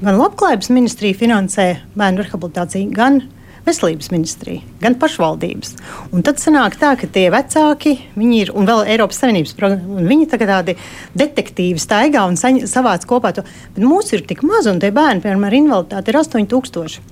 gan 0.05 0.18
Labklājības 0.18 0.72
ministrija 0.74 1.16
finansē 1.16 1.68
bērnu 1.97 2.24
rehabilitāciju, 2.24 2.90
gan 2.95 3.22
veselības 3.65 4.11
ministrija, 4.12 4.62
gan 4.83 4.99
pašvaldības. 5.01 5.75
Un 6.12 6.25
tad 6.27 6.43
sanāk 6.43 6.77
tā, 6.81 6.93
ka 7.01 7.09
tie 7.11 7.27
vecāki, 7.33 7.97
viņi 8.19 8.41
ir, 8.43 8.53
un 8.57 8.69
vēl 8.69 8.85
Eiropas 8.95 9.23
Savienības 9.23 9.57
programma, 9.59 9.99
un 10.01 10.11
viņi 10.11 10.29
tā 10.33 10.41
tādi 10.45 10.77
detektīvi 11.17 11.81
staigā 11.81 12.27
un 12.29 12.39
saņ, 12.41 12.65
savāc 12.71 13.09
kopā 13.09 13.35
to. 13.37 13.47
Bet 13.77 13.85
mūsu 13.85 14.19
ir 14.19 14.29
tik 14.29 14.45
maz, 14.47 14.69
un 14.71 14.83
tie 14.83 14.93
bērni, 14.95 15.25
piemēram, 15.25 15.49
ar 15.49 15.59
invaliditāti 15.62 16.12
ir 16.12 16.21
8000. 16.21 17.03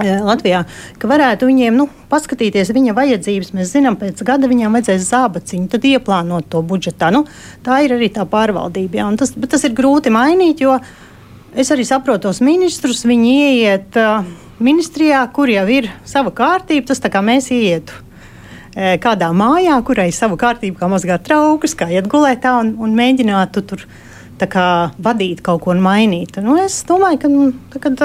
Eh, 0.00 0.22
Latvijā, 0.24 0.62
ka 0.96 1.08
varētu 1.10 1.46
viņiem 1.50 1.76
nu, 1.76 1.84
paskatīties 2.08 2.70
viņa 2.72 2.94
vajadzības. 2.96 3.50
Mēs 3.52 3.74
zinām, 3.74 3.98
pēc 4.00 4.22
gada 4.24 4.48
viņām 4.48 4.72
vajadzēs 4.72 5.10
zābaciņu, 5.10 5.68
tad 5.68 5.84
ieplānot 5.84 6.48
to 6.48 6.62
budžetā. 6.64 7.10
Nu, 7.12 7.26
tā 7.64 7.82
ir 7.84 7.92
arī 7.98 8.08
tā 8.14 8.24
pārvaldība. 8.24 9.02
Jā, 9.02 9.10
tas, 9.20 9.34
tas 9.36 9.68
ir 9.68 9.76
grūti 9.76 10.08
mainīt, 10.14 10.64
jo 10.64 10.78
es 11.52 11.68
arī 11.74 11.84
saprotu 11.84 12.30
tos 12.30 12.40
ministrus. 12.40 13.04
Viņi 13.04 13.34
ieiet 13.36 14.00
uh, 14.00 14.24
ministrijā, 14.64 15.22
kur 15.34 15.50
jau 15.50 15.64
ir 15.70 15.90
sava 16.08 16.32
kārtība, 16.34 16.88
tas 16.90 17.02
tā 17.02 17.10
kā 17.12 17.22
mēs 17.24 17.50
ietu 17.54 17.96
e, 18.74 18.96
kādā 19.02 19.32
mājā, 19.36 19.76
kurai 19.86 20.08
ir 20.10 20.16
sava 20.16 20.38
kārtība, 20.40 20.80
kā 20.80 20.90
mazgāt 20.92 21.26
traukus, 21.28 21.76
kā 21.78 21.90
iet 21.92 22.08
gulēt 22.10 22.46
un, 22.50 22.74
un 22.82 22.96
mēģinātu 22.98 23.64
tur 23.68 23.86
kā, 24.42 24.68
vadīt 24.98 25.42
kaut 25.44 25.62
ko 25.62 25.70
un 25.70 25.82
mainīt. 25.84 26.40
Nu, 26.42 26.56
es 26.58 26.80
domāju, 26.88 27.20
ka 27.22 27.30
nu, 27.30 27.50
tā, 27.70 27.82
kad, 27.84 28.00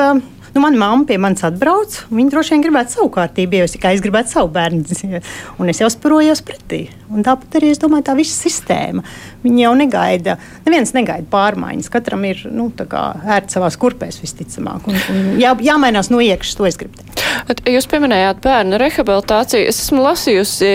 nu, 0.54 0.62
mana 0.62 0.78
mamma 0.78 1.08
pie 1.10 1.18
manis 1.22 1.46
atbrauc, 1.48 1.96
viņa 2.12 2.34
droši 2.34 2.54
vien 2.54 2.66
gribētu 2.66 2.98
savu 2.98 3.10
kārtību, 3.16 3.62
jo 3.62 3.70
es 3.70 4.04
gribētu 4.06 4.36
savu 4.36 4.52
bērnu, 4.54 5.22
un 5.60 5.74
es 5.74 5.82
jau 5.82 5.90
sparojos 5.94 6.44
pretī. 6.46 6.88
Un 7.14 7.24
tāpat 7.24 7.60
arī 7.60 7.72
es 7.72 7.80
domāju, 7.80 8.04
tā 8.10 8.16
visa 8.18 8.36
sistēma. 8.36 9.04
Viņi 9.46 9.64
jau 9.64 9.74
negaida, 9.80 10.36
neviens 10.66 10.92
negaida 10.96 11.28
pārmaiņas. 11.32 11.92
Katram 11.94 12.26
ir 12.28 12.42
nu, 12.52 12.68
ērti 12.76 13.56
savā 13.56 13.70
kurpēs 13.80 14.20
visticamāk. 14.20 14.90
Un, 14.92 15.00
un 15.14 15.30
jā, 15.40 15.54
jāmainās 15.70 16.12
no 16.12 16.20
iekšas, 16.24 16.58
to 16.60 16.68
es 16.68 16.80
gribu 16.80 17.00
teikt. 17.00 17.64
Jūs 17.68 17.88
pieminējāt 17.92 18.42
bērnu 18.44 18.80
rehabilitāciju. 18.82 19.70
Es 19.70 19.80
esmu 19.86 20.04
lasījusi 20.04 20.72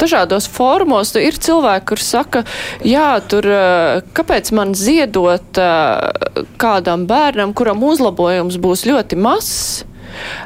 dažādos 0.00 0.48
formos. 0.52 1.14
Ir 1.16 1.40
cilvēki, 1.40 1.88
kur 1.88 2.04
saka, 2.04 2.44
jā, 2.84 3.08
tur 3.30 3.48
kāpēc 4.16 4.52
man 4.56 4.76
ziedot 4.76 5.60
kādam 6.60 7.08
bērnam, 7.08 7.56
kuram 7.56 7.84
uzlabojums 7.86 8.60
būs 8.60 8.84
ļoti 8.90 9.20
mazs? 9.20 9.86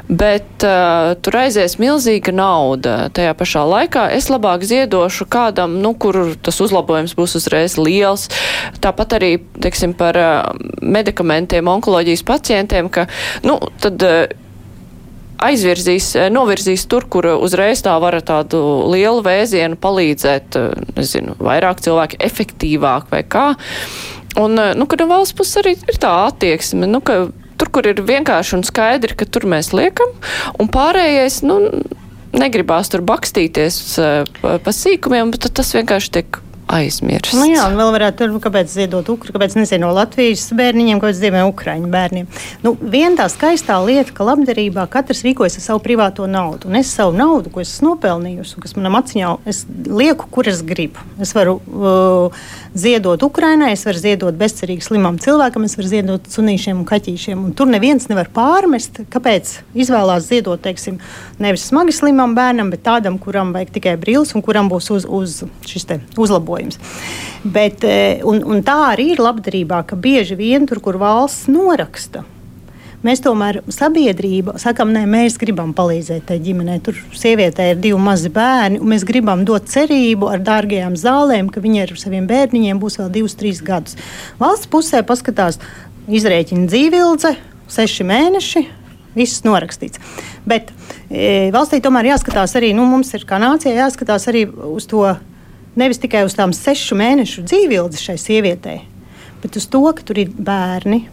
Bet 0.09 0.65
uh, 0.67 1.13
tur 1.23 1.37
aizies 1.43 1.77
milzīga 1.81 2.33
nauda. 2.35 2.95
Tajā 3.15 3.33
pašā 3.37 3.63
laikā 3.67 4.07
es 4.15 4.29
labāk 4.31 4.65
ziedošu 4.67 5.27
kādam, 5.31 5.79
nu, 5.83 5.93
kur 5.93 6.35
tas 6.43 6.61
uzlabojums 6.63 7.15
būs 7.17 7.37
uzreiz 7.39 7.77
liels. 7.79 8.27
Tāpat 8.83 9.17
arī, 9.19 9.33
teiksim, 9.63 9.95
par 9.97 10.19
uh, 10.19 10.53
medikamentiem, 10.81 11.71
onkoloģijas 11.79 12.25
pacientiem, 12.27 12.91
ka, 12.93 13.09
nu, 13.47 13.59
tad. 13.81 14.07
Uh, 14.07 14.47
aizvirzīs, 15.41 16.11
novirzīs 16.29 16.83
tur, 16.85 17.07
kur 17.09 17.25
uzreiz 17.33 17.81
tā 17.81 17.95
var 17.97 18.13
tādu 18.21 18.59
lielu 18.91 19.23
vēzienu 19.25 19.79
palīdzēt, 19.81 20.57
nezinu, 20.93 21.33
vairāk 21.41 21.81
cilvēki 21.81 22.19
efektīvāk 22.21 23.09
vai 23.09 23.23
kā. 23.25 23.47
Un, 24.39 24.55
nu, 24.77 24.87
kad 24.87 25.01
valsts 25.09 25.35
puses 25.35 25.59
arī 25.59 25.73
ir 25.75 25.97
tā 25.99 26.11
attieksme, 26.29 26.87
nu, 26.87 27.01
ka 27.03 27.25
Tur, 27.61 27.69
kur 27.69 27.85
ir 27.85 28.01
vienkārši 28.01 28.57
un 28.57 28.63
skaidri, 28.65 29.13
ka 29.13 29.27
tur 29.29 29.45
mēs 29.45 29.69
liekam, 29.77 30.15
un 30.57 30.69
pārējais, 30.73 31.43
nu, 31.45 31.59
negribās 32.33 32.89
tur 32.89 33.03
bakstīties 33.05 33.81
eh, 34.01 34.31
pa, 34.41 34.55
pa 34.63 34.73
sīkumiem, 34.73 35.35
bet 35.35 35.51
tas 35.53 35.75
vienkārši 35.77 36.15
tiek 36.17 36.41
aizmirsts. 36.71 37.35
Nu 37.35 37.47
jā, 37.49 37.65
vēl 37.75 37.91
varētu 37.93 38.21
tur, 38.21 38.35
kāpēc 38.43 38.71
ziedot 38.71 39.09
Ukru, 39.11 39.33
kāpēc 39.35 39.57
nezinu, 39.57 39.85
no 39.85 39.95
Latvijas 39.95 40.45
bērniņiem, 40.55 41.01
kāpēc 41.01 41.19
ziedot 41.19 41.51
Ukraiņu 41.51 41.89
bērniem. 41.91 42.29
Nu, 42.63 42.73
viena 42.79 43.23
tā 43.23 43.27
skaistā 43.33 43.77
lieta, 43.83 44.13
ka 44.15 44.27
labdarībā 44.27 44.85
katrs 44.91 45.23
rīkojas 45.27 45.59
ar 45.59 45.65
savu 45.65 45.83
privāto 45.83 46.27
naudu. 46.31 46.69
Un 46.71 46.79
es 46.79 46.91
savu 46.95 47.15
naudu, 47.17 47.51
ko 47.53 47.63
esmu 47.63 47.91
nopelnījusi, 47.91 48.61
kas 48.63 48.77
manam 48.77 48.99
aciņā, 49.01 49.33
es 49.51 49.63
lieku, 49.89 50.29
kur 50.31 50.49
es 50.51 50.63
gribu. 50.67 51.03
Es 51.21 51.35
varu 51.37 51.57
uh, 51.59 52.43
ziedot 52.73 53.23
Ukrainai, 53.23 53.71
es 53.75 53.83
varu 53.85 53.99
ziedot 53.99 54.37
bezcerīgi 54.39 54.85
slimam 54.85 55.17
cilvēkam, 55.21 55.65
es 55.67 55.75
varu 55.77 55.91
ziedot 55.91 56.27
sunīšiem 56.31 56.79
un 56.79 56.87
kaķīšiem. 56.87 57.43
Un 57.49 57.53
tur 57.57 57.69
neviens 57.71 58.07
nevar 58.09 58.31
pārmest, 58.33 59.03
kāpēc 59.11 59.53
izvēlās 59.75 60.29
ziedot, 60.29 60.61
teiksim, 60.63 60.99
nevis 61.41 61.67
smagi 61.69 61.95
slimam 61.95 62.35
bērnam, 62.37 62.71
bet 62.73 62.85
tādam, 62.87 63.19
kuram 63.21 63.53
vajag 63.55 63.73
tikai 63.77 63.95
brīlis 64.01 64.35
un 64.35 64.45
kuram 64.45 64.71
būs 64.71 64.91
uz, 64.95 65.07
uz 65.07 65.41
šis 65.67 65.87
uzlabojums. 66.17 66.79
Bet, 67.43 67.83
e, 67.83 68.21
un, 68.27 68.43
un 68.45 68.61
tā 68.63 68.77
arī 68.91 69.11
ir 69.15 69.23
labdarībā, 69.23 69.83
ka 69.87 69.97
bieži 69.99 70.37
vien 70.39 70.67
tur, 70.69 70.79
kur 70.83 70.99
valsts 71.01 71.49
noraksta, 71.51 72.23
Mēs 73.01 73.23
tomēr 73.25 73.63
sabiedrība 73.73 74.59
sakām, 74.61 74.91
nē, 74.93 75.07
mēs 75.09 75.39
gribam 75.41 75.71
palīdzēt 75.73 76.27
tai 76.29 76.37
ģimenei. 76.43 76.77
Tur 76.85 76.99
sievietē 77.17 77.71
ir 77.71 77.79
divi 77.81 77.97
mazi 77.97 78.29
bērni, 78.33 78.77
un 78.77 78.91
mēs 78.93 79.05
gribam 79.09 79.41
dot 79.47 79.65
cerību 79.71 80.29
ar 80.29 80.43
dārgajām 80.45 80.93
zālēm, 80.99 81.49
ka 81.49 81.63
viņi 81.63 81.81
ar 81.87 81.95
saviem 81.97 82.27
bērniņiem 82.29 82.81
būs 82.81 82.99
vēl 83.01 83.09
divus, 83.15 83.33
trīs 83.39 83.63
gadus. 83.65 83.97
Valsts 84.41 84.69
pusē 84.69 85.01
paskatās, 85.07 85.57
izrēķina 86.13 86.69
dzīvildze, 86.69 87.33
seši 87.73 88.05
mēneši. 88.11 88.63
Viss 89.11 89.41
norakstīts. 89.43 89.99
Bet 90.47 90.69
e, 91.09 91.49
valstī 91.51 91.81
tomēr 91.83 92.13
jāskatās 92.13 92.53
arī, 92.55 92.69
nu, 92.77 92.85
mums 92.87 93.09
ir 93.17 93.25
kā 93.27 93.41
nācijai 93.41 93.73
jāskatās 93.75 94.29
arī 94.31 94.45
uz 94.47 94.85
to 94.87 95.03
nevis 95.75 95.99
tikai 95.99 96.23
uz 96.27 96.35
tām 96.37 96.53
sešu 96.55 96.95
mēnešu 96.99 97.43
dzīvildzi 97.47 98.05
šai 98.05 98.15
sievietei, 98.19 98.77
bet 99.43 99.57
uz 99.59 99.67
to, 99.71 99.83
ka 99.95 100.05
tur 100.05 100.21
ir 100.21 100.31
bērni. 100.31 101.05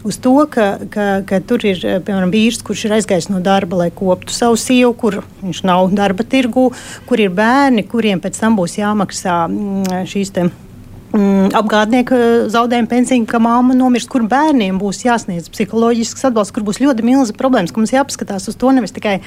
Uz 0.00 0.16
to, 0.16 0.32
ka, 0.48 0.78
ka, 0.88 1.06
ka 1.28 1.42
tur 1.44 1.64
ir 1.68 1.82
piemēram 2.06 2.32
vīrs, 2.32 2.62
kurš 2.64 2.86
ir 2.86 2.96
aizgājis 2.96 3.28
no 3.28 3.42
darba, 3.44 3.82
lai 3.82 3.90
koptu 3.92 4.32
savu 4.32 4.56
sievu, 4.56 4.94
kur 4.96 5.18
viņš 5.42 5.60
nav 5.68 5.92
darba 5.92 6.24
tirgu, 6.24 6.70
kur 7.08 7.20
ir 7.20 7.34
bērni, 7.36 7.84
kuriem 7.84 8.22
pēc 8.24 8.40
tam 8.40 8.56
būs 8.56 8.78
jāmaksā 8.80 9.42
mm, 9.44 10.08
šīs 10.08 10.32
tēmas 10.36 10.69
mm, 11.14 11.50
apgādnieka 11.58 12.18
zaudējuma 12.52 12.90
pensija, 12.90 13.26
ka 13.28 13.40
māma 13.42 13.74
nomirst, 13.76 14.10
kur 14.12 14.24
bērniem 14.30 14.78
būs 14.80 15.02
jāsniedz 15.04 15.50
psiholoģisks 15.52 16.26
atbalsts, 16.30 16.54
kur 16.54 16.64
būs 16.66 16.80
ļoti 16.82 17.06
milzīgas 17.06 17.36
problēmas, 17.38 17.74
ka 17.74 17.82
mums 17.82 17.94
jāpaskatās 17.94 18.48
uz 18.50 18.58
to 18.60 18.72
nevis 18.74 18.94
tikai 18.96 19.18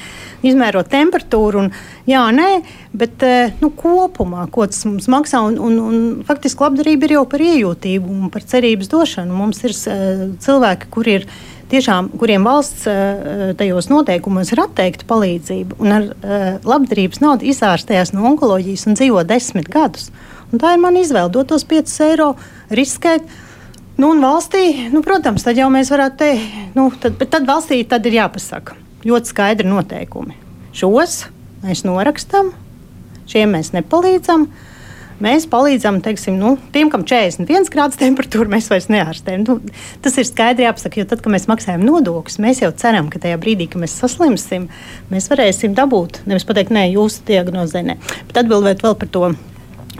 izmērot 0.46 0.90
temperatūru 0.92 1.64
un 1.64 1.72
jā, 2.10 2.24
nē, 2.34 2.50
bet 2.96 3.24
eh, 3.26 3.54
nu, 3.62 3.70
kopumā, 3.76 4.46
ko 4.52 4.68
tas 4.70 4.84
mums 4.88 5.08
maksā. 5.12 5.42
Un, 5.48 5.58
un, 5.62 5.80
un 5.84 6.04
faktiski 6.26 6.66
labdarība 6.66 7.08
ir 7.08 7.18
jau 7.18 7.24
par 7.30 7.44
iejūtību 7.44 8.14
un 8.14 8.30
par 8.34 8.46
cerības 8.48 8.90
došanu. 8.92 9.34
Mums 9.34 9.64
ir 9.66 9.74
uh, 9.74 10.28
cilvēki, 10.44 10.90
kur 10.94 11.10
ir 11.10 11.26
tiešām, 11.72 12.12
kuriem 12.20 12.46
valsts 12.46 12.86
uh, 12.90 13.50
tajos 13.58 13.90
noteikumos 13.92 14.52
ir 14.54 14.62
atteikta 14.64 15.08
palīdzība, 15.10 15.80
un 15.82 15.96
ar 15.96 16.06
labdarības 16.64 17.22
naudu 17.24 17.48
izārstējās 17.50 18.14
no 18.14 18.28
onkoloģijas 18.30 18.86
un 18.88 18.98
dzīvo 19.00 19.24
desmit 19.28 19.70
gadus. 19.72 20.10
Un 20.52 20.60
tā 20.62 20.74
ir 20.74 20.82
mana 20.82 21.02
izvēle, 21.02 21.32
dot 21.32 21.50
tos 21.52 21.66
5 21.68 21.96
eiro, 22.10 22.34
riskēt. 22.74 23.26
Nu, 23.94 24.10
un 24.10 24.22
valstī, 24.24 24.88
nu, 24.90 25.04
protams, 25.06 25.44
tad 25.46 25.58
jau 25.58 25.68
mēs 25.70 25.92
varētu 25.94 26.18
teikt, 26.18 26.56
nu, 26.74 26.88
tad, 26.98 27.20
tad 27.30 27.46
valstī 27.46 27.84
tad 27.86 28.06
ir 28.10 28.18
jāpasaka 28.18 28.74
ļoti 29.06 29.30
skaidri 29.30 29.70
noteikumi. 29.70 30.36
Šos 30.74 31.24
mēs 31.64 31.84
norakstam, 31.86 32.52
šiem 33.30 33.54
mēs 33.54 33.74
nepalīdzam. 33.76 34.48
Mēs 35.22 35.44
palīdzam 35.46 36.00
teiksim, 36.02 36.34
nu, 36.40 36.56
tiem, 36.74 36.88
kam 36.90 37.04
ir 37.04 37.12
41 37.12 37.68
grāds 37.70 38.00
temperatūra, 38.00 38.50
mēs 38.50 38.66
vairs 38.66 38.88
neārstējam. 38.90 39.44
Nu, 39.46 39.76
tas 40.02 40.18
ir 40.18 40.26
skaidri 40.26 40.66
jāpasaka, 40.66 40.98
jo 40.98 41.06
tad, 41.06 41.22
kad 41.22 41.30
mēs 41.30 41.46
maksājam 41.46 41.84
nodokļus, 41.86 42.40
mēs 42.42 42.64
jau 42.64 42.72
ceram, 42.74 43.06
ka 43.12 43.22
tajā 43.22 43.38
brīdī, 43.40 43.68
kad 43.70 43.84
mēs 43.84 43.94
saslimsim, 44.02 44.66
mēs 45.14 45.30
varēsim 45.30 45.78
dabūt. 45.78 46.24
Nevis 46.26 46.48
pateikt, 46.48 46.74
nē, 46.74 46.88
jūsu 46.96 47.22
diagnozē, 47.30 47.84
nē. 47.86 47.96
Bet 48.26 48.42
atbildēt 48.42 48.82
vēl 48.82 48.98
par 48.98 49.12
to 49.14 49.30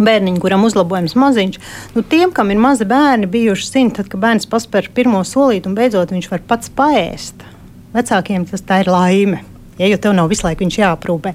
bērniņu, 0.01 0.41
kuram 0.43 0.65
uzlabojums 0.67 1.15
maziņš. 1.19 1.59
Nu, 1.95 2.03
tiem, 2.03 2.33
kam 2.35 2.51
ir 2.53 2.61
mazi 2.63 2.87
bērni, 2.89 3.29
bijuši 3.31 3.71
zina, 3.71 3.95
tad, 3.99 4.11
kad 4.13 4.23
bērns 4.23 4.49
paspēr 4.51 4.91
pirmo 4.95 5.23
solīti 5.27 5.71
un 5.71 5.77
beidzot 5.79 6.15
viņš 6.15 6.31
var 6.33 6.45
pats 6.49 6.73
paēst. 6.75 7.47
Vecākiem 7.95 8.47
tas 8.51 8.65
ir 8.81 8.91
laime, 8.91 9.41
ja, 9.79 9.87
jo 9.87 10.01
tev 10.03 10.17
nav 10.17 10.31
visu 10.33 10.47
laiku 10.47 10.65
viņš 10.65 10.81
jāaprūpē. 10.83 11.35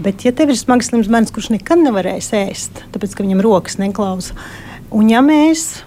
Bet, 0.00 0.24
ja 0.24 0.32
tev 0.36 0.52
ir 0.52 0.58
smags 0.58 0.92
slims 0.92 1.10
bērns, 1.10 1.34
kurš 1.34 1.50
nekad 1.56 1.82
nevarēs 1.82 2.30
ēst, 2.38 2.84
tāpēc 2.94 3.16
ka 3.16 3.26
viņam 3.26 3.42
rokas 3.44 3.80
neklausa, 3.80 4.38
un 4.94 5.10
ja 5.10 5.18
mēs 5.24 5.82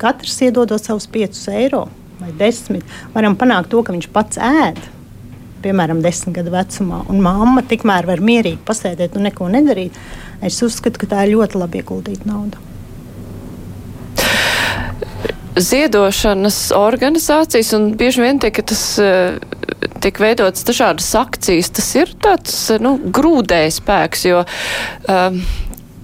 katrs 0.00 0.40
iedodot 0.44 0.82
savus 0.82 1.08
5 1.12 1.46
eiro 1.52 1.86
vai 2.16 2.32
10, 2.32 2.80
varam 3.12 3.36
panākt 3.36 3.68
to, 3.72 3.82
ka 3.84 3.92
viņš 3.92 4.08
pats 4.12 4.40
ēd 4.40 4.80
piemēram, 5.66 6.02
desmit 6.04 6.36
gadu 6.38 6.52
vecumā, 6.54 7.02
un 7.10 7.22
mamma 7.24 7.64
tikmēr 7.66 8.06
var 8.08 8.22
mierīgi 8.24 8.60
pasēdēt 8.66 9.16
un 9.18 9.26
neko 9.28 9.48
nedarīt, 9.52 9.96
es 10.44 10.62
uzskatu, 10.62 11.00
ka 11.02 11.10
tā 11.14 11.26
ir 11.26 11.36
ļoti 11.36 11.60
labi 11.60 11.82
ieguldīta 11.82 12.28
nauda. 12.28 12.62
Ziedošanas 15.56 16.58
organizācijas, 16.76 17.70
un 17.78 17.94
bieži 17.96 18.20
vien 18.20 18.40
tiek 18.42 18.58
tas 18.68 18.82
eh, 19.00 19.38
tiek 20.04 20.18
veidotas 20.20 20.66
dažādas 20.68 21.08
akcijas, 21.16 21.70
tas 21.72 21.88
ir 21.96 22.12
tāds 22.22 22.56
nu, 22.82 22.96
grūdējs 23.00 23.80
spēks, 23.80 24.26
jo 24.28 24.42
um, 24.44 25.38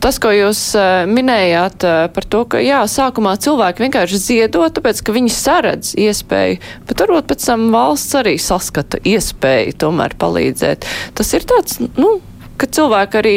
tas, 0.03 0.19
ko 0.23 0.33
jūs 0.35 0.63
uh, 0.79 1.05
minējāt 1.07 1.87
par 2.15 2.27
to, 2.33 2.43
ka 2.51 2.63
jā, 2.65 2.81
sākumā 2.91 3.37
cilvēki 3.45 3.85
vienkārši 3.85 4.23
ziedo, 4.25 4.65
tāpēc, 4.75 5.05
ka 5.05 5.15
viņi 5.15 5.35
saredz 5.37 5.93
iespēju, 6.01 6.59
bet 6.89 7.05
varbūt 7.05 7.31
pēc 7.31 7.47
tam 7.53 7.69
valsts 7.75 8.19
arī 8.19 8.35
saskata 8.43 9.03
iespēju 9.05 9.77
tomēr 9.85 10.17
palīdzēt. 10.19 10.89
Tas 11.19 11.37
ir 11.37 11.47
tāds, 11.49 11.79
nu, 12.01 12.17
ka 12.59 12.71
cilvēki 12.73 13.21
arī 13.23 13.37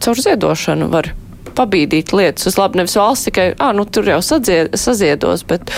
caur 0.00 0.22
ziedošanu 0.26 0.90
var 0.92 1.12
pabīdīt 1.56 2.12
lietas 2.14 2.48
uz 2.48 2.56
labu. 2.58 2.80
Nevis 2.80 2.96
valsts 2.98 3.28
tikai, 3.28 3.50
ah, 3.60 3.72
nu 3.76 3.84
tur 3.88 4.08
jau 4.08 4.20
sadzied, 4.24 4.74
saziedos, 4.78 5.44
bet 5.48 5.72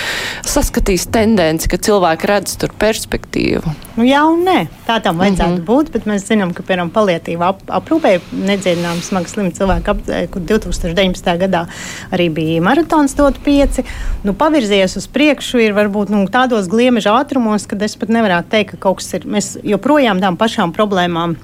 saskatīs 0.46 1.08
tendenci, 1.12 1.70
ka 1.70 1.78
cilvēki 1.82 2.28
redz 2.30 2.56
tur 2.60 2.74
perspektīvu. 2.78 3.74
Nu, 3.96 4.06
jā, 4.08 4.22
un 4.28 4.44
nē, 4.46 4.58
tā 4.86 4.98
tam 5.04 5.20
vajadzētu 5.20 5.50
mm 5.50 5.58
-hmm. 5.58 5.66
būt, 5.68 5.92
bet 5.92 6.06
mēs 6.08 6.26
zinām, 6.28 6.54
ka, 6.56 6.62
piemēram, 6.62 6.90
palietīva 6.92 7.48
ap, 7.52 7.62
aprūpē 7.80 8.18
nedziedinām 8.32 9.02
smagi 9.02 9.28
slimi 9.28 9.52
cilvēki, 9.52 9.88
ap, 9.90 10.00
kur 10.32 10.42
2019. 10.42 11.36
gadā 11.44 11.66
arī 12.10 12.30
bija 12.32 12.62
maratons 12.62 13.14
dot 13.14 13.38
pieci. 13.44 13.84
Nu, 14.24 14.32
pavirzies 14.32 14.96
uz 14.96 15.06
priekšu 15.06 15.58
ir 15.58 15.72
varbūt 15.72 16.10
nu, 16.10 16.24
tādos 16.26 16.68
gliemeža 16.68 17.12
ātrumos, 17.20 17.66
kad 17.66 17.82
es 17.82 17.96
pat 17.96 18.08
nevarētu 18.08 18.48
teikt, 18.48 18.70
ka 18.70 18.76
kaut 18.76 18.96
kas 18.96 19.14
ir. 19.14 19.26
Mēs 19.26 19.58
joprojām 19.62 20.20
tām 20.20 20.36
pašām 20.36 20.72
problēmām 20.72 21.36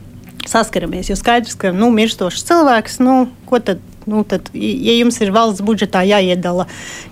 saskaramies. 0.51 1.13
Jo 1.13 1.19
skaidrs, 1.19 1.57
ka 1.59 1.73
nu, 1.77 1.91
mirstošs 1.95 2.47
cilvēks, 2.49 3.01
nu, 3.05 3.21
ko 3.49 3.63
tad 3.63 3.85
Nu, 4.09 4.23
tad, 4.25 4.49
ja 4.57 4.95
jums 4.97 5.19
ir 5.21 5.29
valsts 5.35 5.61
budžetā 5.65 6.01
jāiedala, 6.09 6.65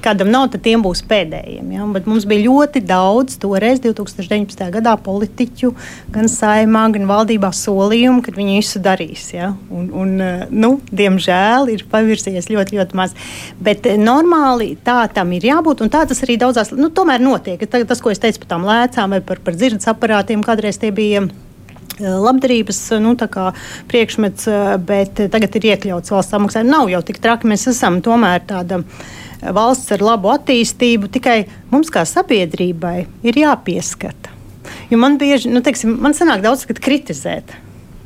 kādam 0.05 0.30
nav, 0.32 0.47
tad 0.53 0.62
tiem 0.64 0.80
būs 0.84 1.03
pēdējiem. 1.05 1.74
Ja? 1.74 1.84
Bet 1.93 2.09
mums 2.09 2.24
bija 2.28 2.47
ļoti 2.47 2.80
daudz 2.89 3.37
toreiz, 3.43 3.82
2019. 3.84 4.62
gadā, 4.78 4.95
politiķu, 5.05 5.74
gan 6.14 6.30
saimā, 6.32 6.87
gan 6.95 7.05
valdībā 7.11 7.51
solījumu, 7.53 8.24
ka 8.24 8.32
viņi 8.37 8.57
visu 8.62 8.80
darīs. 8.80 9.28
Ja? 9.34 9.53
Un, 9.68 9.91
un, 9.93 10.14
nu, 10.49 10.72
diemžēl 10.89 11.68
ir 11.74 11.84
pavirsies 11.93 12.49
ļoti, 12.53 12.80
ļoti 12.80 12.97
maz. 12.97 13.12
Bet 13.61 13.84
eh, 13.91 14.01
normāli 14.01 14.72
tā 14.87 15.03
tam 15.12 15.37
ir 15.37 15.51
jābūt, 15.51 15.84
un 15.84 15.93
tā 15.93 16.07
tas 16.09 16.24
arī 16.24 16.39
daudzās, 16.41 16.72
nu, 16.72 16.89
tomēr 16.89 17.20
notiek. 17.20 17.61
Tas, 17.68 18.01
ko 18.01 18.14
es 18.14 18.22
teicu 18.24 18.41
par 18.47 18.55
tām 18.55 18.64
lēcām 18.64 19.18
vai 19.18 19.20
par, 19.20 19.45
par 19.45 19.59
dzirdes 19.59 19.93
aparātiem, 19.93 20.41
kādreiz 20.47 20.80
tie 20.80 20.95
bija 20.97 21.26
labdarības 21.99 22.80
nu, 23.01 23.14
priekšmets, 23.89 24.47
eh, 24.47 24.76
bet 24.78 25.20
tagad 25.32 25.57
ir 25.57 25.68
iekļauts 25.72 26.12
valsts 26.12 26.32
samaksā. 26.32 26.64
Nav 26.66 26.91
jau 26.91 27.03
tik 27.03 27.18
traki, 27.18 27.49
mēs 27.49 27.68
esam 27.68 28.01
tomēr 28.03 28.45
tāda 28.47 28.82
eh, 28.82 29.53
valsts 29.53 29.93
ar 29.93 30.05
labu 30.05 30.28
attīstību, 30.34 31.09
tikai 31.09 31.47
mums 31.70 31.91
kā 31.91 32.05
sabiedrībai 32.05 33.07
ir 33.22 33.34
jāpieskata. 33.34 34.34
Jo 34.91 34.99
man 34.99 35.18
bieži, 35.18 35.51
nu, 35.51 35.62
teiksim, 35.62 35.97
man 36.03 36.14
sanāk 36.14 36.43
daudz 36.43 36.66
kritizēt 36.66 37.55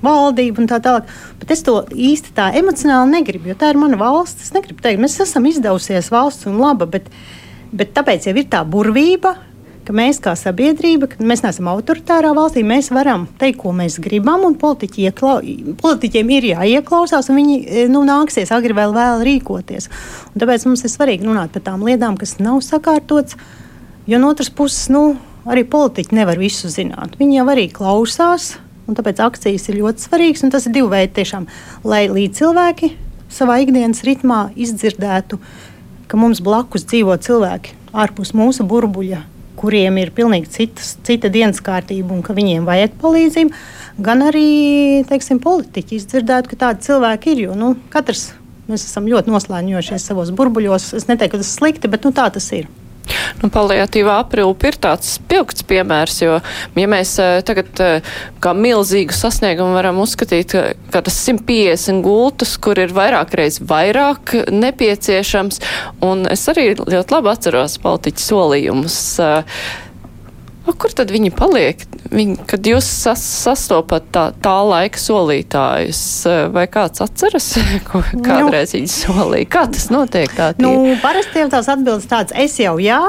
valdību 0.05 0.62
un 0.62 0.70
tā 0.70 0.81
tālāk. 0.81 1.09
Bet 1.41 1.53
es 1.53 1.62
to 1.66 1.81
īsti 1.91 2.33
tā 2.37 2.51
emocionāli 2.57 3.18
negribu, 3.18 3.51
jo 3.51 3.59
tā 3.59 3.72
ir 3.72 3.81
mana 3.81 3.99
valsts. 4.01 4.49
Es 4.49 4.55
negribu 4.57 4.81
teikt, 4.85 5.01
mēs 5.03 5.18
esam 5.20 5.47
izdevusies 5.49 6.11
valsts 6.12 6.49
un 6.49 6.61
laba, 6.61 6.89
bet, 6.89 7.11
bet 7.72 7.93
tāpēc 7.97 8.31
jau 8.31 8.37
ir 8.37 8.49
tā 8.53 8.62
burvība, 8.64 9.37
ka 9.91 9.97
mēs 9.99 10.20
kā 10.22 10.36
sabiedrība, 10.38 11.09
mēs 11.18 11.43
neesam 11.43 11.66
autoritārā 11.72 12.30
valstī, 12.36 12.62
mēs 12.66 12.93
varam 12.95 13.24
teikt, 13.41 13.59
ko 13.64 13.72
mēs 13.74 13.97
gribam, 14.03 14.45
un 14.47 14.55
politiķi 14.59 15.09
ieklau, 15.09 15.41
politiķiem 15.80 16.28
ir 16.36 16.47
jāieklausās, 16.53 17.26
un 17.32 17.41
viņi 17.41 17.57
e, 17.59 17.86
nu, 17.91 18.05
nāksies 18.07 18.53
agri 18.55 18.76
vēl 18.76 18.95
vēl 18.95 19.24
rīkoties. 19.26 19.88
Un 20.30 20.43
tāpēc 20.43 20.66
mums 20.68 20.84
ir 20.86 20.93
svarīgi 20.93 21.26
runāt 21.26 21.51
par 21.57 21.64
tām 21.66 21.82
lietām, 21.88 22.14
kas 22.20 22.36
nav 22.38 22.61
sakārtotas, 22.62 23.34
jo 24.07 24.20
no 24.22 24.30
otras 24.30 24.53
puses, 24.55 24.86
nu, 24.95 25.16
arī 25.51 25.66
politiķi 25.66 26.20
nevar 26.20 26.38
visu 26.38 26.70
zināt. 26.70 27.18
Viņi 27.18 27.41
jau 27.41 27.49
arī 27.51 27.66
klausās, 27.74 28.53
un 28.86 28.99
tāpēc 28.99 29.24
akcijas 29.26 29.66
ir 29.72 29.80
ļoti 29.80 30.07
svarīgas, 30.07 30.47
un 30.47 30.55
tas 30.55 30.70
ir 30.70 30.76
divi 30.76 30.93
veidi 30.93 31.16
tiešām, 31.18 31.51
lai 31.82 32.05
līdz 32.12 32.45
cilvēki 32.45 32.93
savā 33.26 33.59
ikdienas 33.64 34.07
ritmā 34.07 34.53
izdzirdētu, 34.55 35.43
ka 36.07 36.18
mums 36.18 36.38
blakus 36.47 36.86
dzīvo 36.86 37.18
cilvēki 37.26 37.74
ārpus 37.91 38.30
mūsu 38.38 38.62
burbuļa, 38.70 39.24
kuriem 39.61 40.01
ir 40.01 40.13
pilnīgi 40.17 40.51
citas, 40.55 40.95
cita 41.07 41.31
dienas 41.33 41.61
kārtība 41.65 42.15
un 42.17 42.25
ka 42.25 42.37
viņiem 42.37 42.67
vajag 42.69 42.97
palīdzību, 43.03 43.63
gan 44.07 44.25
arī 44.27 44.49
teiksim, 45.11 45.41
politiķi 45.45 45.99
izdzirdētu, 46.01 46.53
ka 46.53 46.61
tādi 46.65 46.89
cilvēki 46.89 47.35
ir. 47.35 47.45
Jo 47.49 47.57
nu, 47.59 47.75
katrs 47.93 48.31
mēs 48.71 48.87
esam 48.87 49.09
ļoti 49.11 49.33
noslēņojušies 49.35 50.11
savos 50.13 50.33
burbuļos. 50.37 50.93
Es 50.99 51.09
neteiktu, 51.11 51.37
ka 51.37 51.43
tas 51.43 51.51
ir 51.53 51.59
slikti, 51.59 51.91
bet 51.93 52.07
nu, 52.07 52.15
tā 52.17 52.31
tas 52.33 52.47
ir. 52.57 52.71
Nu, 53.41 53.49
paliatīvā 53.53 54.18
aprūpe 54.20 54.68
ir 54.68 54.76
tāds 54.84 55.14
spilgts 55.16 55.64
piemērs, 55.68 56.18
jo, 56.20 56.38
ja 56.76 56.88
mēs 56.91 57.14
uh, 57.22 57.38
tagad 57.47 57.80
uh, 57.80 58.14
kā 58.43 58.53
milzīgu 58.57 59.16
sasniegumu 59.16 59.78
varam 59.78 60.01
uzskatīt, 60.03 60.53
ka, 60.53 60.64
ka 60.93 61.05
tas 61.07 61.16
150 61.24 62.05
gultus, 62.05 62.57
kur 62.61 62.80
ir 62.82 62.93
vairāk 62.97 63.32
reiz 63.41 63.61
vairāk 63.64 64.34
nepieciešams, 64.53 65.62
un 66.05 66.26
es 66.28 66.49
arī 66.53 66.74
ļoti 66.80 67.16
labi 67.16 67.32
atceros 67.32 67.78
politiķu 67.80 68.28
solījumus. 68.28 68.99
Uh, 69.24 69.62
Kur 70.78 70.93
tad 70.95 71.11
viņi 71.11 71.32
paliek? 71.34 71.80
Viņi, 72.12 72.36
kad 72.49 72.66
jūs 72.68 72.86
sas, 72.86 73.22
sastopat 73.43 74.11
tā, 74.14 74.26
tā 74.45 74.55
laika 74.66 75.01
solītājus, 75.01 76.03
vai 76.55 76.66
kāds 76.70 77.03
atceras, 77.03 77.49
ko 77.88 78.03
kādreiz 78.22 78.74
nu, 78.74 78.80
viņi 78.80 78.93
solīja? 78.93 79.49
Kā 79.51 79.64
tas 79.72 79.88
notiek? 79.91 80.30
Tā 80.36 80.53
nu, 80.62 80.95
parasti 81.03 81.43
jau 81.43 81.49
tās 81.57 81.70
atbildes 81.72 82.07
tādas, 82.11 82.36
es 82.38 82.59
jau 82.61 82.76
jā, 82.82 83.01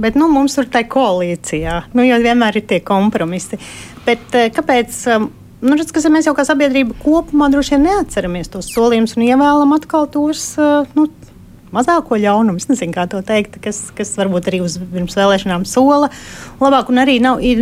bet 0.00 0.18
nu, 0.18 0.28
mums 0.32 0.56
tur 0.58 0.68
tā 0.70 0.84
koalīcijā, 0.88 1.80
nu, 1.96 2.06
vienmēr 2.24 2.60
ir 2.60 2.66
tie 2.70 2.80
kompromisi. 2.84 3.60
Bet 4.06 4.32
kāpēc? 4.56 5.04
Nu, 5.58 5.74
redz, 5.74 5.90
kas, 5.90 6.04
mēs 6.06 6.28
jau 6.28 6.36
kā 6.38 6.44
sabiedrība 6.46 6.94
kopumā 7.02 7.48
droši 7.50 7.74
vien 7.74 7.88
neatceramies 7.88 8.52
tos 8.52 8.68
solījumus 8.70 9.16
un 9.18 9.24
ievēlam 9.26 9.72
atkal 9.74 10.06
tos 10.14 10.52
nu, 10.94 11.08
mazāko 11.74 12.18
ļaunumu. 12.20 12.60
Es 12.60 12.68
nezinu, 12.70 12.94
kā 12.94 13.06
to 13.10 13.20
teikt, 13.26 13.58
kas, 13.64 13.80
kas 13.96 14.14
varbūt 14.18 14.50
arī 14.50 14.60
uz 14.64 14.78
pirms 14.80 15.16
vēlēšanām 15.18 15.66
sola 15.68 16.10
labāk. 16.60 16.90
Un 16.92 17.02
arī 17.02 17.18
nav, 17.22 17.42
ir, 17.44 17.60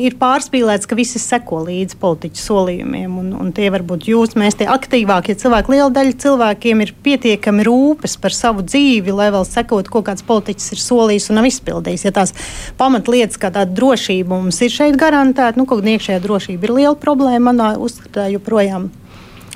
ir 0.00 0.16
pārspīlēts, 0.20 0.88
ka 0.90 0.98
visi 0.98 1.20
seko 1.22 1.62
līdzi 1.66 1.98
politiķu 2.00 2.42
solījumiem. 2.42 3.18
Un, 3.22 3.32
un 3.40 3.52
tie 3.56 3.70
varbūt 3.72 4.08
jūs, 4.10 4.36
mēs 4.40 4.58
tie 4.60 4.68
aktīvākie 4.70 5.36
cilvēki, 5.40 5.74
liela 5.76 5.90
daļa 5.94 6.16
cilvēkiem 6.24 6.84
ir 6.84 6.94
pietiekami 7.04 7.66
rūpes 7.66 8.16
par 8.22 8.36
savu 8.36 8.64
dzīvi, 8.66 9.14
lai 9.16 9.30
vēl 9.34 9.46
sekot, 9.48 9.90
ko 9.90 10.04
kāds 10.06 10.26
politiķis 10.26 10.74
ir 10.76 10.84
solījis 10.84 11.30
un 11.30 11.40
nav 11.40 11.50
izpildījis. 11.50 12.06
Ja 12.08 12.14
tās 12.20 12.34
pamatlietas, 12.80 13.40
kā 13.40 13.52
tāda 13.54 13.74
drošība 13.76 14.36
mums 14.36 14.60
ir 14.64 14.72
šeit 14.74 14.98
garantēta, 15.00 15.58
nu, 15.60 15.66
kaut 15.68 15.82
kāda 15.82 15.96
iekšējā 15.96 16.22
drošība 16.24 16.68
ir 16.68 16.76
liela 16.80 16.96
problēma 16.98 17.50
manā 17.50 17.74
uzskatā 17.80 18.30
joprojām. 18.34 18.90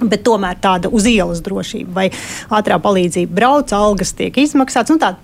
Bet 0.03 0.25
tomēr 0.27 0.59
tāda 0.63 0.91
uz 0.91 1.07
ielas 1.07 1.43
drošība 1.45 1.95
vai 1.95 2.09
ātrā 2.51 2.81
palīdzība 2.83 3.37
brauc, 3.37 3.75
algas 3.77 4.15
tiek 4.19 4.37
izmaksātas. 4.43 4.97
Nu, 4.97 5.15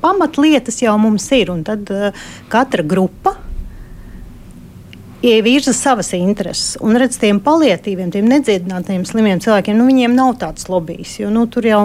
Pamatlietas 0.00 0.78
jau 0.82 0.94
mums 1.00 1.24
ir, 1.32 1.50
un 1.50 1.62
tad 1.66 1.88
uh, 1.92 2.24
katra 2.52 2.84
grupa 2.86 3.34
virza 5.42 5.72
savas 5.72 6.12
intereses. 6.12 6.76
Un 6.84 6.96
redz, 7.00 7.16
tiem 7.18 7.40
palietīviem, 7.42 8.12
tiem 8.14 8.28
nedziedinātiem 8.30 9.06
slimiem 9.08 9.40
cilvēkiem, 9.42 9.78
nu, 9.78 9.88
viņiem 9.88 10.14
nav 10.14 10.36
tāds 10.40 10.68
lobbyis. 10.70 11.16
Jo 11.18 11.32
nu, 11.34 11.46
tur 11.50 11.66
jau 11.66 11.80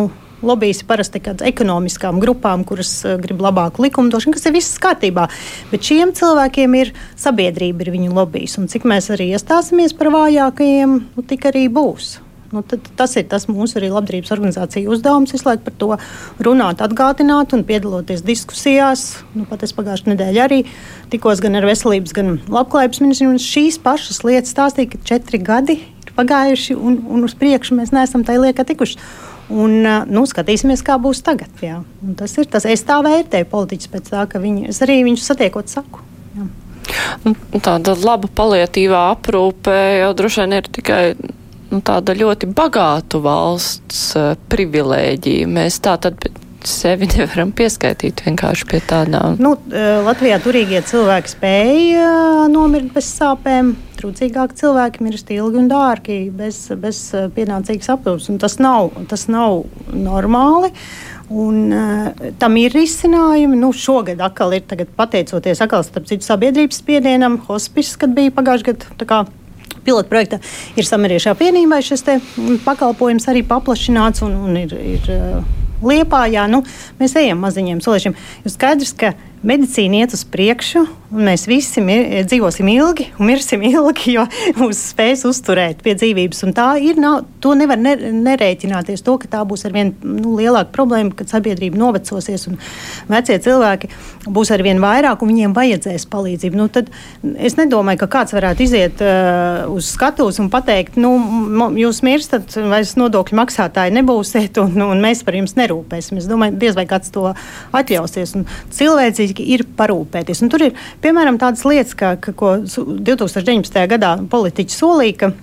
lobbyis 0.46 0.84
parasti 0.88 1.22
kādām 1.24 1.50
ekonomiskām 1.52 2.22
grupām, 2.24 2.66
kuras 2.68 2.94
uh, 3.06 3.18
grib 3.22 3.44
labāku 3.44 3.86
likumdošanu, 3.88 4.36
kas 4.38 4.50
ir 4.50 4.58
viss 4.58 4.82
kārtībā. 4.82 5.28
Bet 5.72 5.86
šiem 5.88 6.16
cilvēkiem 6.18 6.80
ir 6.82 6.96
sabiedrība, 7.20 7.86
ir 7.86 7.94
viņu 7.96 8.18
lobbyis. 8.18 8.58
Un 8.62 8.72
cik 8.72 8.88
mēs 8.90 9.12
arī 9.14 9.32
iestāsimies 9.36 9.96
par 9.98 10.14
vājākajiem, 10.16 11.00
nu, 11.16 11.26
tik 11.28 11.50
arī 11.52 11.68
būs. 11.72 12.18
Nu, 12.52 12.66
tas 13.00 13.14
ir 13.16 13.30
tas 13.32 13.46
mūsu 13.48 13.78
arī 13.80 13.88
labdarības 13.94 14.34
organizācija 14.36 14.90
uzdevums 14.92 15.32
visu 15.32 15.48
laiku 15.48 15.64
par 15.70 15.76
to 15.80 15.90
runāt, 16.44 16.84
atgādināt 16.84 17.56
un 17.56 17.64
piedaloties 17.68 18.26
diskusijās. 18.28 19.22
Nu, 19.32 19.46
pat 19.48 19.64
es 19.64 19.72
pagājušajā 19.78 20.12
nedēļā 20.12 20.48
arī 20.50 20.60
tikos 21.14 21.40
gan 21.44 21.56
ar 21.56 21.68
veselības, 21.70 22.12
gan 22.18 22.36
labklājības 22.52 23.00
ministru. 23.06 23.32
Šīs 23.40 23.80
pašas 23.80 24.20
lietas 24.28 24.52
stāstīja, 24.52 24.92
ka 24.92 25.04
četri 25.14 25.40
gadi 25.40 25.80
ir 25.80 26.12
pagājuši 26.18 26.76
un, 26.76 27.00
un 27.08 27.24
uz 27.24 27.38
priekšu 27.40 27.80
mēs 27.80 27.96
neesam 27.96 28.28
tai 28.28 28.36
liekā 28.44 28.68
tikuši. 28.68 29.00
Un, 29.52 29.82
nu, 30.08 30.24
skatīsimies, 30.30 30.84
kā 30.86 30.96
būs 31.02 31.24
tagad. 31.26 31.52
Jā. 31.64 31.82
Un 32.06 32.16
tas 32.20 32.34
ir 32.40 32.48
tas, 32.52 32.66
es 32.70 32.86
tā 32.88 33.02
vērtēju 33.04 33.50
politiķus 33.52 33.92
pēc 33.92 34.10
tā, 34.14 34.26
ka 34.32 34.42
viņi, 34.44 34.70
es 34.72 34.82
arī 34.86 35.02
viņus 35.08 35.28
satiekot 35.28 35.72
saku. 35.72 36.04
Jā. 36.38 36.48
Nu, 37.26 37.36
tāda 37.60 37.96
laba 38.00 38.30
palietīvā 38.32 39.04
aprūpe 39.16 39.76
jau 40.02 40.12
droši 40.18 40.44
vien 40.44 40.58
ir 40.58 40.70
tikai 40.80 41.02
nu, 41.72 41.82
tāda 41.88 42.16
ļoti 42.18 42.50
bagātu 42.56 43.22
valsts 43.24 44.04
privilēģija. 44.52 45.50
Mēs 45.52 45.80
tā 45.84 45.98
tad 46.02 46.28
sevi 46.68 47.08
nevaram 47.12 47.52
pieskaitīt 47.56 48.24
vienkārši 48.26 48.68
pie 48.70 48.82
tādām. 48.88 49.38
Nu, 49.42 49.54
Latvijā 50.06 50.40
turīgie 50.44 50.82
cilvēki 50.88 51.34
spēja 51.36 52.10
nomirt 52.52 52.92
bez 52.96 53.10
sāpēm. 53.18 53.74
Trūcīgāki 54.02 54.58
cilvēki 54.58 55.04
mirst 55.06 55.30
ilgi 55.34 55.60
un 55.62 55.68
dārgi, 55.70 56.20
bez, 56.34 56.64
bez 56.82 57.04
pienācīgas 57.36 57.92
aprūpes. 57.94 58.32
Tas 58.42 58.58
nav, 58.62 58.90
tas 59.12 59.28
nav 59.30 59.64
normāli. 59.94 60.72
Un, 61.32 61.60
uh, 61.72 62.32
tam 62.42 62.58
ir 62.60 62.74
risinājumi. 62.76 63.60
Nu, 63.62 63.70
šogad 63.72 64.20
atkal 64.26 64.58
ir 64.58 64.66
pateicoties 64.98 65.62
atkal, 65.64 65.86
citu 65.86 66.26
sabiedrības 66.28 66.82
spiedienam, 66.82 67.38
hospice, 67.48 67.96
kad 68.02 68.18
bija 68.18 68.34
pagājušajā 68.36 68.98
gadā 69.06 69.22
pilotprojektā 69.86 70.38
ir 70.78 70.86
samariešu 70.86 71.32
apvienībai 71.32 71.80
šis 71.86 72.04
pakalpojums 72.66 73.26
arī 73.32 73.42
paplašināts 73.48 74.22
un, 74.28 74.38
un 74.46 74.62
ir. 74.66 74.78
ir 74.98 75.12
Liepājā 75.82 76.46
nu, 76.52 76.62
mēs 77.02 77.18
ejam 77.20 77.42
maziņiem 77.42 77.82
soliešiem. 77.84 78.18
Ir 78.46 78.54
skaidrs, 78.54 78.96
ka 78.98 79.14
medicīna 79.42 80.04
iet 80.04 80.14
uz 80.14 80.22
priekšu, 80.30 80.84
un 81.12 81.26
mēs 81.26 81.48
visi 81.50 81.82
mir, 81.84 82.06
dzīvosim 82.30 82.68
ilgi 82.72 83.08
un 83.18 83.26
mirsim 83.32 83.64
ilgi, 83.66 84.14
jo 84.16 84.26
mūs 84.60 84.80
spēs 84.92 85.24
uzturēt 85.28 85.82
pie 85.86 85.96
dzīvības. 85.98 86.44
Un 86.46 86.54
tā 86.58 86.68
ir, 86.82 87.00
nav, 87.02 87.24
to 87.42 87.56
nevar 87.58 87.80
ne, 87.82 87.96
nerēķināties, 88.22 89.02
to, 89.06 89.18
ka 89.22 89.32
tā 89.32 89.42
būs 89.48 89.66
ar 89.66 89.74
vien 89.76 89.94
nu, 90.06 90.36
lielāka 90.38 90.70
problēma, 90.76 91.16
kad 91.18 91.34
sabiedrība 91.34 91.80
novecosies 91.82 92.46
un 92.52 92.60
vecie 93.10 93.40
cilvēki 93.42 93.90
būs 94.30 94.54
ar 94.54 94.64
vien 94.66 94.82
vairāk, 94.84 95.26
un 95.26 95.34
viņiem 95.34 95.58
vajadzēs 95.58 96.06
palīdzību. 96.14 96.62
Nu, 96.62 96.70
tad 96.70 96.94
es 97.42 97.58
nedomāju, 97.58 98.04
ka 98.04 98.12
kāds 98.20 98.38
varētu 98.38 98.66
iziet 98.68 99.02
uh, 99.02 99.66
uz 99.74 99.90
skatuves 99.96 100.38
un 100.44 100.52
pateikt, 100.54 101.02
nu, 101.02 101.16
jūs 101.82 102.04
mirstat, 102.06 102.54
vairs 102.70 102.94
nodokļu 103.00 103.42
maksātāji 103.42 103.98
nebūsiet, 103.98 104.62
un, 104.62 104.78
un 104.86 105.02
mēs 105.02 105.26
par 105.26 105.40
jums 105.40 105.58
nerūpēsim. 105.72 106.20
Es 106.20 106.30
domāju, 106.30 106.60
diez 106.62 106.76
vai 106.78 106.86
kāds 106.90 107.12
to 107.14 107.32
atļausies. 107.74 108.36
Un 108.38 108.48
cilvēcīgi 108.76 109.48
ir 109.56 109.66
parūpēties. 109.78 110.44
Un 110.44 110.52
tur 110.52 110.68
ir 110.68 110.76
piemēram 111.04 111.40
tādas 111.42 111.64
lietas, 111.68 111.96
ka, 111.96 112.16
ka, 112.22 112.36
ko 112.36 112.58
2019. 112.66 113.88
gadā 113.92 114.18
politiķi 114.32 114.78
solīja. 114.78 115.34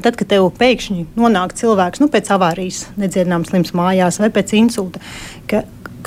Tad, 0.00 0.14
kad 0.16 0.28
tev 0.30 0.46
pēkšņi 0.56 1.10
nonāk 1.18 1.52
cilvēks 1.58 2.00
nu, 2.00 2.06
pēc 2.08 2.30
avārijas, 2.32 2.86
nedziedināms 2.96 3.50
slims 3.50 3.74
mājās 3.76 4.20
vai 4.22 4.30
pēc 4.32 4.54
insulta, 4.56 5.02
ka 5.50 5.64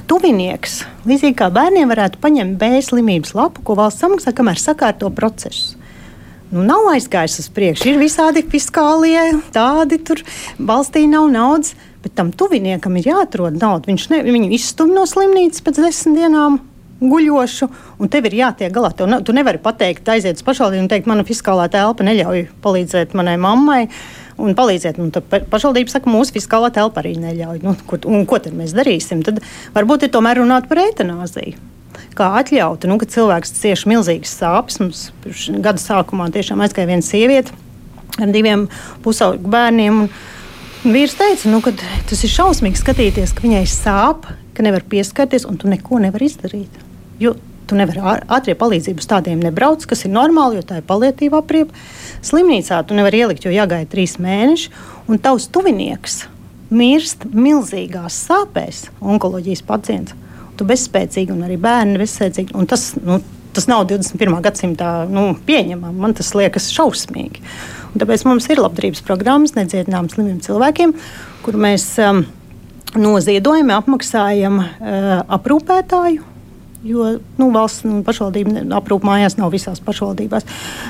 tuvinieks, 0.09 0.79
līdzīgi 1.05 1.35
kā 1.37 1.51
bērniem, 1.53 1.91
varētu 1.91 2.21
paņemt 2.23 2.57
B 2.57 2.79
slimības 2.81 3.35
lapu, 3.37 3.61
ko 3.67 3.75
valsts 3.77 4.01
samaksā, 4.01 4.33
kamēr 4.33 4.57
sakārto 4.57 5.11
procesus. 5.13 5.75
Nu, 6.53 6.63
nav 6.65 6.87
aizgājis 6.93 7.39
uz 7.43 7.51
priekšu, 7.53 7.91
ir 7.91 8.01
visādi 8.01 8.45
fiskālie, 8.45 9.19
tādi 9.53 9.99
tur 10.05 10.23
valstī 10.57 11.03
nav 11.09 11.29
naudas, 11.33 11.75
bet 12.03 12.15
tam 12.17 12.33
tuviniekam 12.35 12.99
ir 12.99 13.09
jāatrod 13.13 13.57
nauda. 13.59 13.89
Viņš 13.89 14.09
ne, 14.11 14.21
viņu 14.27 14.51
izstumj 14.57 14.93
no 14.95 15.07
slimnīcas 15.09 15.63
pēc 15.65 15.81
desmit 15.83 16.19
dienām, 16.19 16.59
guļošu, 17.03 17.67
un 17.99 18.11
tev 18.11 18.27
ir 18.29 18.37
jātiek 18.39 18.73
galā. 18.73 18.93
Tu, 18.95 19.07
ne, 19.09 19.19
tu 19.25 19.35
nevari 19.35 19.61
pateikt, 19.63 20.07
aiziet 20.11 20.39
uz 20.39 20.45
pašvaldību 20.47 20.85
un 20.85 20.91
teikt, 20.91 21.09
mana 21.09 21.25
fiskālā 21.27 21.69
telpa 21.71 22.05
neļauj 22.07 22.45
palīdzēt 22.63 23.15
manai 23.17 23.37
mammai. 23.41 23.87
Un 24.43 24.55
palīdzēt, 24.57 24.97
un 24.97 25.11
pašvaldība 25.13 25.93
saka, 25.93 26.09
mūsu 26.09 26.33
fiskālā 26.39 26.71
telpa 26.73 27.03
arī 27.03 27.13
neļauj. 27.21 27.59
Nu, 27.61 27.75
ko, 27.85 27.99
ko 28.01 28.39
tad 28.41 28.55
mēs 28.57 28.73
darīsim? 28.73 29.21
Tad 29.25 29.43
varbūt 29.75 30.07
ir 30.07 30.13
tomēr 30.15 30.41
runāt 30.41 30.65
par 30.71 30.81
eitanāziju. 30.87 31.59
Kā 32.17 32.31
atļaut, 32.39 32.87
nu, 32.89 32.97
ka 33.01 33.09
cilvēks 33.09 33.53
cieš 33.59 33.85
milzīgas 33.89 34.33
sāpes. 34.39 34.79
Mums 34.81 35.03
gada 35.61 35.81
sākumā 35.81 36.31
tiešām 36.33 36.65
aizgāja 36.65 36.89
viena 36.89 37.05
sieviete 37.05 37.53
ar 38.21 38.33
diviem 38.33 38.67
pusauģu 39.05 39.53
bērniem. 39.53 40.07
Vīrs 40.83 41.13
teica, 41.15 41.47
nu, 41.47 41.61
ka 41.63 41.71
tas 42.09 42.25
ir 42.25 42.31
šausmīgi 42.33 42.75
skatīties, 42.75 43.31
ka 43.31 43.45
viņai 43.45 43.63
sāp, 43.71 44.25
ka 44.51 44.63
nevar 44.65 44.83
pieskarties 44.83 45.45
un 45.47 45.55
tu 45.55 45.69
neko 45.71 46.01
nevari 46.03 46.27
izdarīt. 46.27 46.81
Jo 47.23 47.37
tu 47.69 47.77
nevari 47.79 48.01
ātrie 48.03 48.55
palīdzības 48.59 49.07
tādiem 49.07 49.39
nebrauc, 49.39 49.85
kas 49.87 50.03
ir 50.03 50.11
normāli, 50.11 50.59
jo 50.59 50.65
tā 50.67 50.81
ir 50.81 50.87
palietīva 50.89 51.39
apriepa. 51.39 51.71
Slimnīcā 52.25 52.81
tu 52.87 52.97
nevari 52.97 53.23
ielikt, 53.23 53.47
jo 53.47 53.53
jāgaida 53.53 53.87
trīs 53.93 54.17
mēneši, 54.19 54.73
un 55.07 55.21
tavs 55.23 55.47
tuvinieks 55.55 56.25
mirst 56.73 57.29
milzīgās 57.31 58.17
sāpēs, 58.27 58.89
onkoloģijas 58.99 59.63
pacients. 59.69 60.17
Tu 60.59 60.67
bezspēcīgi, 60.67 61.31
un 61.31 61.45
arī 61.47 61.55
bērni 61.63 62.01
bezspēcīgi. 62.01 62.59
Tas, 62.69 62.89
nu, 62.99 63.21
tas 63.55 63.69
nav 63.71 63.87
21. 63.89 64.35
gadsimtā 64.43 64.91
nu, 65.09 65.29
pieņemami. 65.47 66.03
Man 66.03 66.13
tas 66.17 66.33
liekas 66.37 66.67
šausmīgi. 66.75 67.41
Tāpēc 67.93 68.25
mums 68.25 68.49
ir 68.49 68.61
labdarības 68.63 69.03
programmas 69.05 69.55
nedziedināmiem 69.57 70.11
slimiem 70.11 70.43
cilvēkiem, 70.43 70.95
kur 71.45 71.57
mēs 71.61 71.87
um, 72.01 72.23
no 72.97 73.15
ziedojuma 73.21 73.79
apmaksājam 73.81 74.61
uh, 74.63 75.17
aprūpētāju 75.37 76.33
jo 76.83 77.05
nu, 77.39 77.47
valsts 77.53 77.85
nu, 77.87 78.01
pašvaldība 78.03 78.65
aprūp 78.77 79.05
mājās 79.07 79.37
nav 79.39 79.53
visās 79.53 79.79
pašvaldībās. 79.83 80.45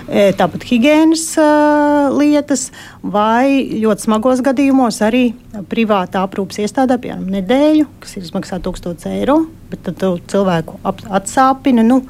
E, 0.09 0.25
tāpat 0.37 0.65
higiēnas 0.67 1.25
uh, 1.41 2.09
lietas, 2.17 2.67
vai 3.01 3.69
ļoti 3.83 4.07
smagos 4.07 4.41
gadījumos 4.45 4.99
arī 5.05 5.27
privāta 5.69 6.23
aprūpas 6.25 6.63
iestādē, 6.65 6.97
piemēram, 7.03 7.29
nedēļu, 7.37 7.87
kas 8.03 8.17
izmaksā 8.19 8.59
1000 8.65 9.09
eiro, 9.13 9.43
bet 9.69 9.85
tad 9.87 10.05
cilvēku 10.33 10.81
atsāpina. 10.83 11.85
Nu, 11.85 12.01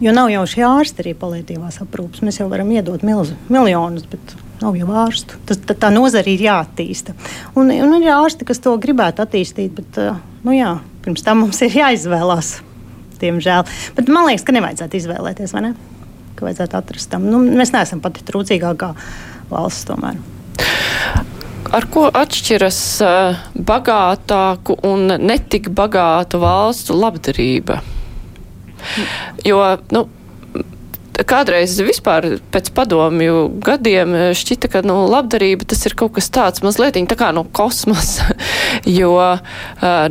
Jo 0.00 0.14
nav 0.16 0.30
jau 0.32 0.46
šie 0.48 0.64
ārsti 0.64 1.04
arī 1.04 1.12
palīdzības 1.20 1.82
aprūpes. 1.84 2.22
Mēs 2.24 2.40
jau 2.40 2.46
varam 2.48 2.70
iedot 2.72 3.02
milzu, 3.04 3.36
miljonus, 3.52 4.06
bet 4.08 4.32
nav 4.62 4.78
jau 4.78 4.88
ārstu. 5.02 5.36
Tas, 5.48 5.60
tā, 5.60 5.76
tā 5.76 5.90
nozara 5.92 6.32
ir 6.32 6.40
jāattīsta. 6.46 7.12
Un, 7.52 7.68
un 7.68 7.96
ir 8.00 8.14
ārsti, 8.14 8.48
kas 8.48 8.62
to 8.64 8.72
gribētu 8.80 9.24
attīstīt, 9.26 9.76
bet 9.76 10.00
nu 10.46 10.56
jā, 10.56 10.78
pirms 11.04 11.24
tam 11.26 11.44
mums 11.44 11.60
ir 11.66 11.76
jāizvēlās 11.82 12.58
diemžēl. 13.20 13.68
Bet 13.96 14.08
man 14.08 14.28
liekas, 14.30 14.46
ka 14.48 14.56
nevajadzētu 14.56 15.00
izvēlēties, 15.00 15.54
vai 15.56 15.64
ne? 15.68 15.74
Ka 16.38 16.48
vajadzētu 16.48 16.80
atrast 16.80 17.12
tam. 17.12 17.28
Nu, 17.28 17.42
mēs 17.44 17.74
neesam 17.76 18.00
pati 18.00 18.24
trūcīgākā 18.24 18.94
valsts 19.52 19.88
tomēr. 19.90 20.20
Ar 21.70 21.86
ko 21.92 22.08
atšķiras 22.08 22.80
uh, 23.04 23.42
bagātāku 23.54 24.80
un 24.88 25.12
netik 25.20 25.68
bagātu 25.76 26.40
valstu 26.42 26.96
labdarība? 26.98 27.82
Jo, 29.46 29.60
nu, 29.94 30.06
kādreiz 31.26 31.74
vispār 31.84 32.26
pēc 32.52 32.70
padomju 32.76 33.48
gadiem 33.64 34.14
šķita, 34.36 34.70
ka 34.72 34.82
nu, 34.86 34.96
labdarība 35.10 35.66
tas 35.68 35.82
ir 35.88 35.94
kaut 35.98 36.14
kas 36.16 36.30
tāds 36.32 36.64
mazliet 36.64 36.98
tā 37.10 37.16
kā 37.18 37.30
no 37.34 37.44
kosmosa, 37.44 38.30
jo 39.00 39.12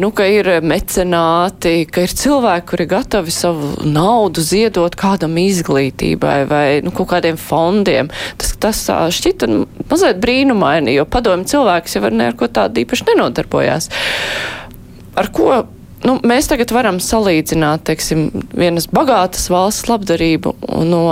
nu, 0.01 0.11
ir 0.25 0.51
mecenāti, 0.65 1.85
ka 1.89 2.05
ir 2.05 2.15
cilvēki, 2.21 2.67
kuri 2.71 2.89
gatavi 2.89 3.33
savu 3.33 3.71
naudu 3.87 4.43
ziedot 4.45 4.95
kādam 4.99 5.37
izglītībai 5.41 6.37
vai 6.49 6.65
nu, 6.85 6.93
kaut 6.95 7.11
kādiem 7.13 7.39
fondiem. 7.39 8.11
Tas, 8.39 8.53
tas 8.61 8.85
šķita 9.15 9.49
mazliet 9.89 10.21
brīnumaini, 10.21 10.95
jo 10.97 11.07
padomju 11.09 11.49
cilvēks 11.55 11.97
jau 11.97 12.05
ar 12.09 12.15
neko 12.25 12.49
tādu 12.53 12.83
īpaši 12.83 13.11
nenodarbojās. 13.11 13.91
Ar 15.19 15.29
ko 15.33 15.63
nu, 16.05 16.19
mēs 16.27 16.49
tagad 16.51 16.71
varam 16.75 16.99
salīdzināt, 17.03 17.85
teiksim, 17.89 18.29
vienas 18.55 18.89
bagātas 18.91 19.49
valsts 19.51 19.89
labdarību 19.89 20.55
no 20.87 21.03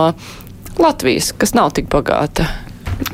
Latvijas, 0.77 1.33
kas 1.33 1.55
nav 1.57 1.73
tik 1.77 1.89
bagāta. 1.91 2.45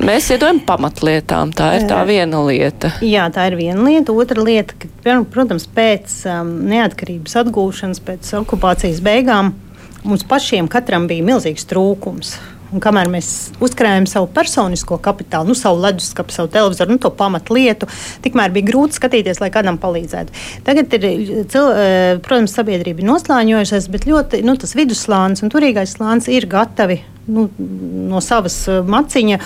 Mēs 0.00 0.30
iedojam 0.32 0.62
pamatlietām. 0.64 1.52
Tā 1.56 1.74
ir 1.76 1.84
tā 1.90 1.98
viena 2.08 2.40
lieta. 2.46 2.94
Jā, 3.04 3.26
tā 3.32 3.50
ir 3.50 3.58
viena 3.58 3.84
lieta. 3.84 4.14
Otra 4.16 4.40
lieta, 4.40 4.76
ka, 4.80 4.88
protams, 5.32 5.66
pēc 5.68 6.14
um, 6.30 6.54
neatkarības 6.70 7.36
atgūšanas, 7.42 8.00
pēc 8.06 8.30
okupācijas 8.40 9.02
beigām, 9.04 9.52
mums 10.06 10.24
pašiem 10.28 10.70
katram 10.72 11.08
bija 11.10 11.26
milzīgs 11.26 11.68
trūkums. 11.68 12.38
Un 12.74 12.82
kamēr 12.82 13.06
mēs 13.12 13.28
uzkrājam 13.62 14.06
savu 14.10 14.26
personisko 14.34 14.98
kapitālu, 15.02 15.52
nu, 15.52 15.54
savu 15.58 15.78
leduskapu, 15.84 16.34
savu 16.34 16.50
televizoru, 16.50 16.96
nu, 16.96 17.00
to 17.02 17.12
pamatlietu, 17.14 17.86
tikmēr 18.24 18.54
bija 18.54 18.72
grūti 18.72 18.98
skatīties, 18.98 19.38
lai 19.42 19.52
kādam 19.54 19.78
palīdzētu. 19.82 20.34
Tagad 20.66 20.96
ir, 20.98 21.08
cil, 21.52 21.70
protams, 22.24 22.56
sabiedrība 22.58 23.06
noslāņojusies, 23.06 23.90
bet 23.94 24.08
ļoti 24.10 24.42
nu, 24.46 24.56
tas 24.58 24.74
vidusslānis 24.74 25.44
un 25.46 25.54
turīgais 25.54 25.94
slānis 25.94 26.26
ir 26.32 26.48
gatavi 26.50 26.98
nu, 27.30 27.46
no 28.10 28.22
savas 28.24 28.58
maciņa, 28.68 29.40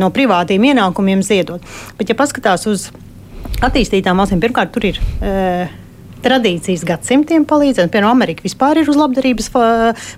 no 0.00 0.12
privātiem 0.14 0.70
ienākumiem 0.72 1.24
ziedot. 1.26 1.64
Bet, 1.98 2.08
ja 2.10 2.18
paskatās 2.18 2.66
uz 2.70 2.88
attīstītām 3.64 4.18
valstīm, 4.20 4.40
pirmkārt, 4.42 4.72
tur 4.74 4.88
ir. 4.88 5.00
E, 5.20 5.34
tradīcijas 6.26 6.84
gadsimtiem 6.86 7.46
palīdzēt. 7.48 7.90
Piemēram, 7.92 8.12
Amerika 8.12 8.46
vispār 8.46 8.82
ir 8.82 8.92
uz 8.92 8.98
labdarības 8.98 9.50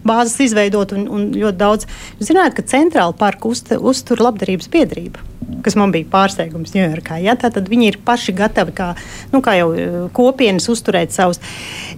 bāzes 0.08 0.38
izveidota 0.48 0.98
un, 0.98 1.08
un 1.12 1.26
ļoti 1.36 1.60
daudz. 1.60 1.88
Zināt, 2.20 2.56
ka 2.56 2.66
Centrāla 2.66 3.16
parka 3.16 3.50
uztur 3.50 4.24
labdarības 4.24 4.72
biedrība 4.72 5.28
kas 5.64 5.76
man 5.78 5.92
bija 5.92 6.08
pārsteigums 6.12 6.74
Ņujorkā. 6.76 7.18
Ja? 7.24 7.34
Tad 7.40 7.68
viņi 7.70 7.90
ir 7.92 7.98
paši 8.04 8.34
gatavi, 8.36 8.74
kā, 8.76 8.88
nu, 9.32 9.40
kā 9.44 9.56
jau 9.58 9.68
e, 9.72 9.86
kopienas, 10.14 10.68
uzturēt 10.72 11.14
savus. 11.14 11.40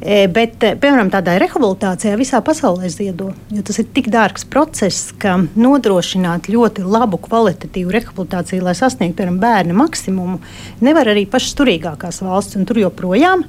E, 0.00 0.24
bet, 0.32 0.58
e, 0.64 0.74
piemēram, 0.80 1.10
tādā 1.12 1.36
rehabilitācijā 1.42 2.16
visā 2.20 2.42
pasaulē 2.46 2.90
ziedo, 2.92 3.32
tas 3.66 3.80
ir 3.82 3.88
tik 3.94 4.10
dārgs 4.12 4.46
process, 4.50 5.10
ka 5.20 5.38
nodrošināt 5.58 6.50
ļoti 6.52 6.86
labu 6.86 7.20
kvalitatīvu 7.26 7.94
rehabilitāciju, 7.98 8.64
lai 8.66 8.76
sasniegtu, 8.78 9.18
piemēram, 9.20 9.40
bērna 9.42 9.78
maksimumu, 9.82 10.40
nevar 10.84 11.10
arī 11.12 11.26
pašas 11.30 11.56
turīgākās 11.58 12.22
valsts, 12.24 12.58
un 12.60 12.68
tur 12.68 12.84
joprojām 12.84 13.48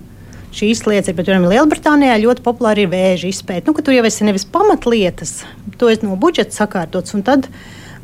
šīs 0.55 0.85
lietas 0.87 1.11
ir. 1.11 1.17
Bet, 1.17 1.27
piemēram, 1.27 1.49
Lielbritānijā 1.51 2.17
ļoti 2.21 2.45
populāri 2.45 2.85
ir 2.85 2.93
vēža 2.93 3.29
izpēta. 3.31 3.71
Nu, 3.71 3.75
tur 3.77 3.95
jau 3.95 4.05
ir 4.07 4.17
nevis 4.27 4.47
pamatlietas, 4.47 5.41
to 5.81 5.91
ir 5.91 6.01
no 6.05 6.17
budžeta 6.19 6.55
sakārtots, 6.55 7.15
un 7.17 7.25
tad 7.27 7.49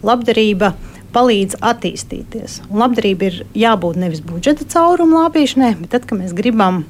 labdarība 0.06 0.74
palīdz 1.16 1.60
attīstīties. 1.66 2.62
Un 2.70 2.84
labdarība 2.84 3.30
ir 3.30 3.42
jābūt 3.58 4.00
nevis 4.00 4.22
budžeta 4.26 4.68
caurumu 4.70 5.24
lāpīšanai, 5.24 5.74
bet 5.82 5.96
tad, 5.96 6.08
kad 6.10 6.20
mēs 6.20 6.36
gribam, 6.38 6.84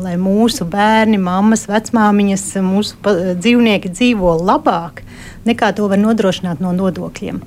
lai 0.00 0.16
mūsu 0.20 0.66
bērni, 0.70 1.18
mammas, 1.20 1.66
vecmāmiņas, 1.70 2.46
mūsu 2.64 3.14
dzīvnieki 3.40 3.92
dzīvo 3.92 4.36
labāk, 4.40 5.02
nekā 5.48 5.72
to 5.76 5.88
var 5.90 6.00
nodrošināt 6.00 6.62
no 6.62 6.72
nodokļiem. 6.76 7.40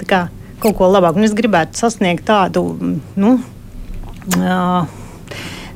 Tā 0.00 0.08
kā 0.08 0.20
kaut 0.62 0.78
ko 0.78 0.90
labāk, 0.90 1.18
un 1.18 1.26
es 1.26 1.34
gribētu 1.36 1.78
sasniegt 1.78 2.26
tādu. 2.28 2.64
Nu, 3.16 3.36
uh, 4.36 5.05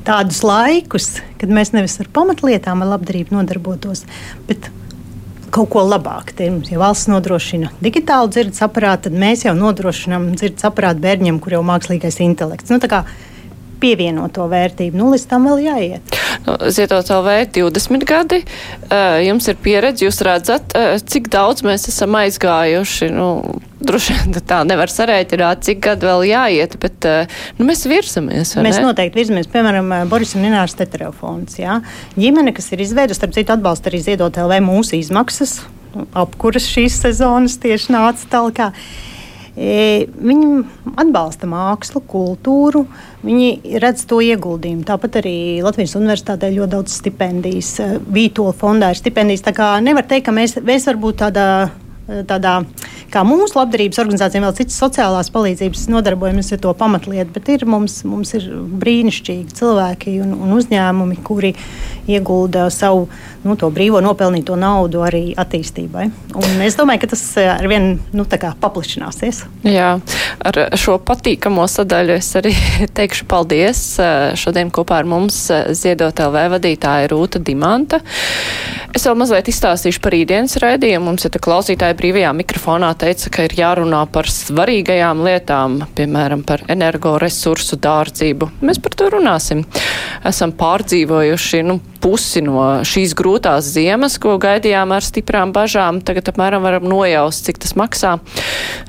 tādus 0.07 0.41
laikus, 0.45 1.15
kad 1.41 1.51
mēs 1.53 1.73
nevis 1.75 1.99
ar 2.01 2.09
pamatlietām, 2.13 2.83
ar 2.83 2.95
labdarību 2.95 3.35
nodarbotos, 3.37 4.05
bet 4.49 4.69
kaut 5.51 5.69
ko 5.73 5.83
labāku. 5.85 6.35
Ja 6.71 6.79
valsts 6.81 7.09
nodrošina 7.11 7.73
digitālu 7.83 8.31
dzirdes 8.31 8.63
aparātu, 8.65 9.09
tad 9.09 9.19
mēs 9.19 9.45
jau 9.45 9.55
nodrošinām 9.57 10.31
dzirdes 10.37 10.65
aparātu 10.67 11.03
bērniem, 11.03 11.41
kur 11.43 11.57
jau 11.57 11.63
mākslīgais 11.67 12.21
intelekts. 12.23 12.71
Nu, 12.71 12.79
pievienoto 13.81 14.45
vērtību. 14.51 14.97
Nu, 14.99 15.09
līdz 15.13 15.25
tam 15.31 15.49
vēl 15.49 15.65
jāiet. 15.65 16.19
Nu, 16.45 16.55
Ziedot 16.73 17.09
LV 17.11 17.51
20 17.57 18.05
gadi, 18.07 18.41
jums 19.25 19.49
ir 19.51 19.59
pieredze, 19.61 20.05
jūs 20.07 20.21
redzat, 20.25 20.73
cik 21.11 21.29
daudz 21.33 21.65
mēs 21.65 21.89
esam 21.91 22.17
aizgājuši. 22.21 23.11
Nu, 23.15 23.33
Droši 23.81 24.13
vien 24.13 24.35
tā 24.45 24.59
nevar 24.69 24.91
sarēķināt, 24.93 25.63
cik 25.65 25.79
gadu 25.81 26.05
vēl 26.05 26.27
jāiet, 26.29 26.75
bet 26.83 27.07
nu, 27.57 27.65
mēs 27.65 27.81
virzamies. 27.89 28.53
Mēs 28.61 28.77
ne? 28.77 28.83
noteikti 28.85 29.17
virzamies. 29.17 29.49
Piemēram, 29.49 29.89
Boris 30.11 30.35
un 30.37 30.45
Ninārs 30.45 30.77
Teterofons. 30.77 31.57
Jā. 31.57 31.79
Ģimene, 32.13 32.53
kas 32.53 32.69
ir 32.75 32.83
izveidojusi, 32.85 33.17
starp 33.17 33.33
citu, 33.33 33.55
atbalsta 33.55 33.89
arī 33.89 34.03
ziedot 34.05 34.37
LV 34.37 34.61
mūsu 34.67 34.99
izmaksas, 34.99 35.63
apkuras 36.13 36.69
šīs 36.69 37.01
sezonas 37.01 37.57
tieši 37.63 37.97
nāca 37.97 38.29
tālāk. 38.29 38.77
E, 39.51 40.07
viņi 40.07 40.61
atbalsta 41.01 41.47
mākslu, 41.49 41.99
kultūru, 42.07 42.85
viņi 43.25 43.77
redz 43.83 44.05
to 44.07 44.21
ieguldījumu. 44.23 44.85
Tāpat 44.87 45.19
arī 45.19 45.35
Latvijas 45.63 45.97
Universitātē 45.99 46.53
ļoti 46.55 46.71
daudz 46.71 46.95
stipendijas, 47.01 47.73
e, 47.83 47.89
Vītola 47.99 48.55
fondā 48.55 48.93
ir 48.93 49.01
stipendijas. 49.01 49.43
Tā 49.43 49.55
kā 49.57 49.73
nevar 49.83 50.07
teikt, 50.07 50.29
ka 50.29 50.35
mēs, 50.35 50.55
mēs 50.63 50.87
varbūt 50.87 51.19
tādā, 51.25 51.47
tādā 52.07 52.61
kā 53.11 53.23
mūsu 53.27 53.57
labdarības 53.59 53.99
organizācijām, 54.01 54.45
vēl 54.47 54.55
citas 54.57 54.79
sociālās 54.79 55.31
palīdzības 55.33 55.87
nodarbojamies 55.91 56.53
ar 56.55 56.61
to 56.63 56.73
pamatlietu, 56.77 57.33
bet 57.35 57.51
ir, 57.53 57.65
mums, 57.69 58.01
mums 58.07 58.33
ir 58.37 58.47
brīnišķīgi 58.81 59.57
cilvēki 59.59 60.17
un, 60.23 60.33
un 60.45 60.55
uzņēmumi, 60.57 61.19
kuri 61.27 61.53
iegulda 62.11 62.69
savu 62.73 63.07
nu, 63.45 63.55
brīvo 63.55 64.01
nopelnīto 64.03 64.55
naudu 64.59 65.03
arī 65.05 65.23
attīstībai. 65.39 66.07
Un 66.37 66.63
es 66.65 66.77
domāju, 66.79 67.03
ka 67.03 67.11
tas 67.13 67.23
eh, 67.41 67.49
ar 67.51 67.67
vien 67.69 67.93
nu, 68.15 68.25
paplašināsies. 68.61 69.43
Jā, 69.67 69.93
ar 70.45 70.59
šo 70.79 70.97
patīkamo 71.05 71.65
sadaļu 71.69 72.15
es 72.17 72.31
arī 72.39 72.53
teikšu 72.97 73.27
paldies. 73.31 73.83
Eh, 74.01 74.31
šodien 74.39 74.71
kopā 74.73 75.01
ar 75.01 75.09
mums 75.09 75.43
eh, 75.53 75.71
ziedot 75.77 76.21
LV 76.21 76.47
vadītāja 76.55 77.11
Rūta 77.11 77.41
Dimanta. 77.41 78.01
Es 78.91 79.05
vēl 79.07 79.15
mazliet 79.19 79.47
izstāstīšu 79.47 80.01
par 80.03 80.15
rītdienas 80.15 80.57
raidījumu. 80.61 81.11
Mums 81.11 81.25
ir 81.27 81.37
klausītāji 81.41 81.90
brīvajā 81.97 82.31
mikrofonā 82.37 82.91
teica, 82.99 83.29
ka 83.33 83.45
ir 83.47 83.55
jārunā 83.57 84.01
par 84.13 84.29
svarīgajām 84.31 85.23
lietām, 85.25 85.77
piemēram, 85.97 86.45
par 86.47 86.63
energoresursu 86.71 87.79
dārdzību. 87.81 88.49
Mēs 88.65 88.81
par 88.83 88.97
to 88.97 89.09
runāsim. 89.15 89.63
Esam 90.27 90.53
pārdzīvojuši 90.57 91.63
nu, 91.67 91.79
pusi 92.01 92.41
no 92.43 92.81
šīs 92.87 93.13
grūtās 93.17 93.67
ziemas, 93.75 94.17
ko 94.21 94.35
gaidījām 94.41 94.93
ar 94.95 95.05
stiprām 95.05 95.53
bažām. 95.55 96.01
Tagad 96.05 96.31
apmēram 96.31 96.63
varam 96.65 96.87
nojaust, 96.89 97.45
cik 97.47 97.61
tas 97.61 97.75
maksā. 97.79 98.15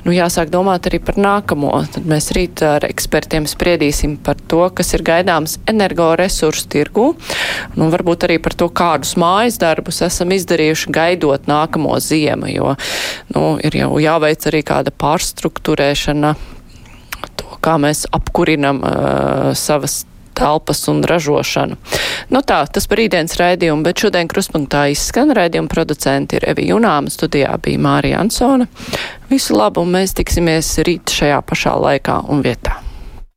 Nu, 0.03 0.13
jāsāk 0.15 0.51
domāt 0.53 0.89
arī 0.89 0.99
par 1.03 1.19
nākamo. 1.21 1.71
Tad 1.93 2.07
mēs 2.09 2.31
rīt 2.35 2.63
ar 2.65 2.85
ekspertiem 2.87 3.47
spriedīsim 3.49 4.17
par 4.23 4.39
to, 4.51 4.65
kas 4.75 4.93
ir 4.97 5.05
gaidāms 5.05 5.59
energoresursu 5.69 6.69
tirgu. 6.73 7.09
Nu, 7.77 7.89
varbūt 7.93 8.27
arī 8.27 8.39
par 8.43 8.57
to, 8.57 8.69
kādus 8.73 9.15
mājas 9.21 9.59
darbus 9.61 10.01
esam 10.05 10.33
izdarījuši 10.35 10.93
gaidot 10.93 11.49
nākamo 11.49 11.95
ziemu, 12.03 12.49
jo 12.51 12.73
nu, 13.35 13.45
ir 13.63 13.77
jau 13.77 13.91
jāveic 14.01 14.49
arī 14.49 14.63
kāda 14.65 14.93
pārstruktūrēšana, 15.03 16.33
to, 17.39 17.59
kā 17.63 17.77
mēs 17.81 18.05
apkurinam 18.13 18.81
uh, 18.83 19.53
savas 19.57 20.03
telpas 20.37 20.85
un 20.91 21.03
ražošanu. 21.07 21.77
Nu 22.33 22.41
tā, 22.45 22.61
tas 22.67 22.87
par 22.89 23.01
rītdienas 23.01 23.37
raidījumu, 23.39 23.85
bet 23.87 24.05
šodien 24.05 24.29
kruspunktā 24.31 24.85
izskan 24.93 25.33
raidījuma 25.35 25.71
producenti 25.71 26.39
ir 26.39 26.47
Evi 26.53 26.69
Junāma, 26.71 27.11
studijā 27.13 27.53
bija 27.63 27.81
Mārija 27.83 28.23
Ansona. 28.23 28.69
Visu 29.29 29.57
labu 29.57 29.83
un 29.85 29.93
mēs 29.97 30.15
tiksimies 30.17 30.75
rīt 30.87 31.13
šajā 31.13 31.43
pašā 31.47 31.77
laikā 31.87 32.23
un 32.33 32.43
vietā. 32.45 32.79